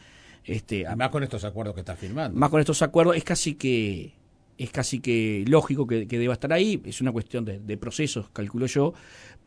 Este, 0.45 0.85
más 0.97 1.11
con 1.11 1.23
estos 1.23 1.45
acuerdos 1.45 1.75
que 1.75 1.81
está 1.81 1.95
firmando. 1.95 2.39
Más 2.39 2.51
con 2.51 2.59
estos 2.61 2.83
acuerdos, 2.83 3.17
es 3.17 3.25
casi 3.25 3.55
que 3.55 4.13
es 4.61 4.71
casi 4.71 5.01
que 5.01 5.45
lógico 5.47 5.87
que, 5.87 6.07
deba 6.07 6.35
estar 6.35 6.53
ahí, 6.53 6.81
es 6.85 7.01
una 7.01 7.13
cuestión 7.13 7.45
de, 7.45 7.77
procesos, 7.79 8.29
calculo 8.31 8.67
yo, 8.67 8.93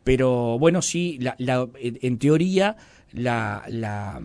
pero 0.02 0.58
bueno, 0.58 0.82
sí, 0.82 1.18
la, 1.20 1.68
en 1.78 2.18
teoría 2.18 2.76
la, 3.12 3.64
la, 3.68 4.20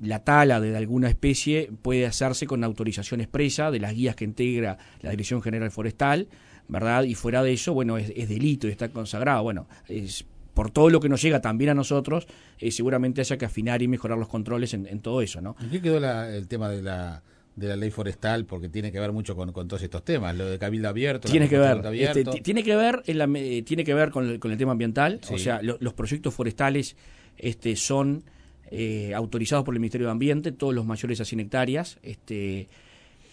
la, 0.00 0.24
tala 0.24 0.60
de 0.60 0.76
alguna 0.76 1.08
especie 1.08 1.70
puede 1.80 2.06
hacerse 2.06 2.46
con 2.46 2.62
autorización 2.64 3.20
expresa 3.22 3.70
de 3.70 3.80
las 3.80 3.94
guías 3.94 4.14
que 4.14 4.24
integra 4.24 4.76
la 5.00 5.10
Dirección 5.10 5.40
General 5.40 5.70
Forestal, 5.70 6.28
¿verdad? 6.68 7.04
Y 7.04 7.14
fuera 7.14 7.42
de 7.42 7.54
eso, 7.54 7.72
bueno, 7.72 7.96
es, 7.96 8.12
es 8.14 8.28
delito 8.28 8.68
y 8.68 8.72
está 8.72 8.90
consagrado. 8.90 9.42
Bueno, 9.42 9.66
es 9.88 10.26
por 10.52 10.70
todo 10.70 10.90
lo 10.90 11.00
que 11.00 11.08
nos 11.08 11.20
llega 11.22 11.40
también 11.40 11.70
a 11.70 11.74
nosotros, 11.74 12.26
eh, 12.58 12.70
seguramente 12.70 13.20
haya 13.20 13.36
que 13.36 13.44
afinar 13.44 13.82
y 13.82 13.88
mejorar 13.88 14.18
los 14.18 14.28
controles 14.28 14.74
en, 14.74 15.00
todo 15.00 15.20
eso, 15.22 15.40
¿no? 15.40 15.56
¿En 15.60 15.70
qué 15.70 15.82
quedó 15.82 15.98
el 15.98 16.48
tema 16.48 16.68
de 16.70 16.82
la 16.82 17.22
de 17.56 17.68
la 17.68 17.76
ley 17.76 17.90
forestal 17.90 18.44
porque 18.44 18.68
tiene 18.68 18.92
que 18.92 19.00
ver 19.00 19.12
mucho 19.12 19.34
con, 19.34 19.52
todos 19.52 19.82
estos 19.82 20.04
temas. 20.04 20.36
Lo 20.36 20.46
de 20.46 20.58
cabildo 20.58 20.88
abierto 20.88 21.28
tiene 21.28 21.48
que 21.48 21.58
ver. 21.58 21.84
este, 21.94 22.24
tiene 22.42 22.62
que 22.62 22.76
ver 22.76 23.02
en 23.06 23.18
la, 23.18 23.26
tiene 23.64 23.82
que 23.82 23.94
ver 23.94 24.10
con 24.10 24.28
el, 24.28 24.58
tema 24.58 24.72
ambiental. 24.72 25.20
O 25.30 25.38
sea 25.38 25.60
los 25.62 25.94
proyectos 25.94 26.34
forestales 26.34 26.96
este 27.38 27.76
son 27.76 28.24
eh, 28.70 29.12
autorizados 29.14 29.64
por 29.64 29.74
el 29.74 29.80
Ministerio 29.80 30.06
de 30.06 30.12
Ambiente 30.12 30.52
todos 30.52 30.74
los 30.74 30.84
mayores 30.84 31.20
a 31.20 31.24
100 31.24 31.40
hectáreas 31.40 31.98
este 32.02 32.68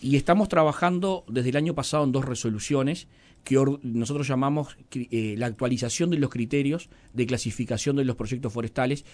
y 0.02 0.18
estamos 0.18 0.50
trabajando 0.50 1.24
desde 1.28 1.50
el 1.50 1.56
año 1.56 1.74
pasado 1.74 2.04
en 2.04 2.12
dos 2.12 2.26
resoluciones 2.26 3.08
que 3.44 3.56
nosotros 3.82 4.28
llamamos 4.28 4.78
eh, 4.94 5.36
la 5.38 5.48
actualización 5.48 6.10
de 6.10 6.18
los 6.18 6.30
criterios 6.30 6.90
de 7.14 7.26
clasificación 7.26 7.96
de 7.96 8.06
los 8.06 8.16
proyectos 8.16 8.54
forestales, 8.54 9.06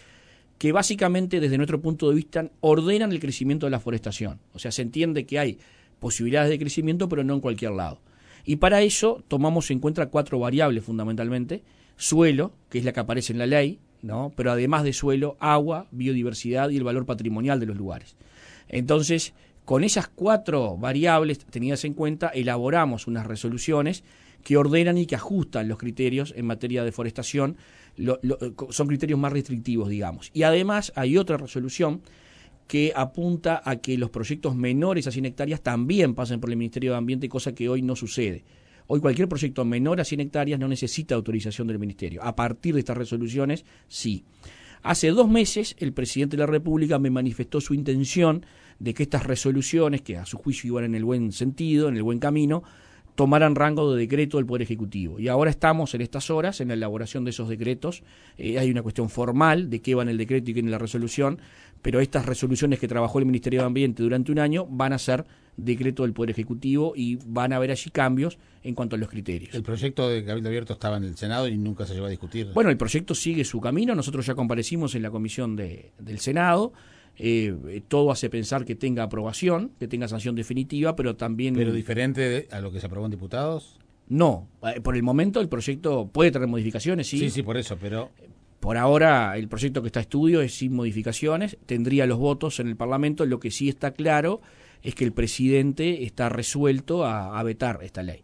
que 0.59 0.73
básicamente 0.73 1.39
desde 1.39 1.57
nuestro 1.57 1.81
punto 1.81 2.09
de 2.09 2.15
vista 2.15 2.51
ordenan 2.59 3.11
el 3.11 3.21
crecimiento 3.21 3.65
de 3.65 3.71
la 3.71 3.79
forestación. 3.79 4.39
O 4.53 4.59
sea, 4.59 4.71
se 4.71 4.83
entiende 4.83 5.25
que 5.25 5.39
hay 5.39 5.57
posibilidades 5.99 6.49
de 6.49 6.59
crecimiento, 6.59 7.09
pero 7.09 7.23
no 7.23 7.33
en 7.33 7.39
cualquier 7.39 7.71
lado. 7.71 8.01
Y 8.45 8.57
para 8.57 8.81
eso 8.81 9.23
tomamos 9.27 9.71
en 9.71 9.79
cuenta 9.79 10.09
cuatro 10.09 10.37
variables 10.37 10.83
fundamentalmente. 10.83 11.63
Suelo, 11.95 12.53
que 12.69 12.79
es 12.79 12.85
la 12.85 12.91
que 12.91 12.99
aparece 12.99 13.31
en 13.31 13.39
la 13.39 13.47
ley, 13.47 13.79
¿no? 14.01 14.33
pero 14.35 14.51
además 14.51 14.83
de 14.83 14.93
suelo, 14.93 15.37
agua, 15.39 15.87
biodiversidad 15.91 16.69
y 16.69 16.77
el 16.77 16.83
valor 16.83 17.05
patrimonial 17.05 17.59
de 17.59 17.65
los 17.65 17.77
lugares. 17.77 18.17
Entonces, 18.67 19.33
con 19.63 19.85
esas 19.85 20.09
cuatro 20.09 20.77
variables 20.77 21.39
tenidas 21.39 21.85
en 21.85 21.93
cuenta, 21.93 22.29
elaboramos 22.29 23.07
unas 23.07 23.27
resoluciones 23.27 24.03
que 24.43 24.57
ordenan 24.57 24.97
y 24.97 25.05
que 25.05 25.15
ajustan 25.15 25.67
los 25.67 25.77
criterios 25.77 26.33
en 26.35 26.45
materia 26.45 26.83
de 26.83 26.91
deforestación, 27.95 28.55
son 28.69 28.87
criterios 28.87 29.19
más 29.19 29.31
restrictivos, 29.33 29.89
digamos. 29.89 30.31
Y 30.33 30.43
además 30.43 30.91
hay 30.95 31.17
otra 31.17 31.37
resolución 31.37 32.01
que 32.67 32.93
apunta 32.95 33.61
a 33.65 33.77
que 33.77 33.97
los 33.97 34.11
proyectos 34.11 34.55
menores 34.55 35.07
a 35.07 35.11
100 35.11 35.25
hectáreas 35.25 35.61
también 35.61 36.13
pasen 36.13 36.39
por 36.39 36.51
el 36.51 36.55
Ministerio 36.55 36.91
de 36.91 36.97
Ambiente, 36.97 37.27
cosa 37.27 37.53
que 37.53 37.67
hoy 37.67 37.81
no 37.81 37.95
sucede. 37.95 38.45
Hoy 38.85 38.99
cualquier 38.99 39.27
proyecto 39.27 39.65
menor 39.65 39.99
a 39.99 40.05
100 40.05 40.19
hectáreas 40.19 40.59
no 40.59 40.67
necesita 40.67 41.15
autorización 41.15 41.67
del 41.67 41.79
Ministerio. 41.79 42.23
A 42.23 42.35
partir 42.35 42.73
de 42.73 42.79
estas 42.79 42.97
resoluciones, 42.97 43.65
sí. 43.87 44.23
Hace 44.81 45.09
dos 45.09 45.27
meses 45.27 45.75
el 45.79 45.93
presidente 45.93 46.37
de 46.37 46.41
la 46.41 46.47
República 46.47 46.99
me 46.99 47.09
manifestó 47.09 47.59
su 47.59 47.73
intención 47.73 48.45
de 48.79 48.93
que 48.93 49.03
estas 49.03 49.25
resoluciones, 49.25 50.01
que 50.01 50.17
a 50.17 50.25
su 50.25 50.37
juicio 50.37 50.69
iban 50.69 50.85
en 50.85 50.95
el 50.95 51.03
buen 51.03 51.31
sentido, 51.31 51.89
en 51.89 51.97
el 51.97 52.03
buen 52.03 52.19
camino, 52.19 52.63
tomaran 53.19 53.53
rango 53.53 53.93
de 53.93 53.99
decreto 53.99 54.37
del 54.37 54.45
Poder 54.45 54.61
Ejecutivo. 54.61 55.19
Y 55.19 55.27
ahora 55.27 55.51
estamos 55.51 55.93
en 55.93 55.99
estas 55.99 56.29
horas 56.29 56.61
en 56.61 56.69
la 56.69 56.75
elaboración 56.75 57.25
de 57.25 57.31
esos 57.31 57.49
decretos. 57.49 58.01
Eh, 58.37 58.57
hay 58.57 58.71
una 58.71 58.81
cuestión 58.81 59.09
formal 59.09 59.69
de 59.69 59.81
qué 59.81 59.93
va 59.93 60.03
en 60.03 60.07
el 60.07 60.17
decreto 60.17 60.51
y 60.51 60.53
qué 60.53 60.61
en 60.61 60.71
la 60.71 60.77
resolución, 60.77 61.37
pero 61.81 61.99
estas 61.99 62.25
resoluciones 62.25 62.79
que 62.79 62.87
trabajó 62.87 63.19
el 63.19 63.25
Ministerio 63.25 63.59
de 63.59 63.65
Ambiente 63.65 64.03
durante 64.03 64.31
un 64.31 64.39
año 64.39 64.65
van 64.67 64.93
a 64.93 64.97
ser 64.97 65.25
decreto 65.57 66.03
del 66.03 66.13
Poder 66.13 66.29
Ejecutivo 66.29 66.93
y 66.95 67.19
van 67.25 67.51
a 67.51 67.57
haber 67.57 67.71
allí 67.71 67.89
cambios 67.89 68.37
en 68.63 68.73
cuanto 68.73 68.95
a 68.95 68.99
los 68.99 69.09
criterios. 69.09 69.53
El 69.53 69.63
proyecto 69.63 70.07
de 70.07 70.23
Cabildo 70.23 70.47
Abierto 70.47 70.71
estaba 70.71 70.95
en 70.95 71.03
el 71.03 71.17
Senado 71.17 71.49
y 71.49 71.57
nunca 71.57 71.85
se 71.85 71.95
llevó 71.95 72.05
a 72.05 72.09
discutir. 72.09 72.47
Bueno, 72.53 72.69
el 72.69 72.77
proyecto 72.77 73.15
sigue 73.15 73.43
su 73.43 73.59
camino. 73.59 73.95
Nosotros 73.95 74.25
ya 74.25 74.33
comparecimos 74.33 74.95
en 74.95 75.01
la 75.01 75.11
comisión 75.11 75.57
de, 75.57 75.91
del 75.99 76.19
Senado. 76.19 76.71
Eh, 77.21 77.81
todo 77.89 78.11
hace 78.11 78.29
pensar 78.29 78.63
que 78.63 78.75
tenga 78.75 79.03
aprobación, 79.03 79.71
que 79.77 79.89
tenga 79.89 80.07
sanción 80.07 80.35
definitiva, 80.35 80.95
pero 80.95 81.17
también... 81.17 81.53
¿Pero 81.53 81.73
diferente 81.73 82.47
a 82.49 82.61
lo 82.61 82.71
que 82.71 82.79
se 82.79 82.85
aprobó 82.85 83.05
en 83.05 83.11
diputados? 83.11 83.77
No, 84.07 84.47
eh, 84.63 84.79
por 84.79 84.95
el 84.95 85.03
momento 85.03 85.41
el 85.41 85.49
proyecto 85.49 86.07
puede 86.07 86.31
tener 86.31 86.47
modificaciones, 86.47 87.07
sí. 87.07 87.19
Sí, 87.19 87.29
sí, 87.29 87.43
por 87.43 87.57
eso, 87.57 87.77
pero... 87.79 88.09
Por 88.61 88.77
ahora 88.77 89.37
el 89.37 89.47
proyecto 89.47 89.81
que 89.81 89.87
está 89.87 89.99
a 89.99 90.01
estudio 90.01 90.41
es 90.41 90.53
sin 90.53 90.73
modificaciones, 90.73 91.57
tendría 91.65 92.05
los 92.05 92.17
votos 92.17 92.59
en 92.59 92.67
el 92.67 92.75
Parlamento, 92.75 93.25
lo 93.25 93.39
que 93.39 93.51
sí 93.51 93.69
está 93.69 93.91
claro 93.91 94.41
es 94.81 94.95
que 94.95 95.05
el 95.05 95.13
presidente 95.13 96.03
está 96.03 96.29
resuelto 96.29 97.05
a, 97.05 97.41
vetar 97.43 97.79
esta 97.83 98.03
ley. 98.03 98.23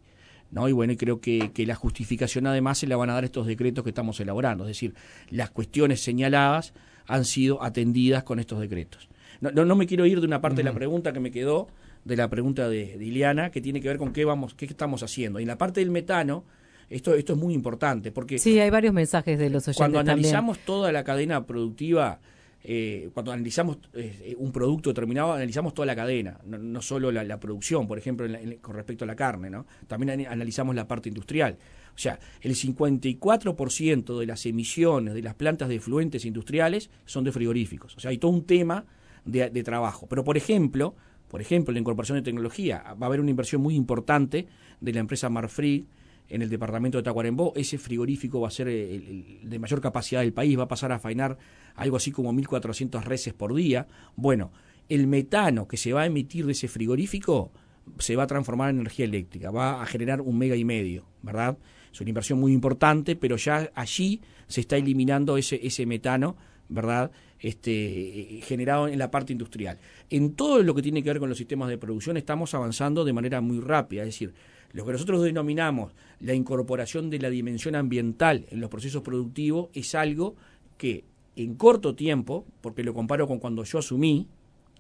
¿no? 0.52 0.68
Y 0.68 0.72
bueno, 0.74 0.94
y 0.94 0.98
creo 0.98 1.22
que, 1.22 1.52
que, 1.54 1.66
la 1.66 1.76
justificación 1.76 2.48
además 2.48 2.80
se 2.80 2.88
la 2.88 2.98
van 2.98 3.10
a 3.10 3.14
dar 3.14 3.24
estos 3.24 3.48
decretos 3.48 3.84
que 3.84 3.90
estamos 3.92 4.20
elaborando, 4.20 4.66
es 4.66 4.70
decir, 4.70 4.94
las 5.30 5.52
cuestiones 5.52 6.02
señaladas 6.02 6.74
han 7.08 7.26
sido 7.26 7.62
atendidas 7.64 8.24
con 8.24 8.40
estos 8.40 8.60
decretos. 8.60 9.10
No, 9.42 9.52
no, 9.52 9.76
me 9.76 9.86
quiero 9.86 10.06
ir 10.06 10.20
de 10.22 10.28
una 10.28 10.42
parte 10.42 10.58
de 10.58 10.64
la 10.64 10.74
pregunta 10.74 11.14
que 11.14 11.20
me 11.20 11.32
quedó, 11.32 11.68
de 12.04 12.16
la 12.16 12.30
pregunta 12.30 12.70
de, 12.70 12.98
de, 12.98 13.06
Iliana, 13.06 13.52
que 13.52 13.62
tiene 13.62 13.82
que 13.82 13.88
ver 13.88 13.98
con 13.98 14.14
qué 14.14 14.26
vamos, 14.26 14.54
qué 14.54 14.66
estamos 14.66 15.04
haciendo. 15.04 15.40
Y 15.40 15.44
en 15.44 15.48
la 15.50 15.58
parte 15.58 15.82
del 15.82 15.92
metano, 15.92 16.44
Esto, 16.90 17.16
esto 17.16 17.34
es 17.34 17.40
muy 17.40 17.54
importante 17.54 18.12
porque... 18.12 18.38
Sí, 18.38 18.60
hay 18.60 18.70
varios 18.70 18.94
mensajes 18.94 19.40
de 19.40 19.50
los 19.50 19.68
oyentes 19.68 19.78
Cuando 19.78 20.00
analizamos 20.00 20.60
toda 20.60 20.92
la 20.92 21.04
cadena 21.04 21.46
productiva, 21.46 22.20
eh, 22.64 23.10
cuando 23.14 23.32
analizamos 23.32 23.78
eh, 23.94 24.36
un 24.38 24.52
producto 24.52 24.90
determinado, 24.90 25.34
analizamos 25.34 25.74
toda 25.74 25.86
la 25.86 25.96
cadena, 25.96 26.40
no, 26.46 26.82
solo 26.82 27.12
la, 27.12 27.40
producción, 27.40 27.88
por 27.88 27.98
ejemplo, 27.98 28.28
con 28.62 28.76
respecto 28.76 29.04
a 29.04 29.08
la 29.08 29.16
carne, 29.16 29.50
¿no? 29.50 29.66
También 29.88 30.26
analizamos 30.28 30.76
la 30.76 30.88
parte 30.88 31.10
industrial. 31.10 31.58
O 31.96 31.98
sea, 31.98 32.20
el 32.42 32.56
54% 32.56 34.20
de 34.20 34.26
las 34.26 34.46
emisiones 34.46 35.14
de 35.14 35.22
las 35.22 35.36
plantas 35.36 35.70
de 35.70 35.80
fluentes 35.80 36.26
industriales 36.26 36.90
son 37.06 37.24
de 37.24 37.32
frigoríficos. 37.32 37.96
O 37.96 38.00
sea, 38.00 38.12
hay 38.12 38.18
todo 38.18 38.32
un 38.32 38.46
tema 38.46 38.86
de, 39.24 39.64
trabajo. 39.64 40.08
Pero, 40.08 40.24
por 40.24 40.38
ejemplo, 40.38 40.96
por 41.30 41.42
ejemplo, 41.42 41.74
la 41.74 41.80
incorporación 41.80 42.18
de 42.18 42.22
tecnología, 42.22 42.84
va 43.02 43.06
a 43.06 43.08
haber 43.08 43.20
una 43.20 43.30
inversión 43.30 43.62
muy 43.62 43.76
importante 43.76 44.48
de 44.80 44.94
la 44.94 45.00
empresa 45.00 45.30
Marfrig 45.30 45.86
en 46.28 46.42
el 46.42 46.50
departamento 46.50 46.98
de 46.98 47.04
Tacuarembó. 47.04 47.54
Ese 47.56 47.78
frigorífico 47.78 48.42
va 48.42 48.50
a 48.50 48.52
ser 48.52 48.68
el, 48.68 49.40
de 49.44 49.60
mayor 49.60 49.82
capacidad 49.82 50.22
del 50.22 50.34
país, 50.34 50.58
va 50.58 50.64
a 50.64 50.68
pasar 50.68 50.92
a 50.92 51.00
faenar 51.00 51.38
algo 51.76 51.98
así 51.98 52.12
como 52.12 52.32
1.400 52.34 53.04
reses 53.04 53.34
por 53.34 53.54
día. 53.54 53.88
Bueno, 54.16 54.52
el 54.90 55.08
metano 55.08 55.68
que 55.68 55.78
se 55.78 55.94
va 55.94 56.02
a 56.02 56.06
emitir 56.06 56.46
de 56.46 56.52
ese 56.52 56.68
frigorífico 56.68 57.52
se 58.00 58.16
va 58.16 58.24
a 58.24 58.28
transformar 58.28 58.72
en 58.72 58.80
energía 58.80 59.06
eléctrica, 59.06 59.52
va 59.52 59.82
a 59.82 59.86
generar 59.86 60.22
un 60.22 60.38
mega 60.38 60.56
y 60.56 60.66
medio, 60.66 61.06
¿verdad? 61.22 61.58
Es 61.96 62.02
una 62.02 62.10
inversión 62.10 62.42
muy 62.42 62.52
importante, 62.52 63.16
pero 63.16 63.38
ya 63.38 63.72
allí 63.74 64.20
se 64.48 64.60
está 64.60 64.76
eliminando 64.76 65.38
ese, 65.38 65.66
ese 65.66 65.86
metano, 65.86 66.36
¿verdad? 66.68 67.10
Este, 67.40 68.42
generado 68.44 68.90
en 68.90 69.00
la 69.00 69.10
parte 69.10 69.32
industrial. 69.32 69.80
En 70.10 70.34
todo 70.34 70.62
lo 70.62 70.76
que 70.76 70.82
tiene 70.82 71.02
que 71.02 71.10
ver 71.10 71.20
con 71.20 71.30
los 71.30 71.38
sistemas 71.38 71.70
de 71.70 71.78
producción 71.78 72.18
estamos 72.18 72.54
avanzando 72.54 73.06
de 73.06 73.14
manera 73.14 73.40
muy 73.40 73.62
rápida, 73.62 74.02
es 74.02 74.08
decir, 74.08 74.34
lo 74.74 74.86
que 74.86 74.92
nosotros 74.92 75.24
denominamos 75.24 75.94
la 76.20 76.34
incorporación 76.34 77.10
de 77.10 77.20
la 77.20 77.30
dimensión 77.30 77.76
ambiental 77.76 78.46
en 78.50 78.60
los 78.60 78.70
procesos 78.70 79.02
productivos 79.02 79.70
es 79.74 79.96
algo 79.96 80.36
que 80.78 81.06
en 81.38 81.56
corto 81.56 81.96
tiempo, 81.96 82.46
porque 82.60 82.84
lo 82.84 82.94
comparo 82.94 83.26
con 83.26 83.40
cuando 83.40 83.64
yo 83.64 83.80
asumí, 83.80 84.28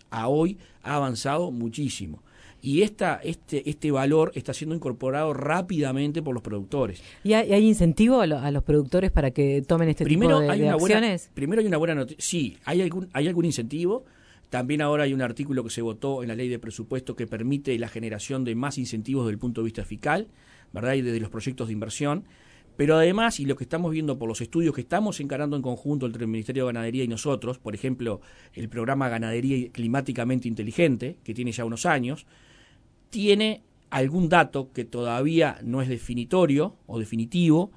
a 0.09 0.27
hoy 0.27 0.57
ha 0.83 0.95
avanzado 0.95 1.49
muchísimo. 1.49 2.21
Y 2.61 2.81
esta, 2.81 3.19
este, 3.23 3.69
este 3.69 3.91
valor 3.91 4.31
está 4.35 4.53
siendo 4.53 4.75
incorporado 4.75 5.33
rápidamente 5.33 6.23
por 6.23 6.33
los 6.33 6.41
productores. 6.41 7.01
¿Y 7.23 7.33
hay, 7.33 7.65
incentivo 7.67 8.21
a, 8.21 8.27
los 8.27 8.63
productores 8.63 9.11
para 9.11 9.31
que 9.31 9.61
tomen 9.61 9.89
este 9.89 10.05
tipo 10.05 10.39
de, 10.39 10.49
hay 10.49 10.61
una 10.63 10.73
acciones? 10.73 11.29
primero 11.33 11.61
hay 11.61 11.67
una 11.67 11.77
buena 11.77 11.95
noticia. 11.95 12.17
Sí, 12.19 12.57
hay 12.65 12.81
algún, 12.81 13.09
hay 13.13 13.27
algún 13.27 13.45
incentivo 13.45 14.05
también 14.49 14.81
ahora 14.81 15.03
hay 15.03 15.13
un 15.13 15.21
artículo 15.21 15.63
que 15.63 15.69
se 15.69 15.81
votó 15.81 16.21
en 16.21 16.29
la 16.29 16.35
ley 16.35 16.47
de 16.47 16.59
presupuesto 16.59 17.15
que 17.15 17.27
permite 17.27 17.77
la 17.79 17.89
generación 17.89 18.43
de 18.43 18.55
más 18.55 18.77
incentivos 18.77 19.25
desde 19.25 19.33
el 19.33 19.39
punto 19.39 19.61
de 19.61 19.65
vista 19.65 19.83
fiscal, 19.83 20.27
¿verdad? 20.71 20.93
Y 20.93 21.01
desde 21.01 21.19
los 21.19 21.29
proyectos 21.29 21.67
de 21.67 21.73
inversión. 21.73 22.23
Pero 22.77 22.95
además, 22.95 23.39
y 23.39 23.45
lo 23.45 23.55
que 23.55 23.63
estamos 23.63 23.91
viendo 23.91 24.17
por 24.17 24.27
los 24.27 24.41
estudios 24.41 24.75
que 24.75 24.81
estamos 24.81 25.19
encarando 25.19 25.55
en 25.55 25.61
conjunto 25.61 26.05
entre 26.05 26.23
el 26.23 26.29
Ministerio 26.29 26.63
de 26.63 26.73
Ganadería 26.73 27.03
y 27.03 27.07
nosotros, 27.07 27.57
por 27.57 27.73
ejemplo, 27.73 28.21
el 28.53 28.67
programa 28.67 29.07
Ganadería 29.07 29.69
Climáticamente 29.71 30.47
Inteligente, 30.47 31.17
que 31.23 31.33
tiene 31.33 31.51
ya 31.53 31.63
unos 31.63 31.85
años, 31.85 32.25
tiene 33.09 33.63
algún 33.89 34.29
dato 34.29 34.71
que 34.73 34.85
todavía 34.85 35.59
no 35.63 35.81
es 35.81 35.87
definitorio 35.87 36.75
o 36.87 36.99
definitivo, 36.99 37.71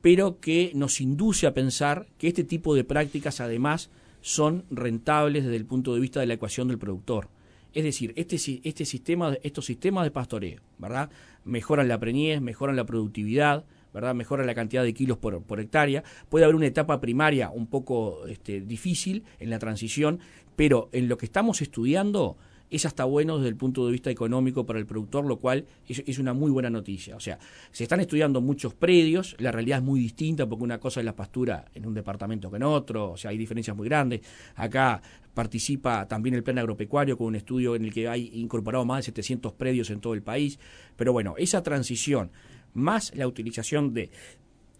pero 0.00 0.38
que 0.40 0.72
nos 0.74 1.00
induce 1.00 1.46
a 1.46 1.54
pensar 1.54 2.06
que 2.18 2.28
este 2.28 2.44
tipo 2.44 2.74
de 2.74 2.84
prácticas 2.84 3.40
además 3.40 3.90
son 4.20 4.64
rentables 4.70 5.44
desde 5.44 5.56
el 5.56 5.66
punto 5.66 5.94
de 5.94 6.00
vista 6.00 6.20
de 6.20 6.26
la 6.26 6.34
ecuación 6.34 6.68
del 6.68 6.78
productor. 6.78 7.28
Es 7.74 7.84
decir, 7.84 8.12
este, 8.16 8.36
este 8.64 8.84
sistema, 8.84 9.36
estos 9.42 9.66
sistemas 9.66 10.04
de 10.04 10.10
pastoreo, 10.10 10.62
¿verdad? 10.78 11.10
Mejoran 11.44 11.88
la 11.88 11.98
preñez, 11.98 12.40
mejoran 12.40 12.76
la 12.76 12.86
productividad, 12.86 13.64
¿verdad? 13.92 14.14
Mejoran 14.14 14.46
la 14.46 14.54
cantidad 14.54 14.82
de 14.82 14.94
kilos 14.94 15.18
por, 15.18 15.42
por 15.42 15.60
hectárea. 15.60 16.02
Puede 16.28 16.44
haber 16.44 16.56
una 16.56 16.66
etapa 16.66 17.00
primaria 17.00 17.50
un 17.50 17.66
poco 17.66 18.26
este, 18.26 18.60
difícil 18.60 19.24
en 19.38 19.50
la 19.50 19.58
transición, 19.58 20.20
pero 20.56 20.88
en 20.92 21.08
lo 21.08 21.18
que 21.18 21.26
estamos 21.26 21.62
estudiando 21.62 22.36
es 22.70 22.86
hasta 22.86 23.04
bueno 23.04 23.38
desde 23.38 23.48
el 23.48 23.56
punto 23.56 23.86
de 23.86 23.92
vista 23.92 24.10
económico 24.10 24.66
para 24.66 24.78
el 24.78 24.86
productor, 24.86 25.24
lo 25.24 25.38
cual 25.38 25.64
es, 25.88 26.18
una 26.18 26.32
muy 26.32 26.50
buena 26.50 26.70
noticia. 26.70 27.16
O 27.16 27.20
sea, 27.20 27.38
se 27.70 27.84
están 27.84 28.00
estudiando 28.00 28.40
muchos 28.40 28.74
predios, 28.74 29.36
la 29.38 29.52
realidad 29.52 29.78
es 29.78 29.84
muy 29.84 30.00
distinta 30.00 30.46
porque 30.46 30.64
una 30.64 30.78
cosa 30.78 31.00
es 31.00 31.06
la 31.06 31.16
pastura 31.16 31.64
en 31.74 31.86
un 31.86 31.94
departamento 31.94 32.50
que 32.50 32.56
en 32.56 32.64
otro, 32.64 33.12
o 33.12 33.16
sea, 33.16 33.30
hay 33.30 33.38
diferencias 33.38 33.76
muy 33.76 33.88
grandes. 33.88 34.20
Acá 34.56 35.00
participa 35.34 36.06
también 36.08 36.34
el 36.34 36.42
plan 36.42 36.58
agropecuario 36.58 37.16
con 37.16 37.28
un 37.28 37.36
estudio 37.36 37.76
en 37.76 37.84
el 37.84 37.92
que 37.92 38.08
hay 38.08 38.30
incorporado 38.34 38.84
más 38.84 38.98
de 38.98 39.02
700 39.04 39.52
predios 39.54 39.90
en 39.90 40.00
todo 40.00 40.14
el 40.14 40.22
país. 40.22 40.58
Pero 40.96 41.12
bueno, 41.12 41.34
esa 41.38 41.62
transición, 41.62 42.30
más 42.74 43.14
la 43.14 43.26
utilización 43.26 43.94
de, 43.94 44.10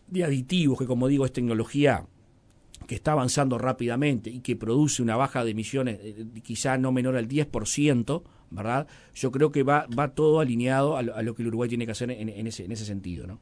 de 0.08 0.24
aditivos, 0.24 0.78
que 0.78 0.86
como 0.86 1.08
digo 1.08 1.24
es 1.24 1.32
tecnología 1.32 2.06
que 2.86 2.94
está 2.94 3.12
avanzando 3.12 3.58
rápidamente 3.58 4.30
y 4.30 4.40
que 4.40 4.56
produce 4.56 5.02
una 5.02 5.16
baja 5.16 5.44
de 5.44 5.50
emisiones 5.50 5.98
eh, 6.02 6.26
quizá 6.42 6.78
no 6.78 6.92
menor 6.92 7.16
al 7.16 7.28
10%, 7.28 8.22
¿verdad? 8.50 8.86
Yo 9.14 9.30
creo 9.30 9.52
que 9.52 9.62
va, 9.62 9.86
va 9.98 10.14
todo 10.14 10.40
alineado 10.40 10.96
a 10.96 11.02
lo, 11.02 11.34
que 11.34 11.42
el 11.42 11.48
Uruguay 11.48 11.68
tiene 11.68 11.84
que 11.84 11.92
hacer 11.92 12.10
en, 12.10 12.46
ese, 12.46 12.64
en 12.64 12.72
ese 12.72 12.84
sentido, 12.84 13.26
¿no? 13.26 13.38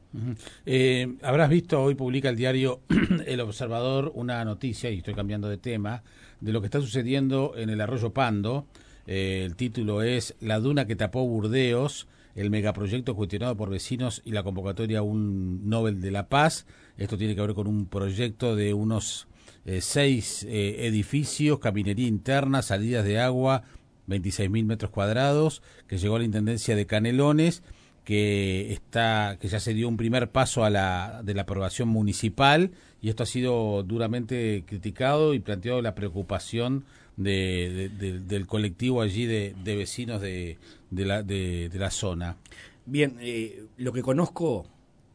Eh, 0.65 1.15
habrás 1.21 1.49
visto, 1.49 1.81
hoy 1.81 1.95
publica 1.95 2.29
el 2.29 2.35
diario 2.35 2.81
El 3.25 3.39
Observador 3.39 4.11
una 4.15 4.43
noticia, 4.43 4.89
y 4.91 4.97
estoy 4.97 5.13
cambiando 5.13 5.47
de 5.47 5.57
tema, 5.57 6.03
de 6.41 6.51
lo 6.51 6.61
que 6.61 6.67
está 6.67 6.81
sucediendo 6.81 7.53
en 7.55 7.69
el 7.69 7.81
arroyo 7.81 8.11
Pando. 8.13 8.67
Eh, 9.05 9.43
el 9.45 9.55
título 9.55 10.01
es 10.01 10.35
La 10.41 10.59
duna 10.59 10.85
que 10.85 10.95
tapó 10.95 11.25
Burdeos, 11.25 12.07
el 12.35 12.49
megaproyecto 12.49 13.15
cuestionado 13.15 13.55
por 13.57 13.69
vecinos 13.69 14.21
y 14.23 14.31
la 14.31 14.43
convocatoria 14.43 14.99
a 14.99 15.01
un 15.01 15.67
Nobel 15.69 16.01
de 16.01 16.11
la 16.11 16.27
Paz. 16.27 16.67
Esto 16.97 17.17
tiene 17.17 17.35
que 17.35 17.41
ver 17.41 17.53
con 17.53 17.67
un 17.67 17.85
proyecto 17.85 18.55
de 18.55 18.73
unos 18.73 19.27
eh, 19.65 19.81
seis 19.81 20.43
eh, 20.49 20.87
edificios, 20.87 21.59
caminería 21.59 22.07
interna, 22.07 22.61
salidas 22.61 23.05
de 23.05 23.19
agua, 23.19 23.63
26.000 24.07 24.65
metros 24.65 24.91
cuadrados, 24.91 25.61
que 25.87 25.97
llegó 25.97 26.15
a 26.15 26.19
la 26.19 26.25
Intendencia 26.25 26.75
de 26.75 26.85
Canelones, 26.85 27.63
que, 28.03 28.71
está, 28.71 29.37
que 29.39 29.49
ya 29.49 29.59
se 29.59 29.73
dio 29.73 29.89
un 29.89 29.97
primer 29.97 30.31
paso 30.31 30.63
a 30.63 30.69
la, 30.69 31.21
de 31.23 31.33
la 31.33 31.41
aprobación 31.41 31.89
municipal 31.89 32.71
y 33.01 33.09
esto 33.09 33.23
ha 33.23 33.25
sido 33.25 33.83
duramente 33.83 34.63
criticado 34.65 35.33
y 35.33 35.39
planteado 35.39 35.81
la 35.81 35.93
preocupación 35.93 36.85
de, 37.17 37.89
del 38.25 38.47
colectivo 38.47 39.01
allí 39.01 39.25
de, 39.25 39.53
vecinos 39.63 40.21
de, 40.21 40.57
la, 40.91 41.21
de, 41.23 41.69
la 41.73 41.91
zona. 41.91 42.37
Bien, 42.85 43.17
eh, 43.19 43.65
lo 43.75 43.91
que 43.91 44.01
conozco 44.01 44.65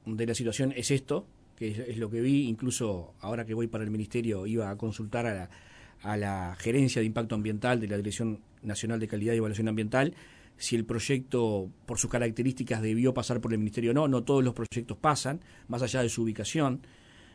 de 0.05 0.27
la 0.27 0.35
situación 0.35 0.75
es 0.77 0.90
esto, 0.90 1.27
que 1.62 1.90
es, 1.90 1.96
lo 1.96 2.11
que 2.11 2.20
vi, 2.20 2.48
incluso 2.48 3.14
ahora 3.20 3.44
que 3.44 3.55
voy 3.55 3.68
para 3.68 3.85
el 3.85 3.90
ministerio 3.90 4.46
iba 4.46 4.68
a 4.68 4.77
consultar 4.77 5.27
a 5.27 5.35
la, 5.35 5.51
a 6.03 6.16
la 6.16 6.57
gerencia 6.59 7.01
de 7.01 7.07
impacto 7.07 7.37
ambiental 7.37 7.79
de 7.79 7.87
la 7.87 7.96
Dirección 7.96 8.40
Nacional 8.62 8.98
de 8.98 9.07
Calidad 9.07 9.35
y 9.35 9.37
Evaluación 9.37 9.68
Ambiental 9.68 10.14
si 10.57 10.75
el 10.75 10.85
proyecto 10.85 11.70
por 11.87 11.98
sus 11.98 12.11
características 12.11 12.83
debió 12.83 13.14
pasar 13.14 13.40
por 13.40 13.53
el 13.53 13.59
ministerio 13.59 13.92
o 13.92 13.94
no. 13.94 14.09
No 14.09 14.22
todos 14.22 14.44
los 14.44 14.55
proyectos 14.55 14.96
pasan, 14.96 15.40
más 15.68 15.83
allá 15.83 16.03
de 16.03 16.09
su 16.09 16.22
ubicación. 16.22 16.87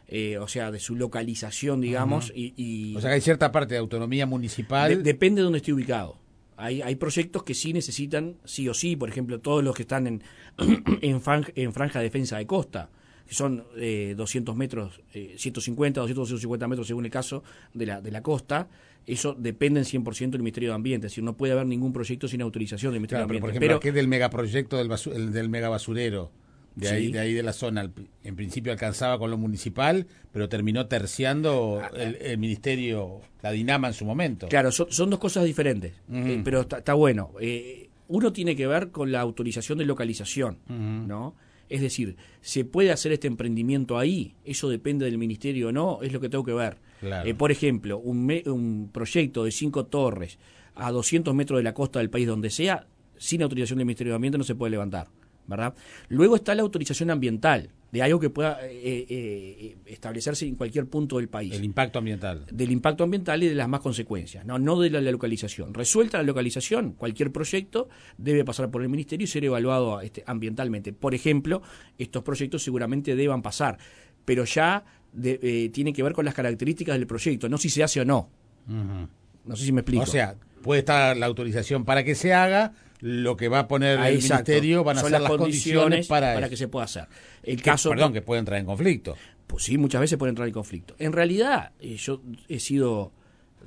Eh, 0.10 0.38
o 0.38 0.48
sea, 0.48 0.72
de 0.72 0.80
su 0.80 0.96
localización, 0.96 1.82
digamos. 1.82 2.32
y, 2.34 2.96
o 2.96 3.02
sea, 3.02 3.10
que 3.10 3.16
hay 3.16 3.22
cierta 3.22 3.52
parte 3.52 3.74
de 3.74 3.80
autonomía 3.80 4.26
municipal. 4.26 5.04
depende 5.04 5.42
de 5.42 5.44
dónde 5.44 5.58
esté 5.58 5.74
ubicado. 5.74 6.18
Hay, 6.56 6.82
hay 6.82 6.96
proyectos 6.96 7.44
que 7.44 7.54
sí 7.54 7.74
necesitan, 7.74 8.38
sí 8.46 8.70
o 8.70 8.74
sí, 8.74 8.96
por 8.96 9.10
ejemplo, 9.10 9.42
todos 9.42 9.64
los 9.64 9.76
que 9.76 9.82
están 9.82 10.08
en, 10.08 10.24
en, 11.02 11.20
franja, 11.20 11.52
en 11.56 11.74
franja 11.74 12.00
de 12.00 12.06
defensa 12.06 12.38
de 12.38 12.48
costa 12.48 12.90
que 13.28 13.36
son 13.36 13.66
eh, 13.76 14.14
200 14.18 14.56
metros, 14.56 15.02
eh, 15.14 15.36
150, 15.38 16.02
200, 16.02 16.30
250 16.30 16.68
metros 16.68 16.88
según 16.88 17.06
el 17.06 17.12
caso 17.12 17.44
de 17.74 17.86
la, 17.86 18.02
de 18.02 18.12
la 18.12 18.22
costa, 18.22 18.68
eso 19.06 19.36
depende 19.38 19.80
en 19.80 19.86
100% 19.86 20.32
del 20.32 20.42
Ministerio 20.42 20.70
de 20.70 20.76
Ambiente, 20.76 21.08
es 21.08 21.14
decir, 21.14 21.24
no 21.24 21.38
puede 21.38 21.54
haber 21.54 21.66
ningún 21.66 21.94
proyecto 21.94 22.28
sin 22.28 22.42
autorización 22.42 22.92
del 22.92 23.00
Ministerio 23.00 23.20
de 23.20 23.24
Ambiente. 23.24 23.42
Pero, 23.42 23.54
por 23.54 23.64
ejemplo, 23.64 23.80
pero, 23.80 23.96
del 23.96 24.08
megaproyecto 24.08 24.78
del, 24.78 25.32
del 25.32 25.50
megabasurero, 25.50 26.32
de 26.78 26.90
ahí, 26.90 27.12
de 27.12 27.20
ahí 27.20 27.34
de 27.34 27.42
la 27.42 27.54
zona, 27.54 27.90
en 28.24 28.36
principio 28.36 28.72
alcanzaba 28.72 29.18
con 29.18 29.32
lo 29.32 29.38
municipal, 29.38 30.06
pero 30.32 30.48
terminó 30.48 30.86
terciando 30.86 31.82
el, 31.96 32.38
Ministerio, 32.38 33.22
la 33.42 33.52
Dinama 33.52 33.88
en 33.88 33.94
su 33.96 34.06
momento. 34.06 34.48
Claro, 34.48 34.72
son, 34.72 35.10
dos 35.10 35.20
cosas 35.20 35.44
diferentes, 35.46 35.94
eh, 36.12 36.42
pero 36.44 36.62
está, 36.62 36.94
bueno. 36.94 37.32
Eh, 37.42 37.90
uno 38.10 38.32
tiene 38.32 38.56
que 38.56 38.68
ver 38.68 38.92
con 38.92 39.12
la 39.12 39.22
autorización 39.22 39.80
de 39.80 39.86
localización, 39.86 40.60
¿no? 40.68 41.36
Es 41.70 41.82
decir, 41.82 42.16
¿se 42.42 42.66
puede 42.66 42.92
hacer 42.92 43.12
este 43.12 43.28
emprendimiento 43.28 43.98
ahí? 43.98 44.36
¿Eso 44.46 44.70
depende 44.70 45.06
del 45.06 45.18
ministerio 45.18 45.70
o 45.70 45.72
no? 45.72 46.00
Es 46.02 46.14
lo 46.14 46.20
que 46.20 46.30
tengo 46.30 46.44
que 46.44 46.54
ver. 46.54 46.78
Eh, 47.26 47.34
por 47.34 47.52
ejemplo, 47.52 48.00
un, 48.00 48.32
un 48.46 48.90
proyecto 48.92 49.44
de 49.44 49.52
cinco 49.52 49.86
torres 49.86 50.40
a 50.76 50.92
200 50.92 51.34
metros 51.36 51.60
de 51.60 51.64
la 51.64 51.74
costa 51.74 52.00
del 52.00 52.10
país 52.10 52.28
donde 52.28 52.50
sea, 52.50 52.88
sin 53.18 53.42
autorización 53.44 53.78
del 53.78 53.86
Ministerio 53.86 54.14
de 54.14 54.16
Ambiente 54.16 54.38
no 54.38 54.44
se 54.44 54.56
puede 54.56 54.72
levantar. 54.72 55.08
¿verdad? 55.48 55.74
Luego 56.10 56.36
está 56.36 56.54
la 56.54 56.62
autorización 56.62 57.10
ambiental, 57.10 57.70
de 57.92 58.02
algo 58.02 58.20
que 58.20 58.30
pueda 58.30 58.60
eh, 58.64 59.06
eh, 59.10 59.78
establecerse 59.86 60.46
en 60.48 60.56
cualquier 60.56 60.88
punto 60.88 61.18
del 61.18 61.30
país. 61.30 61.54
El 61.54 61.64
impacto 61.64 62.00
ambiental. 62.00 62.46
Del 62.52 62.72
impacto 62.72 63.04
ambiental 63.04 63.42
y 63.44 63.48
de 63.48 63.56
las 63.56 63.70
más 63.70 63.80
consecuencias, 63.80 64.46
no, 64.46 64.60
no 64.60 64.80
de 64.80 64.90
la, 64.90 65.02
localización. 65.02 65.74
Resuelta 65.74 66.18
la 66.18 66.24
localización, 66.24 66.94
cualquier 66.94 67.32
proyecto 67.32 67.90
debe 68.18 68.44
pasar 68.44 68.70
por 68.70 68.82
el 68.82 68.90
Ministerio 68.90 69.24
y 69.26 69.28
ser 69.28 69.46
evaluado 69.46 70.02
este, 70.02 70.24
ambientalmente. 70.26 70.94
Por 70.94 71.16
ejemplo, 71.16 71.62
estos 71.98 72.24
proyectos 72.24 72.64
seguramente 72.64 73.16
deban 73.16 73.42
pasar, 73.42 73.78
pero 74.26 74.44
ya 74.44 74.84
eh, 75.24 75.70
tiene 75.74 75.94
que 75.94 76.04
ver 76.04 76.14
con 76.14 76.26
las 76.26 76.34
características 76.34 76.98
del 76.98 77.08
proyecto, 77.08 77.48
no 77.48 77.58
si 77.58 77.70
se 77.70 77.84
hace 77.84 78.02
o 78.02 78.06
no. 78.06 78.30
No 78.68 79.56
sé 79.56 79.64
si 79.64 79.72
me 79.72 79.80
explico. 79.80 80.04
O 80.04 80.08
sea, 80.08 80.36
puede 80.62 80.80
estar 80.80 81.16
la 81.16 81.26
autorización 81.26 81.86
para 81.86 82.04
que 82.04 82.16
se 82.16 82.34
haga, 82.34 82.74
lo 83.00 83.38
que 83.38 83.48
va 83.48 83.60
a 83.60 83.68
poner 83.68 84.00
el 84.00 84.18
ministerio 84.18 84.84
van 84.84 84.98
a 84.98 85.02
ser 85.02 85.12
las, 85.12 85.24
condiciones, 85.24 86.08
para, 86.08 86.50
que 86.50 86.58
se 86.58 86.68
pueda 86.68 86.86
hacer. 86.86 87.08
El 87.44 87.62
caso 87.62 87.90
perdón, 87.90 88.14
que 88.14 88.22
puede 88.22 88.40
entrar 88.40 88.60
en 88.60 88.66
conflicto. 88.66 89.16
Pues 89.46 89.64
sí, 89.64 89.78
muchas 89.78 90.02
veces 90.02 90.18
puede 90.18 90.32
entrar 90.32 90.48
en 90.48 90.54
conflicto. 90.54 90.96
En 91.00 91.14
realidad, 91.14 91.72
eh, 91.80 91.96
yo 91.96 92.22
he 92.50 92.60
sido, 92.60 93.12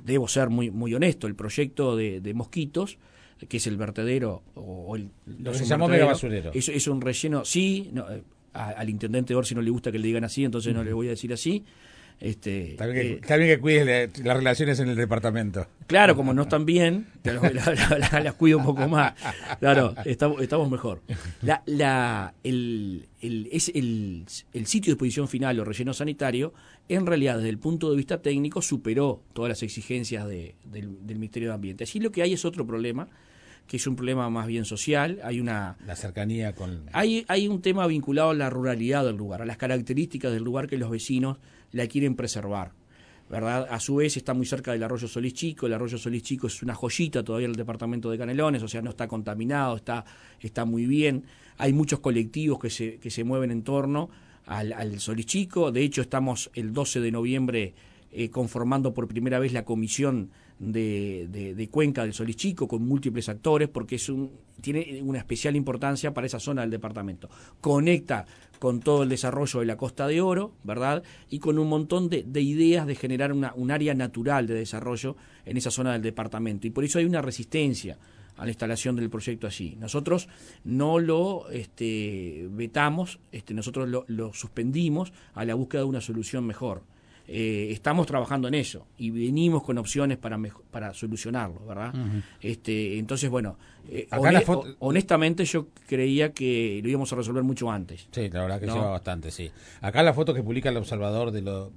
debo 0.03 0.27
ser 0.27 0.49
muy, 0.49 0.69
muy 0.69 0.93
honesto, 0.93 1.27
el 1.27 1.35
proyecto 1.35 1.95
de, 1.95 2.33
Mosquitos, 2.33 2.97
que 3.49 3.57
es 3.57 3.67
el 3.67 3.77
vertedero 3.77 4.43
o 4.53 4.95
el... 4.95 5.09
Lo 5.25 5.51
que 5.51 5.59
se 5.59 5.77
mega 5.77 6.05
basurero. 6.05 6.51
Es, 6.53 6.69
es, 6.69 6.87
un 6.87 7.01
relleno, 7.01 7.43
sí, 7.43 7.89
no, 7.91 8.07
eh, 8.11 8.21
al 8.53 8.89
intendente 8.89 9.33
Orsi 9.33 9.55
no 9.55 9.61
le 9.61 9.71
gusta 9.71 9.91
que 9.91 9.97
le 9.97 10.07
digan 10.07 10.23
así, 10.23 10.43
entonces 10.43 10.73
no 10.73 10.83
le 10.83 10.93
voy 10.93 11.07
a 11.07 11.11
decir 11.11 11.31
así. 11.33 11.63
Este, 12.19 12.71
está, 12.71 12.85
bien 12.85 13.19
que, 13.21 13.53
eh, 13.53 13.59
cuides 13.59 14.19
las 14.19 14.37
relaciones 14.37 14.79
en 14.79 14.89
el 14.89 14.95
departamento. 14.95 15.67
Claro, 15.87 16.15
como 16.15 16.33
no 16.33 16.43
están 16.43 16.65
bien, 16.65 17.07
las 17.23 18.33
cuido 18.35 18.59
un 18.59 18.65
poco 18.65 18.87
más. 18.87 19.13
Claro, 19.59 19.95
estamos, 20.05 20.69
mejor. 20.69 21.01
La, 21.41 22.33
el, 22.43 23.07
es 23.21 23.69
el, 23.73 24.25
sitio 24.27 24.91
de 24.91 24.93
exposición 24.93 25.27
final 25.27 25.59
o 25.59 25.65
relleno 25.65 25.93
sanitario, 25.93 26.53
en 26.89 27.05
realidad, 27.05 27.37
desde 27.37 27.49
el 27.49 27.57
punto 27.57 27.89
de 27.89 27.97
vista 27.97 28.21
técnico, 28.21 28.61
superó 28.61 29.23
todas 29.33 29.49
las 29.49 29.63
exigencias 29.63 30.27
del, 30.27 30.53
del 30.65 31.15
Ministerio 31.15 31.49
de 31.49 31.55
Ambiente. 31.55 31.83
Así 31.85 31.99
lo 31.99 32.11
que 32.11 32.21
hay 32.21 32.33
es 32.33 32.45
otro 32.45 32.65
problema, 32.67 33.07
que 33.71 33.77
es 33.77 33.87
un 33.87 33.95
problema 33.95 34.29
más 34.29 34.47
bien 34.47 34.65
social. 34.65 35.19
Hay 35.23 35.39
una. 35.39 35.77
La 35.85 35.95
cercanía 35.95 36.53
con. 36.53 36.83
Hay, 36.91 37.23
hay 37.29 37.47
un 37.47 37.61
tema 37.61 37.87
vinculado 37.87 38.31
a 38.31 38.33
la 38.33 38.49
ruralidad 38.49 39.05
del 39.05 39.15
lugar, 39.15 39.41
a 39.41 39.45
las 39.45 39.55
características 39.55 40.33
del 40.33 40.43
lugar 40.43 40.67
que 40.67 40.77
los 40.77 40.89
vecinos 40.89 41.37
la 41.71 41.87
quieren 41.87 42.15
preservar. 42.15 42.71
¿verdad? 43.29 43.67
A 43.71 43.79
su 43.79 43.95
vez 43.95 44.17
está 44.17 44.33
muy 44.33 44.45
cerca 44.45 44.73
del 44.73 44.83
arroyo 44.83 45.07
Solís 45.07 45.33
Chico, 45.33 45.65
el 45.65 45.73
arroyo 45.73 45.97
Solís 45.97 46.21
Chico 46.21 46.47
es 46.47 46.61
una 46.63 46.75
joyita 46.75 47.23
todavía 47.23 47.45
en 47.45 47.51
el 47.51 47.57
departamento 47.57 48.11
de 48.11 48.17
Canelones, 48.17 48.61
o 48.61 48.67
sea, 48.67 48.81
no 48.81 48.89
está 48.89 49.07
contaminado, 49.07 49.77
está, 49.77 50.03
está 50.41 50.65
muy 50.65 50.85
bien. 50.85 51.23
Hay 51.57 51.71
muchos 51.71 52.01
colectivos 52.01 52.59
que 52.59 52.69
se, 52.69 52.97
que 52.97 53.09
se 53.09 53.23
mueven 53.23 53.51
en 53.51 53.63
torno 53.63 54.09
al, 54.45 54.73
al 54.73 54.99
Solís 54.99 55.27
Chico, 55.27 55.71
de 55.71 55.81
hecho 55.81 56.01
estamos 56.01 56.51
el 56.55 56.73
12 56.73 56.99
de 56.99 57.11
noviembre 57.11 57.73
eh, 58.11 58.29
conformando 58.29 58.93
por 58.93 59.07
primera 59.07 59.39
vez 59.39 59.53
la 59.53 59.63
comisión 59.63 60.31
de, 60.61 61.55
de, 61.55 61.69
Cuenca 61.69 62.03
del 62.03 62.13
Solís 62.13 62.35
Chico 62.35 62.67
con 62.67 62.87
múltiples 62.87 63.27
actores 63.29 63.67
porque 63.67 63.95
es 63.95 64.09
un, 64.09 64.31
tiene 64.61 65.01
una 65.01 65.17
especial 65.17 65.55
importancia 65.55 66.13
para 66.13 66.27
esa 66.27 66.39
zona 66.39 66.61
del 66.61 66.69
departamento. 66.69 67.29
Conecta 67.59 68.25
con 68.59 68.79
todo 68.79 69.01
el 69.01 69.09
desarrollo 69.09 69.61
de 69.61 69.65
la 69.65 69.75
Costa 69.75 70.07
de 70.07 70.21
Oro, 70.21 70.53
¿verdad? 70.63 71.01
Y 71.29 71.39
con 71.39 71.57
un 71.57 71.67
montón 71.67 72.09
de, 72.09 72.41
ideas 72.41 72.85
de 72.85 72.95
generar 72.95 73.33
una, 73.33 73.53
un 73.55 73.71
área 73.71 73.95
natural 73.95 74.45
de 74.45 74.53
desarrollo 74.53 75.15
en 75.45 75.57
esa 75.57 75.71
zona 75.71 75.93
del 75.93 76.03
departamento. 76.03 76.67
Y 76.67 76.69
por 76.69 76.83
eso 76.83 76.99
hay 76.99 77.05
una 77.05 77.23
resistencia 77.23 77.97
a 78.37 78.43
la 78.43 78.51
instalación 78.51 78.95
del 78.95 79.09
proyecto 79.09 79.47
allí. 79.47 79.75
Nosotros 79.79 80.29
no 80.63 80.99
lo 80.99 81.49
este, 81.49 82.47
vetamos, 82.51 83.19
este, 83.31 83.55
nosotros 83.55 84.05
lo 84.05 84.33
suspendimos 84.33 85.11
a 85.33 85.43
la 85.43 85.55
búsqueda 85.55 85.81
de 85.81 85.87
una 85.87 86.01
solución 86.01 86.45
mejor. 86.45 86.83
Eh, 87.33 87.71
estamos 87.71 88.07
trabajando 88.07 88.49
en 88.49 88.55
eso 88.55 88.87
y 88.97 89.09
venimos 89.09 89.63
con 89.63 89.77
opciones 89.77 90.17
para 90.17 90.37
para 90.69 90.93
solucionarlo, 90.93 91.65
¿verdad? 91.65 91.93
este, 92.41 92.99
entonces, 92.99 93.29
bueno, 93.29 93.57
eh, 93.87 94.09
honestamente 94.79 95.45
yo 95.45 95.67
creía 95.87 96.33
que 96.33 96.81
lo 96.83 96.89
íbamos 96.89 97.13
a 97.13 97.15
resolver 97.15 97.41
mucho 97.43 97.71
antes. 97.71 98.05
Sí, 98.11 98.29
la 98.29 98.41
verdad 98.41 98.59
que 98.59 98.65
lleva 98.65 98.89
bastante, 98.89 99.31
sí. 99.31 99.49
Acá 99.79 100.03
la 100.03 100.13
foto 100.13 100.33
que 100.33 100.43
publica 100.43 100.67
el 100.67 100.75
observador 100.75 101.31
de 101.31 101.41
los, 101.41 101.71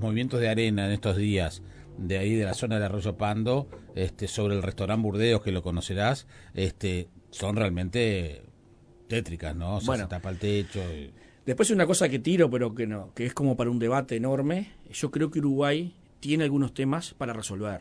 movimientos 0.00 0.40
de 0.40 0.48
arena 0.48 0.86
en 0.86 0.92
estos 0.92 1.16
días, 1.16 1.62
de 1.96 2.18
ahí 2.18 2.34
de 2.34 2.44
la 2.44 2.54
zona 2.54 2.80
de 2.80 2.86
Arroyo 2.86 3.16
Pando, 3.16 3.68
este, 3.94 4.26
sobre 4.26 4.56
el 4.56 4.64
restaurante 4.64 5.04
Burdeos, 5.04 5.40
que 5.40 5.52
lo 5.52 5.62
conocerás, 5.62 6.26
este, 6.54 7.06
son 7.30 7.54
realmente 7.54 8.42
tétricas, 9.06 9.54
¿no? 9.54 9.76
O 9.76 9.80
sea, 9.80 9.98
se 9.98 10.06
tapa 10.06 10.30
el 10.30 10.38
techo. 10.38 10.80
Y... 10.92 11.12
Después 11.48 11.70
una 11.70 11.86
cosa 11.86 12.10
que 12.10 12.18
tiro, 12.18 12.50
pero 12.50 12.74
que 12.74 12.86
no, 12.86 13.14
que 13.14 13.24
es 13.24 13.32
como 13.32 13.56
para 13.56 13.70
un 13.70 13.78
debate 13.78 14.14
enorme. 14.16 14.72
Yo 14.92 15.10
creo 15.10 15.30
que 15.30 15.38
Uruguay 15.38 15.94
tiene 16.20 16.44
algunos 16.44 16.74
temas 16.74 17.14
para 17.14 17.32
resolver, 17.32 17.80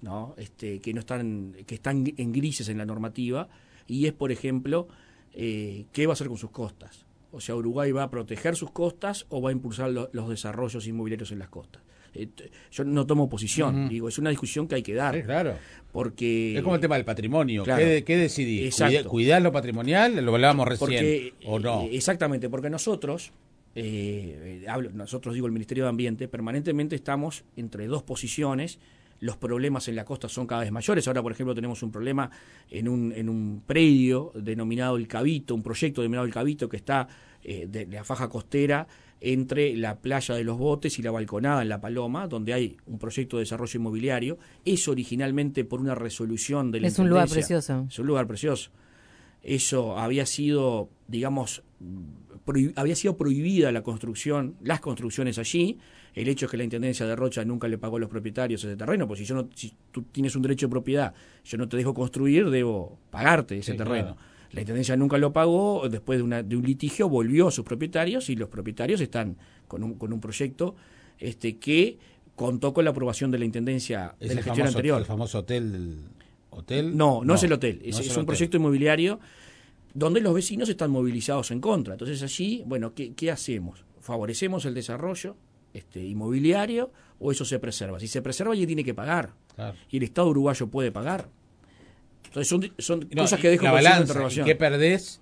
¿no? 0.00 0.36
Este, 0.36 0.78
que 0.78 0.94
no 0.94 1.00
están, 1.00 1.56
que 1.66 1.74
están 1.74 2.04
en 2.16 2.30
grises 2.30 2.68
en 2.68 2.78
la 2.78 2.86
normativa, 2.86 3.48
y 3.88 4.06
es, 4.06 4.12
por 4.12 4.30
ejemplo, 4.30 4.86
eh, 5.32 5.86
qué 5.90 6.06
va 6.06 6.12
a 6.12 6.14
hacer 6.14 6.28
con 6.28 6.36
sus 6.36 6.52
costas. 6.52 7.04
O 7.32 7.40
sea, 7.40 7.56
Uruguay 7.56 7.90
va 7.90 8.04
a 8.04 8.10
proteger 8.10 8.54
sus 8.54 8.70
costas 8.70 9.26
o 9.28 9.42
va 9.42 9.50
a 9.50 9.52
impulsar 9.52 9.90
los 9.90 10.28
desarrollos 10.28 10.86
inmobiliarios 10.86 11.32
en 11.32 11.40
las 11.40 11.48
costas. 11.48 11.82
Eh, 12.14 12.28
yo 12.72 12.84
no 12.84 13.06
tomo 13.06 13.28
posición, 13.28 13.88
digo, 13.88 14.08
es 14.08 14.18
una 14.18 14.30
discusión 14.30 14.66
que 14.66 14.76
hay 14.76 14.82
que 14.82 14.94
dar. 14.94 15.22
claro. 15.24 15.54
Porque. 15.92 16.56
Es 16.56 16.62
como 16.62 16.76
el 16.76 16.80
tema 16.80 16.94
del 16.94 17.04
patrimonio. 17.04 17.64
¿Qué, 17.64 18.04
¿Qué, 18.04 18.16
decidís? 18.16 18.80
¿Cuidar 19.08 19.42
lo 19.42 19.50
patrimonial? 19.50 20.24
Lo 20.24 20.34
hablábamos 20.34 20.68
recién. 20.68 21.32
¿O 21.46 21.58
no? 21.58 21.82
Eh, 21.82 21.96
exactamente, 21.96 22.48
porque 22.48 22.70
nosotros. 22.70 23.32
Eh, 23.76 24.64
hablo, 24.68 24.90
nosotros 24.90 25.32
digo 25.32 25.46
el 25.46 25.52
Ministerio 25.52 25.84
de 25.84 25.90
Ambiente, 25.90 26.26
permanentemente 26.26 26.96
estamos 26.96 27.44
entre 27.56 27.86
dos 27.86 28.02
posiciones 28.02 28.80
los 29.20 29.36
problemas 29.36 29.86
en 29.86 29.96
la 29.96 30.04
costa 30.06 30.30
son 30.30 30.46
cada 30.46 30.62
vez 30.62 30.72
mayores. 30.72 31.06
Ahora, 31.06 31.22
por 31.22 31.30
ejemplo, 31.30 31.54
tenemos 31.54 31.82
un 31.82 31.92
problema 31.92 32.30
en 32.70 32.88
un, 32.88 33.12
en 33.12 33.28
un 33.28 33.62
predio 33.66 34.32
denominado 34.34 34.96
El 34.96 35.06
Cabito, 35.06 35.54
un 35.54 35.62
proyecto 35.62 36.00
denominado 36.00 36.26
El 36.26 36.32
Cabito 36.32 36.70
que 36.70 36.78
está 36.78 37.06
de 37.44 37.86
la 37.90 38.02
faja 38.02 38.30
costera 38.30 38.86
entre 39.20 39.76
la 39.76 40.00
playa 40.00 40.34
de 40.34 40.44
los 40.44 40.58
botes 40.58 40.98
y 40.98 41.02
la 41.02 41.10
balconada 41.10 41.62
en 41.62 41.68
La 41.68 41.80
Paloma, 41.80 42.26
donde 42.26 42.54
hay 42.54 42.76
un 42.86 42.98
proyecto 42.98 43.36
de 43.36 43.42
desarrollo 43.42 43.78
inmobiliario. 43.78 44.38
Es 44.64 44.88
originalmente 44.88 45.64
por 45.64 45.80
una 45.80 45.94
resolución 45.94 46.70
de 46.70 46.80
la 46.80 46.88
Es 46.88 46.98
un 46.98 47.08
lugar 47.08 47.28
precioso. 47.28 47.86
Es 47.88 47.98
un 47.98 48.06
lugar 48.06 48.26
precioso. 48.26 48.70
Eso 49.42 49.98
había 49.98 50.26
sido, 50.26 50.90
digamos, 51.08 51.62
había 52.76 52.96
sido 52.96 53.16
prohibida 53.16 53.72
la 53.72 53.82
construcción, 53.82 54.56
las 54.62 54.80
construcciones 54.80 55.38
allí. 55.38 55.78
El 56.14 56.28
hecho 56.28 56.46
es 56.46 56.50
que 56.50 56.56
la 56.56 56.64
Intendencia 56.64 57.06
de 57.06 57.14
Rocha 57.14 57.44
nunca 57.44 57.68
le 57.68 57.78
pagó 57.78 57.96
a 57.96 58.00
los 58.00 58.08
propietarios 58.08 58.64
ese 58.64 58.76
terreno, 58.76 59.06
pues 59.06 59.20
si 59.20 59.24
yo 59.24 59.34
no, 59.36 59.48
si 59.54 59.72
tú 59.92 60.02
tienes 60.02 60.34
un 60.34 60.42
derecho 60.42 60.66
de 60.66 60.70
propiedad, 60.70 61.14
yo 61.44 61.56
no 61.56 61.68
te 61.68 61.76
dejo 61.76 61.94
construir, 61.94 62.50
debo 62.50 62.98
pagarte 63.10 63.58
ese 63.58 63.74
terreno. 63.74 64.16
La 64.52 64.60
Intendencia 64.60 64.96
nunca 64.96 65.16
lo 65.18 65.32
pagó, 65.32 65.88
después 65.88 66.18
de, 66.18 66.22
una, 66.24 66.42
de 66.42 66.56
un 66.56 66.64
litigio 66.64 67.08
volvió 67.08 67.48
a 67.48 67.50
sus 67.50 67.64
propietarios 67.64 68.28
y 68.30 68.36
los 68.36 68.48
propietarios 68.48 69.00
están 69.00 69.36
con 69.68 69.84
un, 69.84 69.94
con 69.94 70.12
un 70.12 70.20
proyecto 70.20 70.74
este, 71.18 71.58
que 71.58 71.98
contó 72.34 72.72
con 72.72 72.84
la 72.84 72.90
aprobación 72.90 73.30
de 73.30 73.38
la 73.38 73.44
Intendencia 73.44 74.14
de 74.18 74.34
la 74.34 74.42
gestión 74.42 74.66
anterior. 74.66 74.98
¿El 74.98 75.06
famoso 75.06 75.40
hotel? 75.40 75.98
hotel? 76.50 76.96
No, 76.96 77.22
no, 77.24 77.34
es 77.34 77.42
el 77.44 77.52
hotel, 77.52 77.80
es, 77.84 78.16
un 78.16 78.26
proyecto 78.26 78.56
inmobiliario 78.56 79.20
donde 79.94 80.20
los 80.20 80.34
vecinos 80.34 80.68
están 80.68 80.90
movilizados 80.90 81.50
en 81.50 81.60
contra. 81.60 81.94
Entonces 81.94 82.22
allí, 82.22 82.62
bueno, 82.66 82.94
¿qué, 82.94 83.12
qué 83.14 83.30
hacemos? 83.30 83.84
¿Favorecemos 84.00 84.64
el 84.64 84.74
desarrollo 84.74 85.36
este, 85.74 86.04
inmobiliario 86.04 86.90
o 87.18 87.30
eso 87.30 87.44
se 87.44 87.58
preserva? 87.58 88.00
Si 88.00 88.08
se 88.08 88.22
preserva, 88.22 88.52
allí 88.52 88.66
tiene 88.66 88.84
que 88.84 88.94
pagar. 88.94 89.34
Y 89.90 89.98
el 89.98 90.04
Estado 90.04 90.28
uruguayo 90.28 90.68
puede 90.68 90.90
pagar. 90.90 91.28
Entonces 92.30 92.48
son, 92.48 92.72
son 92.78 93.08
cosas 93.16 93.40
que 93.40 93.50
dejo 93.50 93.64
la 93.64 93.72
balanza, 93.72 94.28
¿Qué 94.44 94.54
perdés 94.54 95.20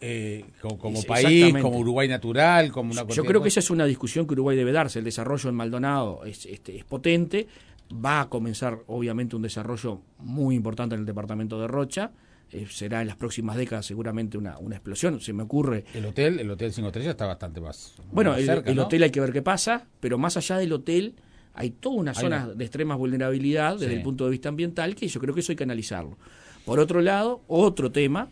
eh, 0.00 0.44
como, 0.60 1.02
país, 1.02 1.52
como 1.60 1.78
Uruguay 1.78 2.06
natural? 2.06 2.70
como 2.70 2.92
una 2.92 3.04
Yo 3.08 3.24
creo 3.24 3.42
que 3.42 3.48
esa 3.48 3.58
es 3.58 3.70
una 3.70 3.86
discusión 3.86 4.24
que 4.24 4.34
Uruguay 4.34 4.56
debe 4.56 4.70
darse. 4.70 5.00
El 5.00 5.04
desarrollo 5.04 5.50
en 5.50 5.56
Maldonado 5.56 6.24
es, 6.24 6.46
este, 6.46 6.76
es 6.76 6.84
potente. 6.84 7.48
Va 7.92 8.20
a 8.20 8.28
comenzar, 8.28 8.78
obviamente, 8.86 9.34
un 9.34 9.42
desarrollo 9.42 10.00
muy 10.18 10.54
importante 10.54 10.94
en 10.94 11.00
el 11.00 11.06
departamento 11.06 11.60
de 11.60 11.66
Rocha. 11.66 12.12
Eh, 12.52 12.68
será 12.70 13.00
en 13.00 13.08
las 13.08 13.16
próximas 13.16 13.56
décadas 13.56 13.84
seguramente 13.84 14.38
una, 14.38 14.56
una 14.58 14.76
explosión. 14.76 15.20
Se 15.20 15.32
me 15.32 15.42
ocurre. 15.42 15.84
El 15.92 16.06
hotel, 16.06 16.38
el 16.38 16.48
hotel 16.52 16.72
5 16.72 16.86
estrellas 16.86 17.10
está 17.10 17.26
bastante 17.26 17.60
más. 17.60 17.96
Bueno, 18.12 18.36
el, 18.36 18.78
hotel 18.78 19.02
hay 19.02 19.10
que 19.10 19.18
ver 19.18 19.32
qué 19.32 19.42
pasa, 19.42 19.88
pero 19.98 20.18
más 20.18 20.36
allá 20.36 20.58
del 20.58 20.72
hotel 20.72 21.16
hay 21.52 21.70
toda 21.70 21.96
una 21.96 22.14
zona 22.14 22.48
de 22.48 22.64
extrema 22.64 22.94
vulnerabilidad 22.94 23.76
desde 23.76 23.94
el 23.94 24.02
punto 24.02 24.24
de 24.26 24.30
vista 24.30 24.50
ambiental 24.50 24.94
que 24.94 25.08
yo 25.08 25.18
creo 25.18 25.34
que 25.34 25.40
eso 25.40 25.50
hay 25.50 25.56
que 25.56 25.64
analizarlo. 25.64 26.16
Por 26.64 26.80
otro 26.80 27.02
lado, 27.02 27.42
otro 27.46 27.92
tema, 27.92 28.30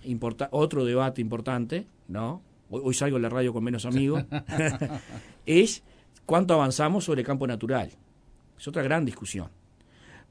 otro 0.50 0.84
debate 0.84 1.20
importante, 1.20 1.86
¿no? 2.08 2.42
Hoy, 2.70 2.94
salgo 2.94 3.16
en 3.16 3.22
la 3.22 3.28
radio 3.28 3.52
con 3.52 3.62
menos 3.62 3.84
amigos, 3.84 4.24
es 5.46 5.82
cuánto 6.24 6.54
avanzamos 6.54 7.04
sobre 7.04 7.20
el 7.20 7.26
campo 7.26 7.46
natural. 7.46 7.90
Es 8.58 8.66
otra 8.66 8.82
gran 8.82 9.04
discusión, 9.04 9.48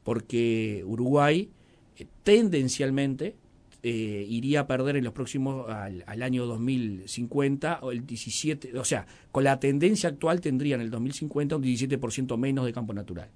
porque 0.03 0.83
Uruguay 0.85 1.49
eh, 1.97 2.07
tendencialmente 2.23 3.35
eh, 3.83 4.25
iría 4.27 4.61
a 4.61 4.67
perder 4.67 4.95
en 4.95 5.03
los 5.03 5.13
próximos, 5.13 5.69
al, 5.69 6.23
año 6.23 6.47
2050, 6.47 7.79
o 7.81 7.91
el 7.91 8.05
17, 8.05 8.77
o 8.77 8.85
sea, 8.85 9.05
con 9.31 9.43
la 9.43 9.59
tendencia 9.59 10.09
actual 10.09 10.41
tendría 10.41 10.75
en 10.75 10.81
el 10.81 10.89
2050 10.89 11.55
un 11.55 11.63
17% 11.63 12.37
menos 12.37 12.65
de 12.65 12.73
campo 12.73 12.93
natural. 12.93 13.29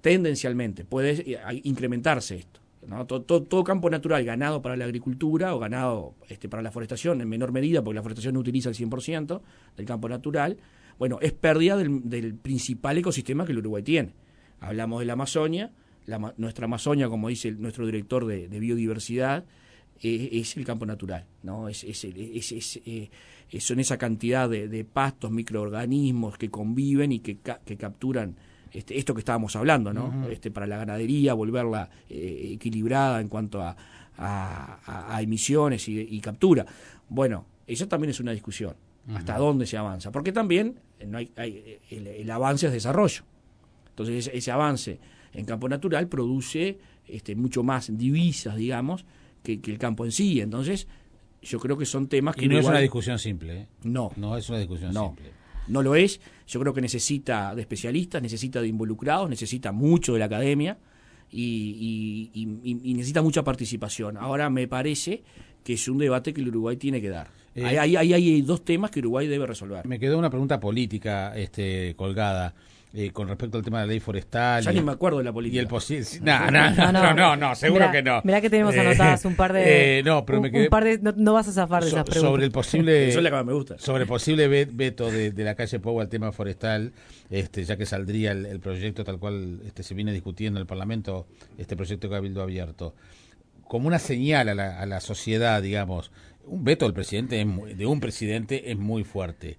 Tendencialmente, 0.00 0.84
puede 0.84 1.32
eh, 1.32 1.60
incrementarse 1.64 2.36
esto. 2.36 2.63
Todo, 3.06 3.64
campo 3.64 3.88
natural 3.90 4.24
ganado 4.24 4.60
para 4.62 4.76
la 4.76 4.84
agricultura 4.84 5.54
o 5.54 5.58
ganado 5.58 6.14
este, 6.28 6.48
para 6.48 6.62
la 6.62 6.70
forestación 6.70 7.20
en 7.20 7.28
menor 7.28 7.52
medida, 7.52 7.82
porque 7.82 7.96
la 7.96 8.02
forestación 8.02 8.34
no 8.34 8.40
utiliza 8.40 8.68
el 8.68 8.74
100% 8.74 9.40
del 9.76 9.86
campo 9.86 10.08
natural, 10.08 10.58
bueno, 10.98 11.18
es 11.20 11.32
pérdida 11.32 11.76
del, 11.76 12.34
principal 12.34 12.98
ecosistema 12.98 13.44
que 13.44 13.52
el 13.52 13.58
Uruguay 13.58 13.82
tiene. 13.82 14.12
Hablamos 14.60 15.00
de 15.00 15.06
la 15.06 15.14
Amazonia, 15.14 15.72
nuestra 16.36 16.66
Amazonia, 16.66 17.08
como 17.08 17.28
dice 17.28 17.50
nuestro 17.52 17.86
director 17.86 18.26
de, 18.26 18.46
biodiversidad, 18.48 19.44
eh, 20.02 20.28
es 20.32 20.56
el 20.56 20.64
campo 20.64 20.86
natural, 20.86 21.26
¿no? 21.42 21.68
Es, 21.68 21.84
eh, 21.84 23.10
son 23.58 23.80
esa 23.80 23.98
cantidad 23.98 24.48
de, 24.48 24.84
pastos, 24.84 25.30
microorganismos 25.30 26.38
que 26.38 26.50
conviven 26.50 27.12
y 27.12 27.20
que, 27.20 27.38
que 27.38 27.76
capturan 27.76 28.36
este, 28.74 28.98
esto 28.98 29.14
que 29.14 29.20
estábamos 29.20 29.54
hablando, 29.54 29.92
¿no? 29.92 30.28
este, 30.28 30.50
para 30.50 30.66
la 30.66 30.76
ganadería, 30.76 31.32
volverla 31.32 31.88
eh, 32.10 32.50
equilibrada 32.54 33.20
en 33.20 33.28
cuanto 33.28 33.62
a, 33.62 33.76
a, 34.16 35.22
emisiones 35.22 35.88
y, 35.88 36.20
captura. 36.20 36.66
Bueno, 37.08 37.46
eso 37.68 37.86
también 37.86 38.10
es 38.10 38.18
una 38.18 38.32
discusión. 38.32 38.74
¿Hasta 39.14 39.38
dónde 39.38 39.66
se 39.66 39.76
avanza? 39.76 40.10
Porque 40.10 40.32
también 40.32 40.80
no 41.06 41.18
hay, 41.18 41.30
el, 41.88 42.28
avance 42.30 42.66
es 42.66 42.72
desarrollo. 42.72 43.22
Entonces, 43.90 44.28
ese, 44.34 44.50
avance 44.50 44.98
en 45.32 45.44
campo 45.44 45.68
natural 45.68 46.08
produce 46.08 46.78
este, 47.06 47.36
mucho 47.36 47.62
más 47.62 47.96
divisas, 47.96 48.56
digamos, 48.56 49.04
que, 49.44 49.60
el 49.64 49.78
campo 49.78 50.04
en 50.04 50.10
sí. 50.10 50.40
Entonces, 50.40 50.88
yo 51.42 51.60
creo 51.60 51.78
que 51.78 51.86
son 51.86 52.08
temas 52.08 52.34
que... 52.34 52.46
Y 52.46 52.48
no 52.48 52.58
es 52.58 52.66
una 52.66 52.80
discusión 52.80 53.20
simple. 53.20 53.56
¿eh? 53.56 53.66
No. 53.84 54.10
No 54.16 54.36
es 54.36 54.48
una 54.48 54.58
discusión 54.58 54.92
simple 54.92 55.43
no 55.68 55.82
lo 55.82 55.94
es. 55.94 56.20
Yo 56.46 56.60
creo 56.60 56.74
que 56.74 56.80
necesita 56.80 57.54
de 57.54 57.62
especialistas, 57.62 58.22
necesita 58.22 58.60
de 58.60 58.68
involucrados, 58.68 59.28
necesita 59.28 59.72
mucho 59.72 60.12
de 60.12 60.18
la 60.18 60.26
academia 60.26 60.78
y, 61.30 62.92
necesita 62.94 63.22
mucha 63.22 63.42
participación. 63.42 64.16
Ahora 64.16 64.50
me 64.50 64.68
parece 64.68 65.22
que 65.62 65.74
es 65.74 65.88
un 65.88 65.98
debate 65.98 66.34
que 66.34 66.40
el 66.40 66.48
Uruguay 66.48 66.76
tiene 66.76 67.00
que 67.00 67.08
dar. 67.08 67.28
Eh, 67.54 67.78
hay, 67.78 67.96
hay, 67.96 68.42
dos 68.42 68.64
temas 68.64 68.90
que 68.90 69.00
Uruguay 69.00 69.26
debe 69.26 69.46
resolver. 69.46 69.86
Me 69.86 69.98
quedó 69.98 70.18
una 70.18 70.30
pregunta 70.30 70.60
política 70.60 71.36
este, 71.36 71.94
colgada. 71.96 72.54
Eh, 72.96 73.10
con 73.10 73.26
respecto 73.26 73.58
al 73.58 73.64
tema 73.64 73.80
de 73.80 73.86
la 73.86 73.90
ley 73.90 73.98
forestal. 73.98 74.62
Ya 74.62 74.70
ni 74.70 74.80
me 74.80 74.92
acuerdo 74.92 75.18
de 75.18 75.24
la 75.24 75.32
política. 75.32 75.56
Y 75.56 75.58
el 75.58 75.66
posible. 75.66 76.06
No 76.20 76.50
no, 76.92 77.14
no, 77.14 77.36
no, 77.36 77.54
seguro 77.56 77.90
que 77.90 78.02
no. 78.02 78.20
Mirá 78.22 78.40
que 78.40 78.48
tenemos 78.48 78.72
eh, 78.74 78.80
anotadas 78.80 79.24
un 79.24 79.34
par 79.34 79.52
de. 79.52 80.02
no, 80.04 80.24
pero 80.24 80.40
me 80.40 80.52
quedé, 80.52 80.64
un 80.64 80.70
par 80.70 80.84
de, 80.84 81.00
no, 81.16 81.32
vas 81.32 81.48
a 81.48 81.52
zafar 81.52 81.82
de 81.82 81.88
esas 81.88 82.04
preguntas. 82.04 82.30
Sobre 82.30 82.44
el 82.44 82.52
posible. 82.52 83.08
Eso 83.08 83.18
es 83.18 83.24
la 83.24 83.30
que 83.30 83.44
me 83.44 83.52
gusta. 83.52 83.78
Sobre 83.78 84.02
el 84.02 84.08
posible 84.08 84.46
veto 84.66 85.10
de, 85.10 85.32
de 85.32 85.44
la 85.44 85.56
calle 85.56 85.80
Pou 85.80 86.00
al 86.00 86.08
tema 86.08 86.30
forestal, 86.30 86.92
este, 87.30 87.64
ya 87.64 87.76
que 87.76 87.84
saldría 87.84 88.30
el, 88.30 88.60
proyecto 88.60 89.02
tal 89.02 89.18
cual 89.18 89.60
este, 89.66 89.82
se 89.82 89.94
viene 89.94 90.12
discutiendo 90.12 90.60
en 90.60 90.62
el 90.62 90.68
Parlamento, 90.68 91.26
este 91.58 91.74
proyecto 91.74 92.06
de 92.06 92.14
Cabildo 92.14 92.42
Abierto. 92.42 92.94
Como 93.66 93.88
una 93.88 93.98
señal 93.98 94.48
a 94.50 94.54
la, 94.54 94.80
a 94.80 94.86
la 94.86 95.00
sociedad, 95.00 95.60
digamos, 95.60 96.12
un 96.46 96.62
veto 96.62 96.84
del 96.84 96.94
presidente 96.94 97.44
de 97.44 97.86
un 97.86 97.98
presidente 97.98 98.70
es 98.70 98.78
muy 98.78 99.02
fuerte. 99.02 99.58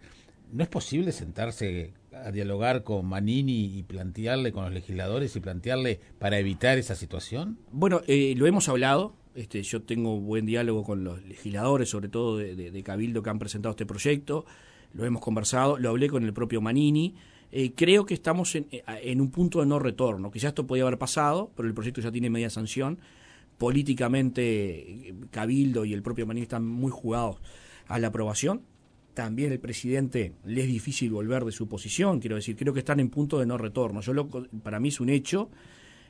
¿No 0.54 0.64
es 0.64 0.70
posible 0.70 1.12
sentarse 1.12 1.92
a 2.26 2.32
dialogar 2.32 2.84
con 2.84 3.06
Manini 3.06 3.78
y 3.78 3.84
plantearle 3.84 4.52
con 4.52 4.64
los 4.64 4.74
legisladores 4.74 5.36
y 5.36 5.40
plantearle 5.40 6.00
para 6.18 6.40
evitar 6.40 6.80
esa 6.80 6.96
situación? 6.96 7.60
Bueno, 7.72 8.02
eh, 8.08 8.34
lo 8.36 8.48
hemos 8.48 8.68
hablado. 8.68 9.16
Este, 9.36 9.62
yo 9.62 9.84
tengo 9.84 10.20
buen 10.20 10.48
diálogo 10.48 10.84
con 10.84 11.04
los 11.04 11.24
legisladores, 11.24 11.88
sobre 11.88 12.10
todo 12.10 12.38
de, 12.38 12.84
Cabildo, 12.84 13.22
que 13.22 13.30
han 13.30 13.38
presentado 13.38 13.72
este 13.72 13.86
proyecto. 13.86 14.46
Lo 14.94 15.06
hemos 15.06 15.22
conversado, 15.22 15.78
lo 15.78 15.90
hablé 15.90 16.10
con 16.10 16.24
el 16.24 16.34
propio 16.34 16.62
Manini. 16.62 17.14
Eh, 17.52 17.74
creo 17.76 18.08
que 18.08 18.16
estamos 18.16 18.56
en, 18.56 18.68
en, 18.72 19.22
un 19.22 19.30
punto 19.30 19.60
de 19.60 19.68
no 19.68 19.78
retorno. 19.78 20.32
Quizás 20.32 20.48
esto 20.50 20.66
podía 20.66 20.82
haber 20.84 20.98
pasado, 20.98 21.52
pero 21.56 21.68
el 21.68 21.76
proyecto 21.76 22.02
ya 22.02 22.12
tiene 22.12 22.32
media 22.32 22.50
sanción. 22.50 22.98
Políticamente, 23.60 25.14
Cabildo 25.30 25.86
y 25.86 25.94
el 25.94 26.02
propio 26.02 26.26
Manini 26.26 26.44
están 26.44 26.66
muy 26.66 26.92
jugados 26.92 27.38
a 27.88 28.00
la 28.00 28.08
aprobación 28.08 28.64
también 29.16 29.52
el 29.52 29.60
presidente 29.60 30.34
le 30.44 30.62
es 30.62 30.68
difícil 30.68 31.10
volver 31.10 31.44
de 31.46 31.52
su 31.52 31.68
posición, 31.68 32.20
quiero 32.20 32.36
decir, 32.36 32.56
creo 32.56 32.74
que 32.74 32.80
están 32.80 33.00
en 33.00 33.10
punto 33.10 33.40
de 33.40 33.48
no 33.48 33.58
retorno. 33.58 34.02
Yo 34.02 34.14
lo, 34.14 34.28
para 34.28 34.80
mí 34.80 34.90
es 34.90 35.00
un 35.00 35.10
hecho 35.10 35.50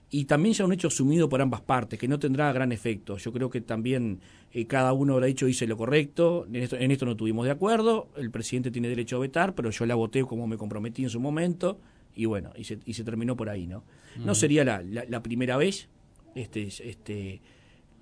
y 0.10 0.26
también 0.26 0.54
ya 0.54 0.66
un 0.66 0.74
hecho 0.74 0.88
asumido 0.88 1.30
por 1.30 1.42
ambas 1.42 1.62
partes, 1.62 1.98
que 1.98 2.08
no 2.08 2.20
tendrá 2.20 2.52
gran 2.52 2.72
efecto. 2.72 3.18
Yo 3.18 3.32
creo 3.32 3.50
que 3.50 3.62
también 3.62 4.20
eh, 4.52 4.66
cada 4.66 4.92
uno 4.92 5.14
habrá 5.14 5.28
dicho 5.28 5.48
hice 5.48 5.68
lo 5.68 5.78
correcto, 5.78 6.46
en 6.48 6.56
esto, 6.58 6.76
en 6.76 6.92
esto 6.92 7.06
no 7.06 7.16
tuvimos 7.16 7.46
de 7.46 7.52
acuerdo, 7.52 8.10
el 8.18 8.32
presidente 8.32 8.72
tiene 8.72 8.90
derecho 8.90 9.18
a 9.18 9.20
vetar, 9.20 9.56
pero 9.56 9.70
yo 9.70 9.86
la 9.86 9.96
voté 9.96 10.24
como 10.24 10.48
me 10.48 10.58
comprometí 10.58 11.04
en 11.04 11.10
su 11.10 11.20
momento 11.20 11.80
y 12.16 12.26
bueno, 12.26 12.52
y 12.58 12.64
se, 12.64 12.80
y 12.86 12.94
se 12.94 13.04
terminó 13.04 13.36
por 13.36 13.50
ahí, 13.50 13.68
¿no? 13.68 13.84
No 14.18 14.34
sería 14.34 14.64
la, 14.64 14.82
la, 14.82 15.06
la 15.08 15.22
primera 15.22 15.58
vez, 15.58 15.90
este, 16.34 16.64
este 16.64 17.42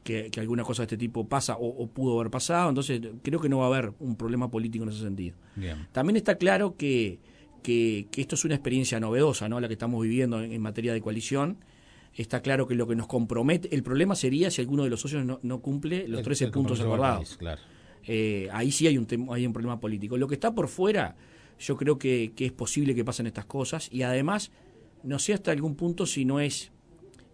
que, 0.04 0.30
alguna 0.38 0.64
cosa 0.64 0.84
de 0.84 0.86
este 0.86 0.98
tipo 0.98 1.28
pasa 1.28 1.56
o, 1.60 1.88
pudo 1.88 2.20
haber 2.20 2.30
pasado, 2.30 2.70
entonces 2.70 3.02
creo 3.22 3.40
que 3.40 3.50
no 3.50 3.60
va 3.60 3.66
a 3.66 3.68
haber 3.68 3.94
un 4.00 4.16
problema 4.16 4.52
político 4.52 4.84
en 4.84 4.90
ese 4.90 5.02
sentido. 5.02 5.36
También 5.92 6.18
está 6.18 6.36
claro 6.36 6.76
que, 6.76 7.20
que, 7.64 8.08
esto 8.16 8.36
es 8.36 8.46
una 8.46 8.56
experiencia 8.56 9.00
novedosa, 9.00 9.50
¿no? 9.50 9.60
la 9.60 9.68
que 9.68 9.74
estamos 9.74 10.04
viviendo 10.04 10.42
en, 10.42 10.62
materia 10.62 10.94
de 10.94 11.02
coalición. 11.02 11.58
Está 12.14 12.42
claro 12.42 12.68
que 12.68 12.76
lo 12.76 12.86
que 12.86 12.96
nos 12.96 13.08
compromete, 13.08 13.74
el 13.74 13.82
problema 13.82 14.14
sería 14.16 14.52
si 14.52 14.62
alguno 14.62 14.84
de 14.84 14.92
los 14.92 15.02
socios 15.02 15.26
no, 15.26 15.60
cumple 15.62 16.08
los 16.08 16.22
13 16.22 16.50
puntos 16.50 16.80
acordados. 16.80 17.40
Eh, 18.06 18.50
ahí 18.52 18.72
sí 18.72 18.86
hay 18.86 18.98
un, 18.98 19.08
hay 19.32 19.48
un 19.48 19.54
problema 19.54 19.80
político. 19.80 20.18
Lo 20.18 20.28
que 20.28 20.36
está 20.36 20.54
por 20.54 20.68
fuera, 20.68 21.16
yo 21.58 21.76
creo 21.78 21.98
que, 21.98 22.34
que 22.36 22.46
es 22.46 22.52
posible 22.52 22.94
que 22.94 23.04
pasen 23.04 23.26
estas 23.26 23.46
cosas 23.46 23.90
y 23.92 24.04
además, 24.04 24.52
no 25.02 25.18
sé 25.18 25.34
hasta 25.34 25.52
algún 25.52 25.76
punto 25.76 26.06
si 26.06 26.26
no 26.26 26.40
es 26.40 26.73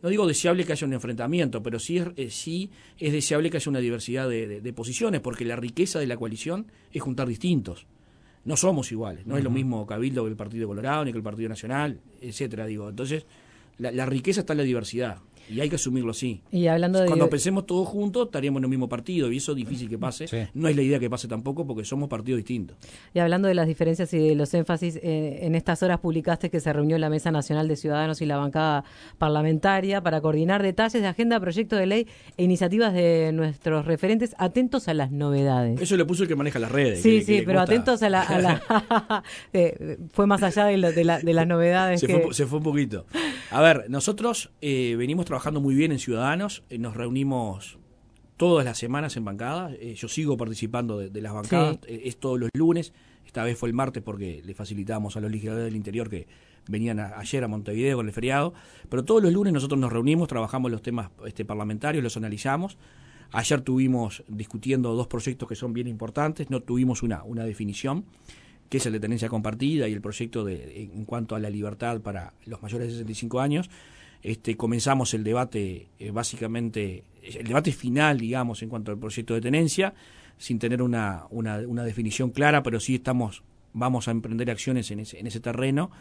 no 0.02 0.10
digo 0.10 0.28
deseable 0.28 0.66
que 0.66 0.72
haya 0.72 0.88
un 0.88 0.94
enfrentamiento, 0.94 1.62
pero 1.62 1.80
sí 1.80 1.98
es, 1.98 2.08
eh, 2.16 2.30
sí 2.30 2.70
es 2.98 3.12
deseable 3.12 3.50
que 3.50 3.58
haya 3.58 3.70
una 3.70 3.80
diversidad 3.80 4.30
de, 4.30 4.74
posiciones, 4.74 5.22
porque 5.22 5.46
la 5.46 5.56
riqueza 5.56 6.00
de 6.00 6.08
la 6.08 6.18
coalición 6.18 6.68
es 6.92 7.02
juntar 7.02 7.28
distintos. 7.28 7.86
No 8.46 8.56
somos 8.56 8.92
iguales, 8.92 9.28
no 9.28 9.38
es 9.38 9.44
lo 9.44 9.50
mismo 9.50 9.86
Cabildo 9.86 10.24
que 10.24 10.30
el 10.30 10.38
Partido 10.38 10.68
Colorado, 10.68 11.06
ni 11.06 11.12
que 11.12 11.18
el 11.18 11.24
Partido 11.24 11.50
Nacional, 11.50 12.00
etcétera, 12.22 12.66
digo. 12.66 12.90
Entonces, 12.90 13.26
la, 13.78 13.92
la 13.92 14.06
riqueza 14.06 14.42
está 14.42 14.54
en 14.54 14.58
la 14.58 14.64
diversidad. 14.64 15.20
Y 15.50 15.60
hay 15.62 15.70
que 15.70 15.76
asumirlo 15.76 16.12
así. 16.12 16.42
Y 16.52 16.68
hablando 16.68 17.00
de 17.00 17.08
Cuando 17.08 17.30
pensemos 17.30 17.66
todos 17.66 17.88
juntos, 17.88 18.28
estaríamos 18.28 18.60
en 18.60 18.66
el 18.66 18.70
mismo 18.70 18.88
partido 18.88 19.32
y 19.32 19.38
eso 19.38 19.54
es 19.54 19.58
difícil 19.58 19.90
que 19.90 19.98
pase. 19.98 20.50
No 20.54 20.68
es 20.68 20.76
la 20.76 20.82
idea 20.82 21.00
que 21.00 21.10
pase 21.10 21.28
tampoco 21.28 21.66
porque 21.66 21.84
somos 21.84 22.10
partidos 22.10 22.38
distintos. 22.38 22.78
Y 23.14 23.20
hablando 23.20 23.48
de 23.48 23.56
las 23.56 23.68
diferencias 23.68 24.14
y 24.14 24.30
de 24.30 24.36
los 24.36 24.54
énfasis, 24.54 24.98
eh, 24.98 25.40
en 25.42 25.56
estas 25.56 25.82
horas 25.84 26.00
publicaste 26.00 26.50
que 26.50 26.60
se 26.60 26.72
reunió 26.72 26.98
la 26.98 27.10
Mesa 27.10 27.32
Nacional 27.32 27.68
de 27.68 27.76
Ciudadanos 27.76 28.22
y 28.22 28.26
la 28.26 28.38
bancada 28.38 28.84
parlamentaria 29.18 30.02
para 30.02 30.22
coordinar 30.22 30.62
detalles 30.62 31.02
de 31.02 31.08
agenda, 31.08 31.40
proyecto 31.40 31.76
de 31.76 31.86
ley 31.86 32.08
e 32.38 32.44
iniciativas 32.44 32.94
de 32.94 33.32
nuestros 33.34 33.86
referentes 33.86 34.36
atentos 34.38 34.88
a 34.88 34.94
las 34.94 35.12
novedades. 35.12 35.82
Eso 35.82 35.98
le 35.98 36.06
puso 36.06 36.24
el 36.24 36.30
que 36.30 36.36
maneja 36.36 36.60
las 36.60 36.72
redes. 36.72 37.02
Sí, 37.02 37.22
sí, 37.22 37.42
pero 37.46 37.60
atentos 37.60 38.04
a 38.04 38.10
la... 38.10 38.62
Eh, 39.54 39.98
fue 40.12 40.28
más 40.28 40.44
allá 40.44 40.66
de, 40.66 40.78
las 40.78 41.48
novedades. 41.48 42.02
Se, 42.02 42.08
fue, 42.08 42.34
se, 42.34 42.46
fue, 42.46 42.60
un 42.60 42.64
poquito. 42.64 43.06
A 43.52 43.62
ver, 43.62 43.86
nosotros 43.90 44.52
eh, 44.62 44.96
venimos 44.98 45.26
trabajando 45.26 45.39
trabajando 45.40 45.62
muy 45.62 45.74
bien 45.74 45.94
en 45.94 46.00
Ciudadanos, 46.00 46.64
eh, 46.70 46.78
nos 46.80 46.98
reunimos 46.98 47.78
todas 48.36 48.66
las 48.66 48.78
semanas 48.78 49.16
en 49.16 49.24
bancada, 49.24 49.72
eh, 49.72 49.94
yo 49.96 50.10
sigo 50.10 50.36
participando 50.36 50.98
de, 50.98 51.22
las 51.22 51.32
bancadas, 51.32 51.80
eh, 51.88 52.02
es 52.04 52.18
todos 52.18 52.38
los 52.38 52.50
lunes, 52.54 52.92
esta 53.26 53.46
vez 53.46 53.58
fue 53.58 53.70
el 53.70 53.74
martes 53.74 54.04
porque 54.04 54.42
le 54.44 54.54
facilitábamos 54.54 55.16
a 55.16 55.22
los 55.22 55.32
legisladores 55.32 55.68
del 55.68 55.78
interior 55.78 56.10
que 56.10 56.28
venían 56.68 57.00
ayer 57.00 57.42
a 57.42 57.48
Montevideo 57.48 57.96
con 57.96 58.08
el 58.08 58.12
feriado, 58.12 58.54
pero 58.90 59.06
todos 59.06 59.24
los 59.24 59.32
lunes 59.32 59.54
nosotros 59.54 59.80
nos 59.80 59.94
reunimos, 59.94 60.28
trabajamos 60.28 60.72
los 60.72 60.82
temas 60.82 61.10
este, 61.26 61.46
parlamentarios, 61.46 62.04
los 62.04 62.18
analizamos. 62.18 62.78
Ayer 63.32 63.62
tuvimos 63.62 64.26
discutiendo 64.28 64.94
dos 64.96 65.08
proyectos 65.08 65.48
que 65.48 65.56
son 65.56 65.72
bien 65.72 65.88
importantes, 65.88 66.50
no 66.50 66.60
tuvimos 66.60 67.02
una, 67.02 67.24
una 67.24 67.46
definición, 67.46 68.04
que 68.68 68.80
es 68.80 68.86
el 68.86 68.92
de 68.92 69.00
tenencia 69.00 69.30
compartida 69.30 69.88
y 69.88 69.94
el 69.94 70.02
proyecto 70.02 70.44
de, 70.44 70.90
en 70.94 71.06
cuanto 71.06 71.36
a 71.36 71.40
la 71.40 71.50
libertad 71.50 72.02
para 72.02 72.34
los 72.46 72.62
mayores 72.62 72.88
de 72.88 72.94
65 72.96 73.40
años. 73.40 73.70
Este, 74.22 74.58
comenzamos 74.58 75.14
el 75.14 75.24
debate, 75.24 75.88
eh, 75.98 76.12
básicamente, 76.12 77.04
el 77.22 77.48
debate 77.48 77.72
final, 77.72 78.20
digamos, 78.20 78.62
en 78.62 78.70
cuanto 78.70 78.92
al 78.92 78.98
proyecto 78.98 79.34
de 79.34 79.42
tenencia, 79.42 79.94
sin 80.38 80.60
tener 80.60 80.82
una, 80.82 81.26
una, 81.30 81.84
definición 81.84 82.32
clara, 82.32 82.64
pero 82.64 82.80
sí 82.80 82.96
estamos, 82.96 83.44
vamos 83.74 84.08
a 84.08 84.12
emprender 84.12 84.50
acciones 84.50 84.90
en 84.92 85.02
ese, 85.02 85.20
en 85.20 85.28
ese 85.28 85.40
terreno. 85.40 85.92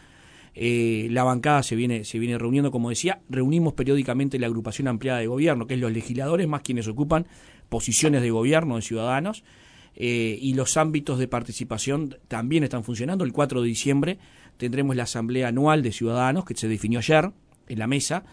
Eh, 0.54 1.08
la 1.10 1.24
bancada 1.24 1.62
se 1.62 1.76
viene, 1.76 2.04
se 2.04 2.18
viene 2.18 2.38
reuniendo, 2.38 2.70
como 2.70 2.90
decía, 2.90 3.20
reunimos 3.28 3.74
periódicamente 3.74 4.38
la 4.38 4.46
agrupación 4.46 4.88
ampliada 4.88 5.18
de 5.18 5.26
gobierno, 5.26 5.66
que 5.66 5.74
es 5.74 5.80
los 5.80 5.92
legisladores 5.92 6.48
más 6.48 6.62
quienes 6.62 6.88
ocupan 6.88 7.26
posiciones 7.68 8.22
de 8.22 8.30
gobierno 8.30 8.76
de 8.76 8.82
ciudadanos, 8.82 9.44
eh, 9.94 10.38
y 10.40 10.54
los 10.54 10.76
ámbitos 10.76 11.18
de 11.18 11.26
participación 11.26 12.16
también 12.28 12.62
están 12.62 12.84
funcionando. 12.84 13.24
El 13.24 13.32
4 13.32 13.62
de 13.62 13.68
diciembre 13.68 14.18
tendremos 14.56 14.94
la 14.94 15.02
asamblea 15.04 15.48
anual 15.48 15.82
de 15.82 15.92
ciudadanos 15.92 16.44
que 16.44 16.54
se 16.54 16.68
definió 16.68 17.00
ayer, 17.00 17.32
en 17.68 17.78
la 17.78 17.86
mesa, 17.86 18.24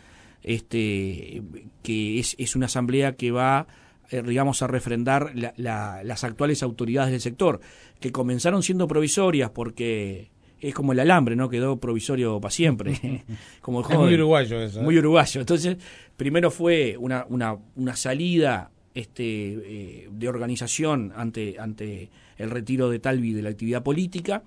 este, 0.44 1.42
que 1.84 2.20
es, 2.20 2.36
es 2.38 2.56
una 2.56 2.68
asamblea 2.68 3.16
que 3.16 3.32
va 3.32 3.68
eh, 4.12 4.22
digamos, 4.22 4.62
a 4.62 4.68
refrendar 4.68 5.34
las 5.58 6.24
actuales 6.24 6.62
autoridades 6.62 7.12
del 7.12 7.22
sector, 7.22 7.60
que 8.00 8.12
comenzaron 8.12 8.62
siendo 8.62 8.88
provisorias 8.88 9.50
porque 9.50 10.30
es 10.62 10.76
como 10.76 10.92
el 10.92 11.00
alambre, 11.00 11.36
¿no? 11.36 11.50
Quedó 11.50 11.80
provisorio 11.80 12.40
para 12.40 12.52
siempre. 12.52 13.24
como 13.62 13.82
muy 13.82 14.14
uruguayo 14.14 14.62
eso. 14.62 14.80
¿eh? 14.80 14.84
Muy 14.84 15.00
uruguayo. 15.00 15.42
Entonces, 15.42 15.78
primero 16.16 16.52
fue 16.52 16.96
una, 17.00 17.26
una, 17.30 17.58
una 17.76 17.96
salida 17.96 18.70
este, 18.94 19.24
eh, 19.24 20.10
de 20.12 20.30
organización 20.30 21.12
ante, 21.16 21.56
ante 21.60 22.12
el 22.38 22.52
retiro 22.52 22.92
de 22.92 23.00
Talvi 23.00 23.34
de 23.34 23.42
la 23.42 23.50
actividad 23.50 23.82
política. 23.82 24.44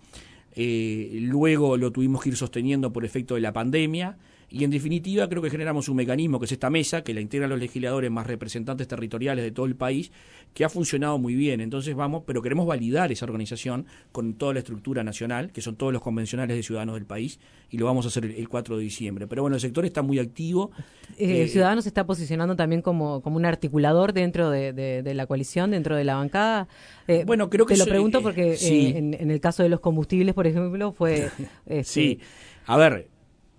luego 0.55 1.77
lo 1.77 1.91
tuvimos 1.91 2.23
que 2.23 2.29
ir 2.29 2.37
sosteniendo 2.37 2.93
por 2.93 3.05
efecto 3.05 3.35
de 3.35 3.41
la 3.41 3.53
pandemia 3.53 4.19
y 4.51 4.65
en 4.65 4.71
definitiva 4.71 5.29
creo 5.29 5.43
que 5.43 5.51
generamos 5.51 5.89
un 5.89 5.97
mecanismo 5.97 6.39
que 6.39 6.47
es 6.47 6.53
esta 6.53 6.71
mesa, 6.71 7.03
que 7.03 7.13
la 7.13 7.21
integran 7.21 7.51
los 7.51 7.59
legisladores 7.59 8.11
más 8.11 8.27
representantes 8.27 8.89
territoriales 8.89 9.45
de 9.45 9.51
todo 9.51 9.67
el 9.67 9.77
país, 9.77 10.11
que 10.55 10.65
ha 10.65 10.69
funcionado 10.69 11.19
muy 11.19 11.35
bien. 11.35 11.61
Entonces 11.61 11.95
vamos, 11.95 12.23
pero 12.27 12.41
queremos 12.41 12.67
validar 12.67 13.13
esa 13.13 13.27
organización 13.27 13.87
con 14.11 14.35
toda 14.35 14.55
la 14.55 14.61
estructura 14.61 15.05
nacional, 15.05 15.53
que 15.53 15.61
son 15.61 15.77
todos 15.77 15.93
los 15.93 16.01
convencionales 16.03 16.57
de 16.57 16.63
ciudadanos 16.63 16.95
del 16.95 17.05
país, 17.05 17.39
y 17.71 17.77
lo 17.77 17.85
vamos 17.85 18.07
a 18.07 18.09
hacer 18.09 18.25
el, 18.25 18.49
4 18.49 18.79
de 18.79 18.83
diciembre. 18.83 19.27
Pero 19.27 19.43
bueno, 19.43 19.57
el 19.57 19.61
sector 19.61 19.85
está 19.85 20.01
muy 20.01 20.19
activo. 20.19 20.71
Eh, 21.19 21.43
eh, 21.43 21.49
Ciudadanos 21.49 21.85
se 21.85 21.91
está 21.91 22.07
posicionando 22.07 22.57
también 22.57 22.81
como, 22.81 23.21
como 23.21 23.37
un 23.37 23.45
articulador 23.45 24.15
dentro 24.15 24.51
de, 24.51 25.03
la 25.15 25.27
coalición, 25.27 25.73
dentro 25.73 25.95
de 25.95 26.05
la 26.05 26.15
bancada. 26.15 26.69
Eh, 27.07 27.25
bueno, 27.27 27.51
creo 27.51 27.67
que... 27.67 27.75
Te 27.75 27.81
lo 27.81 27.87
pregunto 27.87 28.23
porque 28.23 28.57
en, 28.97 29.31
el 29.31 29.41
caso 29.41 29.63
de 29.63 29.69
los 29.69 29.81
combustibles, 29.81 30.35
por 30.35 30.47
ejemplo, 30.47 30.93
fue... 30.93 31.29
Este, 31.67 31.85
sí, 31.85 32.21
a 32.67 32.77
ver, 32.77 33.09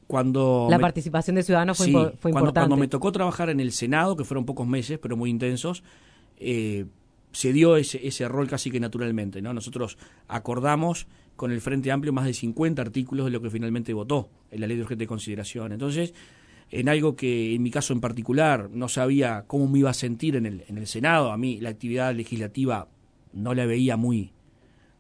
cuando 0.10 0.66
la 0.72 0.80
participación 0.80 1.36
de 1.36 1.44
ciudadanos 1.44 1.78
fue, 1.78 1.86
importante. 1.88 2.52
Cuando 2.62 2.78
me 2.78 2.88
tocó 2.88 3.12
trabajar 3.12 3.52
en 3.52 3.60
el 3.60 3.72
Senado, 3.72 4.16
que 4.16 4.24
fueron 4.24 4.44
pocos 4.44 4.66
meses, 4.66 4.98
pero 4.98 5.16
muy 5.16 5.30
intensos, 5.30 5.84
eh, 6.38 6.88
se 7.32 7.54
dio 7.54 7.78
ese, 7.78 8.08
ese 8.08 8.28
rol 8.28 8.48
casi 8.48 8.72
que 8.72 8.80
naturalmente. 8.80 9.40
¿no? 9.40 9.54
Nosotros 9.54 10.00
acordamos 10.28 11.06
con 11.36 11.52
el 11.52 11.62
Frente 11.62 11.92
Amplio 11.92 12.12
más 12.12 12.26
de 12.26 12.34
50 12.34 12.82
artículos 12.82 13.28
de 13.28 13.32
lo 13.32 13.40
que 13.40 13.52
finalmente 13.52 13.94
votó 13.94 14.32
en 14.50 14.62
la 14.62 14.66
ley 14.66 14.78
de 14.78 14.82
urgente 14.82 15.06
consideración. 15.06 15.74
Entonces, 15.74 16.16
en 16.72 16.90
algo 16.90 17.16
que 17.16 17.54
en 17.54 17.62
mi 17.62 17.70
caso 17.70 17.94
en 17.94 18.02
particular 18.02 18.72
no 18.72 18.90
sabía 18.90 19.44
cómo 19.46 19.68
me 19.68 19.78
iba 19.78 19.92
a 19.92 19.94
sentir 19.94 20.36
en 20.36 20.48
el, 20.48 20.64
en 20.70 20.80
el 20.80 20.88
Senado, 20.88 21.32
a 21.32 21.38
mí 21.38 21.60
la 21.60 21.70
actividad 21.70 22.16
legislativa 22.16 22.88
no 23.32 23.54
la 23.54 23.68
veía 23.68 23.96
muy, 23.96 24.34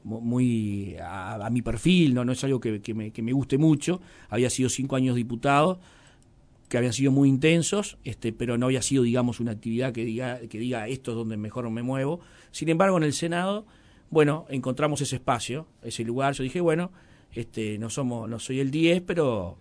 muy 0.03 0.95
a, 1.01 1.47
mi 1.51 1.61
perfil, 1.61 2.13
no, 2.13 2.23
no 2.25 2.31
es 2.31 2.43
algo 2.43 2.59
que, 2.59 2.79
me, 2.93 3.11
que, 3.11 3.21
me, 3.21 3.33
guste 3.33 3.57
mucho. 3.57 4.01
Había 4.29 4.49
sido 4.49 4.69
cinco 4.69 4.95
años 4.95 5.15
diputado, 5.15 5.79
que 6.69 6.77
habían 6.77 6.93
sido 6.93 7.11
muy 7.11 7.29
intensos, 7.29 7.97
este, 8.03 8.31
pero 8.31 8.57
no 8.57 8.67
había 8.67 8.81
sido, 8.81 9.03
digamos, 9.03 9.39
una 9.39 9.51
actividad 9.51 9.91
que 9.91 10.05
diga, 10.05 10.39
que 10.39 10.59
diga 10.59 10.87
esto 10.87 11.11
es 11.11 11.17
donde 11.17 11.37
mejor 11.37 11.69
me 11.69 11.83
muevo. 11.83 12.21
Sin 12.51 12.69
embargo, 12.69 12.97
en 12.97 13.03
el 13.03 13.13
Senado, 13.13 13.65
bueno, 14.09 14.45
encontramos 14.49 15.01
ese 15.01 15.17
espacio, 15.17 15.67
ese 15.83 16.03
lugar. 16.03 16.33
Yo 16.33 16.43
dije, 16.43 16.61
bueno, 16.61 16.91
este, 17.33 17.77
no 17.77 17.89
somos, 17.89 18.29
no 18.29 18.39
soy 18.39 18.59
el 18.59 18.71
10, 18.71 19.01
pero 19.01 19.57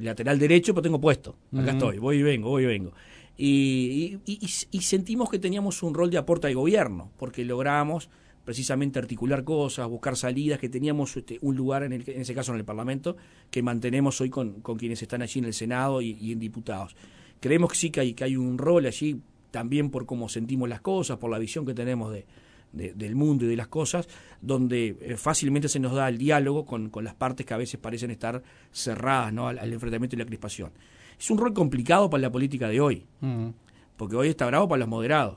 lateral 0.00 0.38
derecho, 0.38 0.74
pero 0.74 0.82
tengo 0.82 1.00
puesto. 1.00 1.36
Acá 1.56 1.72
estoy, 1.72 1.98
voy 1.98 2.18
y 2.18 2.22
vengo, 2.22 2.50
voy 2.50 2.64
y 2.64 2.66
vengo. 2.66 2.92
Y, 3.36 4.18
y, 4.26 4.38
y, 4.70 4.80
sentimos 4.82 5.30
que 5.30 5.38
teníamos 5.38 5.82
un 5.82 5.94
rol 5.94 6.10
de 6.10 6.18
aporte 6.18 6.46
al 6.46 6.54
gobierno, 6.54 7.10
porque 7.16 7.42
logramos 7.42 8.10
precisamente 8.50 8.98
articular 8.98 9.44
cosas, 9.44 9.88
buscar 9.88 10.16
salidas, 10.16 10.58
que 10.58 10.68
teníamos 10.68 11.16
este, 11.16 11.38
un 11.40 11.54
lugar, 11.54 11.84
en, 11.84 11.92
el, 11.92 12.02
en 12.10 12.22
ese 12.22 12.34
caso 12.34 12.50
en 12.50 12.58
el 12.58 12.64
Parlamento, 12.64 13.16
que 13.48 13.62
mantenemos 13.62 14.20
hoy 14.20 14.28
con, 14.28 14.60
quienes 14.76 15.00
están 15.02 15.22
allí 15.22 15.38
en 15.38 15.44
el 15.44 15.54
Senado 15.54 16.02
y, 16.02 16.32
en 16.32 16.40
diputados. 16.40 16.96
Creemos 17.38 17.70
que 17.70 17.76
sí 17.76 17.90
que 17.90 18.00
hay, 18.00 18.12
que 18.12 18.24
hay 18.24 18.34
un 18.34 18.58
rol 18.58 18.86
allí, 18.86 19.20
también 19.52 19.88
por 19.90 20.04
cómo 20.04 20.28
sentimos 20.28 20.68
las 20.68 20.80
cosas, 20.80 21.18
por 21.18 21.30
la 21.30 21.38
visión 21.38 21.64
que 21.64 21.74
tenemos 21.74 22.12
de, 22.12 22.26
del 22.72 23.14
mundo 23.14 23.44
y 23.44 23.48
de 23.48 23.54
las 23.54 23.68
cosas, 23.68 24.08
donde 24.40 24.96
eh, 25.00 25.16
fácilmente 25.16 25.68
se 25.68 25.78
nos 25.78 25.94
da 25.94 26.08
el 26.08 26.18
diálogo 26.18 26.66
con, 26.66 26.90
las 27.04 27.14
partes 27.14 27.46
que 27.46 27.54
a 27.54 27.56
veces 27.56 27.78
parecen 27.78 28.10
estar 28.10 28.42
cerradas 28.72 29.32
¿no? 29.32 29.46
al, 29.46 29.72
enfrentamiento 29.72 30.16
y 30.16 30.18
la 30.18 30.26
crispación. 30.26 30.72
Es 31.16 31.30
un 31.30 31.38
rol 31.38 31.54
complicado 31.54 32.10
para 32.10 32.22
la 32.22 32.32
política 32.32 32.66
de 32.66 32.80
hoy, 32.80 33.06
porque 33.96 34.16
hoy 34.16 34.26
está 34.26 34.44
bravo 34.46 34.66
para 34.66 34.80
los 34.80 34.88
moderados. 34.88 35.36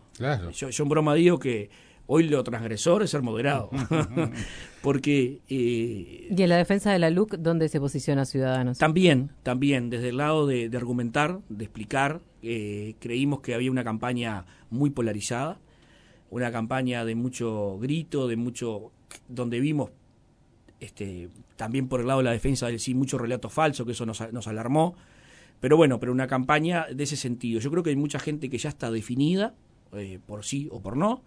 Yo, 0.56 0.72
yo 0.72 0.84
en 0.84 0.90
broma 0.90 1.14
digo 1.14 1.38
que 1.38 1.70
Hoy 2.06 2.24
lo 2.24 2.44
transgresor 2.44 3.04
es 3.04 3.12
ser 3.12 3.22
moderado. 3.22 3.70
Porque. 4.82 5.42
Eh, 5.48 6.28
¿Y 6.30 6.42
en 6.42 6.50
la 6.50 6.58
defensa 6.58 6.92
de 6.92 7.00
la 7.00 7.10
LUC, 7.10 7.36
dónde 7.38 7.70
se 7.70 7.80
posiciona 7.80 8.26
Ciudadanos? 8.26 8.78
También, 8.78 9.32
también, 9.44 9.90
desde 9.90 10.10
el 10.10 10.18
lado 10.18 10.46
de, 10.46 10.70
argumentar, 10.76 11.40
de 11.50 11.64
explicar, 11.64 12.22
eh, 12.42 12.96
creímos 13.00 13.40
que 13.40 13.54
había 13.54 13.72
una 13.72 13.84
campaña 13.84 14.46
muy 14.70 14.90
polarizada, 14.90 15.60
una 16.30 16.52
campaña 16.52 17.06
de 17.06 17.16
mucho 17.16 17.78
grito, 17.80 18.28
de 18.28 18.36
mucho. 18.36 18.92
donde 19.30 19.60
vimos 19.60 19.92
este, 20.82 21.30
también 21.56 21.88
por 21.88 22.02
el 22.02 22.08
lado 22.08 22.20
de 22.20 22.26
la 22.26 22.32
defensa 22.32 22.68
del 22.68 22.80
sí 22.80 22.94
mucho 22.94 23.18
relato 23.18 23.50
falso, 23.50 23.86
que 23.86 23.94
eso 23.94 24.06
nos, 24.06 24.34
nos 24.34 24.48
alarmó. 24.48 24.96
Pero 25.62 25.78
bueno, 25.78 25.98
pero 26.02 26.12
una 26.12 26.28
campaña 26.28 26.88
de 26.94 27.06
ese 27.06 27.16
sentido. 27.16 27.62
Yo 27.62 27.72
creo 27.72 27.84
que 27.84 27.92
hay 27.92 27.96
mucha 27.96 28.20
gente 28.20 28.50
que 28.50 28.58
ya 28.58 28.68
está 28.68 28.92
definida, 28.92 29.54
eh, 29.94 30.20
por 30.26 30.44
sí 30.44 30.68
o 30.70 30.82
por 30.82 30.98
no 30.98 31.24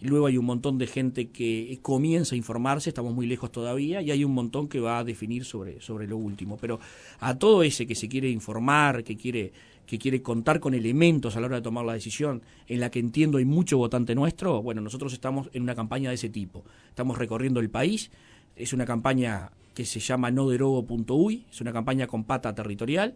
luego 0.00 0.26
hay 0.26 0.38
un 0.38 0.44
montón 0.44 0.78
de 0.78 0.86
gente 0.86 1.30
que 1.30 1.78
comienza 1.82 2.34
a 2.34 2.38
informarse, 2.38 2.90
estamos 2.90 3.14
muy 3.14 3.26
lejos 3.26 3.50
todavía, 3.50 4.00
y 4.02 4.10
hay 4.10 4.24
un 4.24 4.32
montón 4.32 4.68
que 4.68 4.80
va 4.80 4.98
a 4.98 5.04
definir 5.04 5.44
sobre, 5.44 5.80
sobre 5.80 6.06
lo 6.06 6.16
último. 6.16 6.56
Pero 6.60 6.78
a 7.20 7.38
todo 7.38 7.62
ese 7.62 7.86
que 7.86 7.94
se 7.94 8.08
quiere 8.08 8.30
informar, 8.30 9.04
que 9.04 9.16
quiere, 9.16 9.52
que 9.86 9.98
quiere 9.98 10.22
contar 10.22 10.60
con 10.60 10.74
elementos 10.74 11.36
a 11.36 11.40
la 11.40 11.46
hora 11.46 11.56
de 11.56 11.62
tomar 11.62 11.84
la 11.84 11.94
decisión, 11.94 12.42
en 12.66 12.80
la 12.80 12.90
que 12.90 12.98
entiendo 12.98 13.38
hay 13.38 13.44
mucho 13.44 13.78
votante 13.78 14.14
nuestro, 14.14 14.62
bueno, 14.62 14.80
nosotros 14.80 15.12
estamos 15.12 15.48
en 15.52 15.62
una 15.62 15.74
campaña 15.74 16.10
de 16.10 16.16
ese 16.16 16.28
tipo. 16.28 16.64
Estamos 16.88 17.18
recorriendo 17.18 17.60
el 17.60 17.70
país, 17.70 18.10
es 18.54 18.72
una 18.72 18.84
campaña 18.84 19.50
que 19.74 19.84
se 19.84 20.00
llama 20.00 20.30
noderogo.uy, 20.30 21.46
es 21.50 21.60
una 21.60 21.72
campaña 21.72 22.06
con 22.06 22.24
pata 22.24 22.54
territorial, 22.54 23.14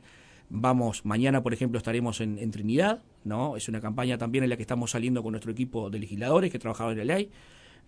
Vamos, 0.55 1.07
mañana, 1.07 1.43
por 1.43 1.55
ejemplo, 1.55 1.79
estaremos 1.79 2.21
en, 2.21 2.51
Trinidad, 2.51 3.03
¿no? 3.25 3.57
Es 3.57 3.71
una 3.71 3.81
campaña 3.81 4.19
también 4.19 4.45
en 4.45 4.51
la 4.51 4.57
que 4.57 4.63
estamos 4.63 4.91
saliendo 4.91 5.23
con 5.23 5.33
nuestro 5.33 5.51
equipo 5.51 5.89
de 5.89 5.99
legisladores 5.99 6.53
que 6.53 6.59
trabajado 6.59 6.91
en 6.91 6.99
la 6.99 7.05
ley 7.05 7.31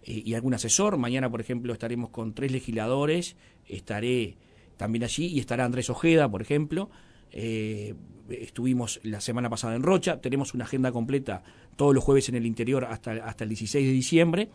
eh, 0.02 0.22
y 0.24 0.32
algún 0.32 0.54
asesor. 0.54 0.96
Mañana, 0.96 1.30
por 1.30 1.42
ejemplo, 1.42 1.74
estaremos 1.74 2.08
con 2.08 2.32
tres 2.32 2.52
legisladores, 2.52 3.36
estaré 3.68 4.38
también 4.78 5.04
allí 5.04 5.26
y 5.26 5.40
estará 5.40 5.66
Andrés 5.66 5.90
Ojeda, 5.90 6.26
por 6.30 6.40
ejemplo. 6.40 6.88
Eh, 7.32 7.94
estuvimos 8.30 8.98
la 9.02 9.20
semana 9.20 9.50
pasada 9.50 9.76
en 9.76 9.82
Rocha, 9.82 10.22
tenemos 10.22 10.54
una 10.54 10.64
agenda 10.64 10.90
completa 10.90 11.42
todos 11.76 11.94
los 11.94 12.02
jueves 12.02 12.30
en 12.30 12.36
el 12.36 12.46
interior 12.46 12.86
hasta, 12.86 13.12
hasta 13.26 13.44
el 13.44 13.50
16 13.50 13.86
de 13.86 13.92
diciembre 13.92 14.48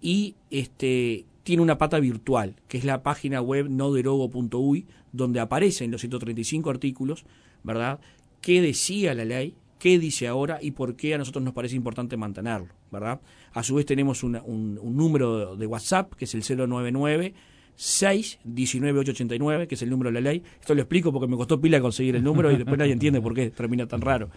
y 0.00 0.34
este 0.50 1.24
tiene 1.44 1.62
una 1.62 1.78
pata 1.78 2.00
virtual, 2.00 2.56
que 2.68 2.78
es 2.78 2.84
la 2.84 3.02
página 3.02 3.40
web 3.40 3.68
noderogo.uy, 3.68 4.86
donde 5.12 5.40
aparecen 5.40 5.90
los 5.90 6.00
135 6.00 6.70
artículos, 6.70 7.24
¿verdad? 7.62 8.00
¿Qué 8.40 8.60
decía 8.62 9.14
la 9.14 9.24
ley? 9.24 9.54
¿Qué 9.78 9.98
dice 9.98 10.26
ahora? 10.26 10.58
Y 10.62 10.70
por 10.70 10.96
qué 10.96 11.14
a 11.14 11.18
nosotros 11.18 11.44
nos 11.44 11.52
parece 11.52 11.76
importante 11.76 12.16
mantenerlo, 12.16 12.68
¿verdad? 12.90 13.20
A 13.52 13.62
su 13.62 13.74
vez 13.74 13.84
tenemos 13.84 14.22
un, 14.22 14.40
número 14.82 15.54
de 15.56 15.66
WhatsApp, 15.66 16.14
que 16.14 16.24
es 16.24 16.34
el 16.34 16.42
099 16.42 17.34
6 17.76 18.38
889, 18.44 19.68
que 19.68 19.74
es 19.74 19.82
el 19.82 19.90
número 19.90 20.10
de 20.10 20.14
la 20.14 20.30
ley. 20.30 20.42
Esto 20.60 20.74
lo 20.74 20.80
explico 20.80 21.12
porque 21.12 21.26
me 21.26 21.36
costó 21.36 21.60
pila 21.60 21.80
conseguir 21.80 22.16
el 22.16 22.24
número 22.24 22.50
y 22.50 22.56
después 22.56 22.78
nadie 22.78 22.92
entiende 22.92 23.20
por 23.20 23.34
qué 23.34 23.50
termina 23.50 23.86
tan 23.86 24.00
raro. 24.00 24.30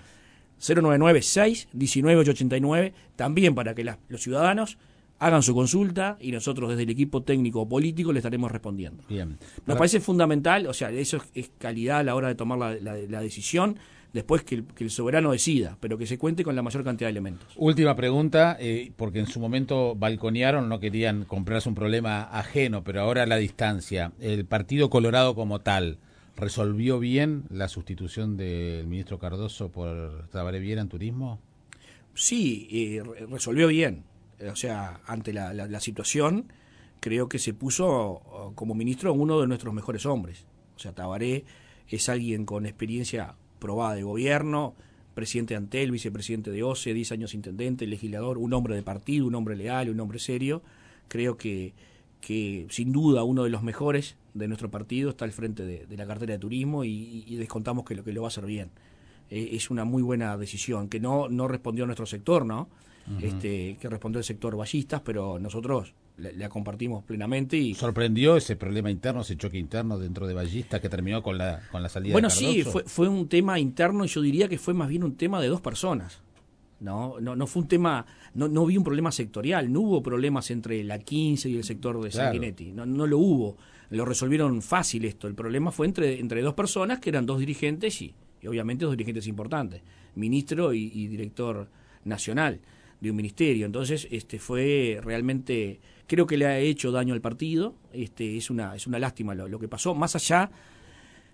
099 0.59 1.21
6 1.21 1.69
889, 1.73 2.93
también 3.15 3.55
para 3.55 3.73
que 3.73 3.85
los 4.09 4.21
ciudadanos 4.21 4.77
hagan 5.19 5.43
su 5.43 5.53
consulta 5.53 6.17
y 6.19 6.31
nosotros 6.31 6.69
desde 6.69 6.83
el 6.83 6.89
equipo 6.89 7.23
técnico 7.23 7.61
o 7.61 7.69
político 7.69 8.11
le 8.11 8.19
estaremos 8.19 8.51
respondiendo. 8.51 9.03
Bien. 9.09 9.37
Nos 9.65 9.77
parece 9.77 9.99
fundamental, 9.99 10.67
o 10.67 10.73
sea, 10.73 10.91
eso 10.91 11.19
es, 11.33 11.51
calidad 11.57 11.99
a 11.99 12.03
la 12.03 12.15
hora 12.15 12.27
de 12.27 12.35
tomar 12.35 12.59
la, 12.81 13.21
decisión, 13.21 13.77
después 14.13 14.43
que 14.43 14.63
el, 14.77 14.89
soberano 14.89 15.31
decida, 15.31 15.77
pero 15.79 15.97
que 15.97 16.05
se 16.05 16.17
cuente 16.17 16.43
con 16.43 16.55
la 16.55 16.61
mayor 16.61 16.83
cantidad 16.83 17.07
de 17.07 17.11
elementos. 17.11 17.47
Última 17.55 17.95
pregunta, 17.95 18.57
eh, 18.59 18.91
porque 18.95 19.19
en 19.19 19.27
su 19.27 19.39
momento 19.39 19.95
balconearon, 19.95 20.69
no 20.69 20.79
querían 20.79 21.25
comprarse 21.25 21.69
un 21.69 21.75
problema 21.75 22.23
ajeno, 22.23 22.83
pero 22.83 23.01
ahora 23.01 23.23
a 23.23 23.27
la 23.27 23.37
distancia, 23.37 24.11
el 24.19 24.45
Partido 24.45 24.89
Colorado 24.89 25.35
como 25.35 25.59
tal, 25.59 25.97
¿resolvió 26.35 26.99
bien 26.99 27.43
la 27.49 27.67
sustitución 27.67 28.37
del 28.37 28.85
ministro 28.85 29.17
Cardoso 29.17 29.71
por 29.71 30.27
Tabaré 30.29 30.59
Viera 30.59 30.81
en 30.81 30.89
turismo? 30.89 31.39
Sí, 32.13 32.67
eh, 32.71 33.03
resolvió 33.29 33.67
bien 33.67 34.03
o 34.39 34.55
sea, 34.55 35.01
ante 35.05 35.33
la, 35.33 35.53
la, 35.53 35.79
situación, 35.79 36.51
creo 36.99 37.29
que 37.29 37.39
se 37.39 37.53
puso 37.53 38.51
como 38.55 38.75
ministro 38.75 39.13
uno 39.13 39.39
de 39.39 39.47
nuestros 39.47 39.73
mejores 39.73 40.05
hombres. 40.05 40.45
O 40.75 40.79
sea, 40.79 40.93
Tabaré 40.93 41.45
es 41.89 42.09
alguien 42.09 42.45
con 42.45 42.65
experiencia 42.65 43.35
probada 43.59 43.95
de 43.95 44.03
gobierno, 44.03 44.75
presidente 45.17 45.55
de 45.55 45.57
Antel, 45.57 45.91
vicepresidente 45.91 46.51
de 46.51 46.61
OCE, 46.61 46.93
10 46.93 47.11
años 47.13 47.33
intendente, 47.33 47.87
legislador, 47.87 48.37
un 48.37 48.53
hombre 48.53 48.75
de 48.75 48.83
partido, 48.83 49.25
un 49.25 49.35
hombre 49.35 49.55
leal, 49.55 49.89
un 49.89 49.99
hombre 49.99 50.19
serio. 50.19 50.61
Creo 51.07 51.37
que, 51.37 51.73
que 52.21 52.67
sin 52.69 52.91
duda 52.91 53.23
uno 53.23 53.43
de 53.43 53.49
los 53.49 53.63
mejores 53.63 54.15
de 54.35 54.47
nuestro 54.47 54.69
partido 54.69 55.09
está 55.09 55.25
al 55.25 55.31
frente 55.31 55.65
de, 55.65 55.97
la 55.97 56.05
cartera 56.05 56.33
de 56.33 56.39
turismo 56.39 56.83
y, 56.83 57.35
descontamos 57.37 57.83
que 57.83 57.95
lo, 57.95 58.03
que 58.03 58.13
lo 58.13 58.21
va 58.21 58.27
a 58.27 58.29
hacer 58.29 58.45
bien. 58.45 58.69
eh, 59.29 59.49
es 59.53 59.71
una 59.71 59.85
muy 59.85 60.03
buena 60.03 60.37
decisión, 60.37 60.87
que 60.87 60.99
no, 60.99 61.29
no 61.29 61.47
respondió 61.47 61.85
a 61.85 61.87
nuestro 61.87 62.05
sector, 62.05 62.45
¿no? 62.45 62.69
Este, 63.21 63.77
que 63.79 63.89
respondió 63.89 64.19
el 64.19 64.25
sector 64.25 64.55
ballistas, 64.55 65.01
pero 65.01 65.39
nosotros 65.39 65.93
la, 66.17 66.49
compartimos 66.49 67.03
plenamente. 67.03 67.57
y 67.57 67.73
¿Sorprendió 67.73 68.37
ese 68.37 68.55
problema 68.55 68.89
interno, 68.89 69.21
ese 69.21 69.37
choque 69.37 69.57
interno 69.57 69.97
dentro 69.97 70.27
de 70.27 70.33
ballistas 70.33 70.81
que 70.81 70.89
terminó 70.89 71.21
con 71.21 71.37
la, 71.37 71.61
con 71.71 71.81
la 71.83 71.89
salida 71.89 72.13
bueno, 72.13 72.29
de 72.29 72.35
Bueno, 72.35 72.53
sí, 72.53 72.63
fue, 72.63 72.83
fue 72.83 73.07
un 73.07 73.27
tema 73.27 73.59
interno 73.59 74.05
y 74.05 74.07
yo 74.07 74.21
diría 74.21 74.47
que 74.47 74.57
fue 74.57 74.73
más 74.73 74.89
bien 74.89 75.03
un 75.03 75.15
tema 75.15 75.41
de 75.41 75.47
dos 75.47 75.61
personas. 75.61 76.21
No, 76.79 77.19
no, 77.19 77.35
no 77.35 77.47
fue 77.47 77.63
un 77.63 77.67
tema, 77.67 78.05
no, 78.35 78.47
no 78.47 78.65
vi 78.65 78.77
un 78.77 78.83
problema 78.83 79.11
sectorial, 79.11 79.71
no 79.71 79.81
hubo 79.81 80.03
problemas 80.03 80.51
entre 80.51 80.83
la 80.83 80.99
15 80.99 81.49
y 81.49 81.57
el 81.57 81.63
sector 81.63 81.99
de 82.03 82.11
Sanguinetti, 82.11 82.71
no, 82.71 82.85
no 82.85 83.07
lo 83.07 83.17
hubo, 83.17 83.57
lo 83.89 84.05
resolvieron 84.05 84.61
fácil 84.61 85.05
esto, 85.05 85.27
el 85.27 85.33
problema 85.33 85.71
fue 85.71 85.87
entre, 85.87 86.19
entre 86.19 86.41
dos 86.41 86.53
personas 86.53 86.99
que 86.99 87.09
eran 87.09 87.25
dos 87.25 87.39
dirigentes 87.39 87.99
y, 88.03 88.13
obviamente 88.47 88.85
dos 88.85 88.91
dirigentes 88.91 89.25
importantes, 89.25 89.81
ministro 90.13 90.71
y, 90.71 91.07
director 91.07 91.67
nacional 92.03 92.59
de 92.99 93.11
un 93.11 93.15
ministerio, 93.15 93.65
entonces 93.65 94.07
este 94.11 94.39
fue 94.39 94.99
realmente, 95.03 95.79
creo 96.07 96.25
que 96.25 96.37
le 96.37 96.45
ha 96.45 96.59
hecho 96.59 96.91
daño 96.91 97.13
al 97.13 97.21
partido, 97.21 97.75
este 97.93 98.37
es 98.37 98.49
una, 98.49 98.75
es 98.75 98.87
una 98.87 98.99
lástima 98.99 99.35
lo, 99.35 99.47
lo 99.47 99.59
que 99.59 99.67
pasó, 99.67 99.93
más 99.93 100.15
allá 100.15 100.49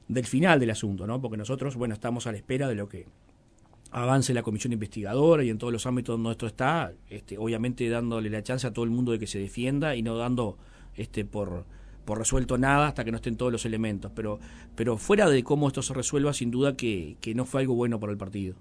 del 0.08 0.26
final 0.26 0.60
del 0.60 0.72
asunto, 0.72 1.08
¿no? 1.08 1.22
porque 1.22 1.38
nosotros, 1.38 1.76
bueno, 1.76 1.94
estamos 1.94 2.28
a 2.28 2.32
la 2.32 2.38
espera 2.38 2.68
de 2.68 2.76
lo 2.76 2.90
que 2.90 3.06
avance 3.92 4.34
la 4.34 4.44
comisión 4.44 4.74
investigadora 4.74 5.44
y 5.44 5.50
en 5.50 5.58
todos 5.58 5.72
los 5.72 5.86
ámbitos 5.86 6.16
donde 6.16 6.32
esto 6.32 6.48
está, 6.48 6.92
este, 7.10 7.38
obviamente 7.38 7.88
dándole 7.88 8.30
la 8.30 8.44
chance 8.44 8.68
a 8.68 8.74
todo 8.74 8.86
el 8.86 8.92
mundo 8.92 9.12
de 9.12 9.20
que 9.20 9.28
se 9.28 9.40
defienda 9.40 9.96
y 9.96 10.02
no 10.02 10.18
dando 10.18 10.58
este 10.96 11.26
por 11.26 11.66
por 12.06 12.18
resuelto 12.18 12.58
nada 12.58 12.88
hasta 12.88 13.04
que 13.04 13.12
no 13.12 13.18
estén 13.18 13.38
todos 13.38 13.52
los 13.52 13.66
elementos. 13.66 14.12
Pero, 14.16 14.40
pero 14.76 14.98
fuera 14.98 15.30
de 15.30 15.44
cómo 15.44 15.68
esto 15.68 15.82
se 15.82 15.94
resuelva, 15.94 16.34
sin 16.34 16.52
duda 16.52 16.76
que, 16.76 17.18
que 17.22 17.34
no 17.34 17.46
fue 17.46 17.62
algo 17.62 17.76
bueno 17.76 18.00
para 18.00 18.12
el 18.12 18.18
partido. 18.18 18.56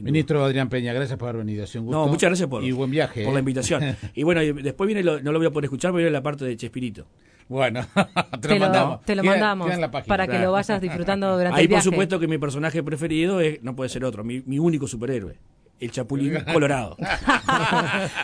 Ministro 0.00 0.44
Adrián 0.44 0.68
Peña, 0.68 0.92
gracias 0.92 1.18
por 1.18 1.28
haber 1.28 1.44
venido. 1.44 1.64
No, 1.82 2.06
muchas 2.06 2.30
gracias 2.30 2.48
por, 2.48 2.64
y 2.64 2.72
buen 2.72 2.90
viaje, 2.90 3.24
por 3.24 3.32
la 3.32 3.38
¿eh? 3.38 3.42
invitación. 3.42 3.96
y 4.14 4.22
bueno, 4.22 4.40
después 4.40 4.86
viene, 4.86 5.02
no 5.02 5.32
lo 5.32 5.38
voy 5.38 5.46
a 5.46 5.50
poder 5.50 5.64
escuchar, 5.64 5.90
pero 5.90 5.98
viene 5.98 6.10
la 6.10 6.22
parte 6.22 6.44
de 6.44 6.56
Chespirito. 6.56 7.06
Bueno, 7.48 7.84
te, 8.40 8.48
lo, 8.48 8.58
mandamos, 8.60 9.02
te 9.04 9.14
lo 9.14 9.24
mandamos 9.24 9.70
para 10.06 10.26
que 10.26 10.38
lo 10.38 10.52
vayas 10.52 10.80
disfrutando 10.80 11.32
durante 11.36 11.58
Ahí, 11.58 11.64
el 11.64 11.68
viaje. 11.68 11.84
por 11.84 11.92
supuesto, 11.92 12.20
que 12.20 12.28
mi 12.28 12.38
personaje 12.38 12.82
preferido 12.82 13.40
es, 13.40 13.62
no 13.62 13.76
puede 13.76 13.90
ser 13.90 14.04
otro, 14.04 14.24
mi, 14.24 14.42
mi 14.46 14.58
único 14.58 14.86
superhéroe 14.86 15.36
el 15.82 15.90
Chapulín 15.90 16.38
Colorado. 16.52 16.96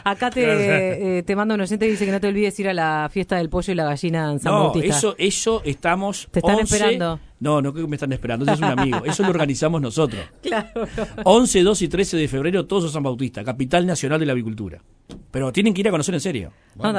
Acá 0.04 0.30
te, 0.30 1.18
eh, 1.18 1.22
te 1.24 1.34
manda 1.34 1.56
un 1.56 1.60
oyente 1.60 1.86
y 1.86 1.90
dice 1.90 2.06
que 2.06 2.12
no 2.12 2.20
te 2.20 2.28
olvides 2.28 2.58
ir 2.60 2.68
a 2.68 2.74
la 2.74 3.08
fiesta 3.12 3.36
del 3.36 3.50
pollo 3.50 3.72
y 3.72 3.76
la 3.76 3.84
gallina 3.84 4.30
en 4.30 4.38
San 4.38 4.52
no, 4.52 4.64
Bautista. 4.64 4.96
eso, 4.96 5.14
eso 5.18 5.62
estamos. 5.64 6.28
Te 6.30 6.38
están 6.38 6.60
esperando. 6.60 7.18
No, 7.41 7.62
no 7.62 7.72
creo 7.72 7.84
que 7.86 7.91
me 7.91 7.97
están 7.97 8.12
esperando, 8.12 8.45
eso 8.45 8.55
es 8.55 8.59
un 8.61 8.78
amigo. 8.78 9.05
Eso 9.05 9.22
lo 9.22 9.30
organizamos 9.30 9.80
nosotros. 9.80 10.24
Claro. 10.43 10.86
11, 11.24 11.62
12 11.62 11.84
y 11.84 11.89
13 11.89 12.16
de 12.16 12.28
febrero, 12.28 12.66
todos 12.66 12.86
a 12.86 12.89
San 12.89 13.03
Bautista, 13.03 13.45
capital 13.45 13.86
nacional 13.86 14.18
de 14.18 14.26
la 14.26 14.32
avicultura. 14.32 14.80
Pero 15.30 15.53
tienen 15.53 15.74
que 15.74 15.80
ir 15.80 15.89
a 15.89 15.91
conocer 15.91 16.14
en 16.14 16.20
serio. 16.20 16.53
No, 16.76 16.93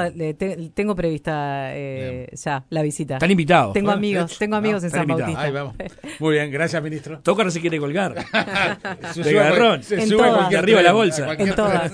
tengo 0.74 0.94
prevista 0.94 1.70
eh, 1.74 2.28
ya 2.32 2.64
la 2.70 2.82
visita. 2.82 3.14
Están 3.14 3.30
invitados. 3.30 3.72
Tengo 3.72 3.90
amigos, 3.90 4.38
tengo 4.38 4.56
amigos 4.56 4.84
en 4.84 4.90
San 4.90 5.06
Bautista. 5.06 5.72
Muy 6.20 6.34
bien, 6.34 6.50
gracias, 6.50 6.82
ministro. 6.82 7.20
Toca 7.22 7.50
si 7.50 7.60
quiere 7.60 7.78
colgar. 7.78 8.14
de 9.14 9.32
garrón. 9.32 9.82
Se, 9.82 10.06
sube 10.06 10.24
arriba 10.56 10.78
de 10.78 10.84
la 10.84 10.92
bolsa. 10.92 11.32
En 11.34 11.54
todas. 11.54 11.92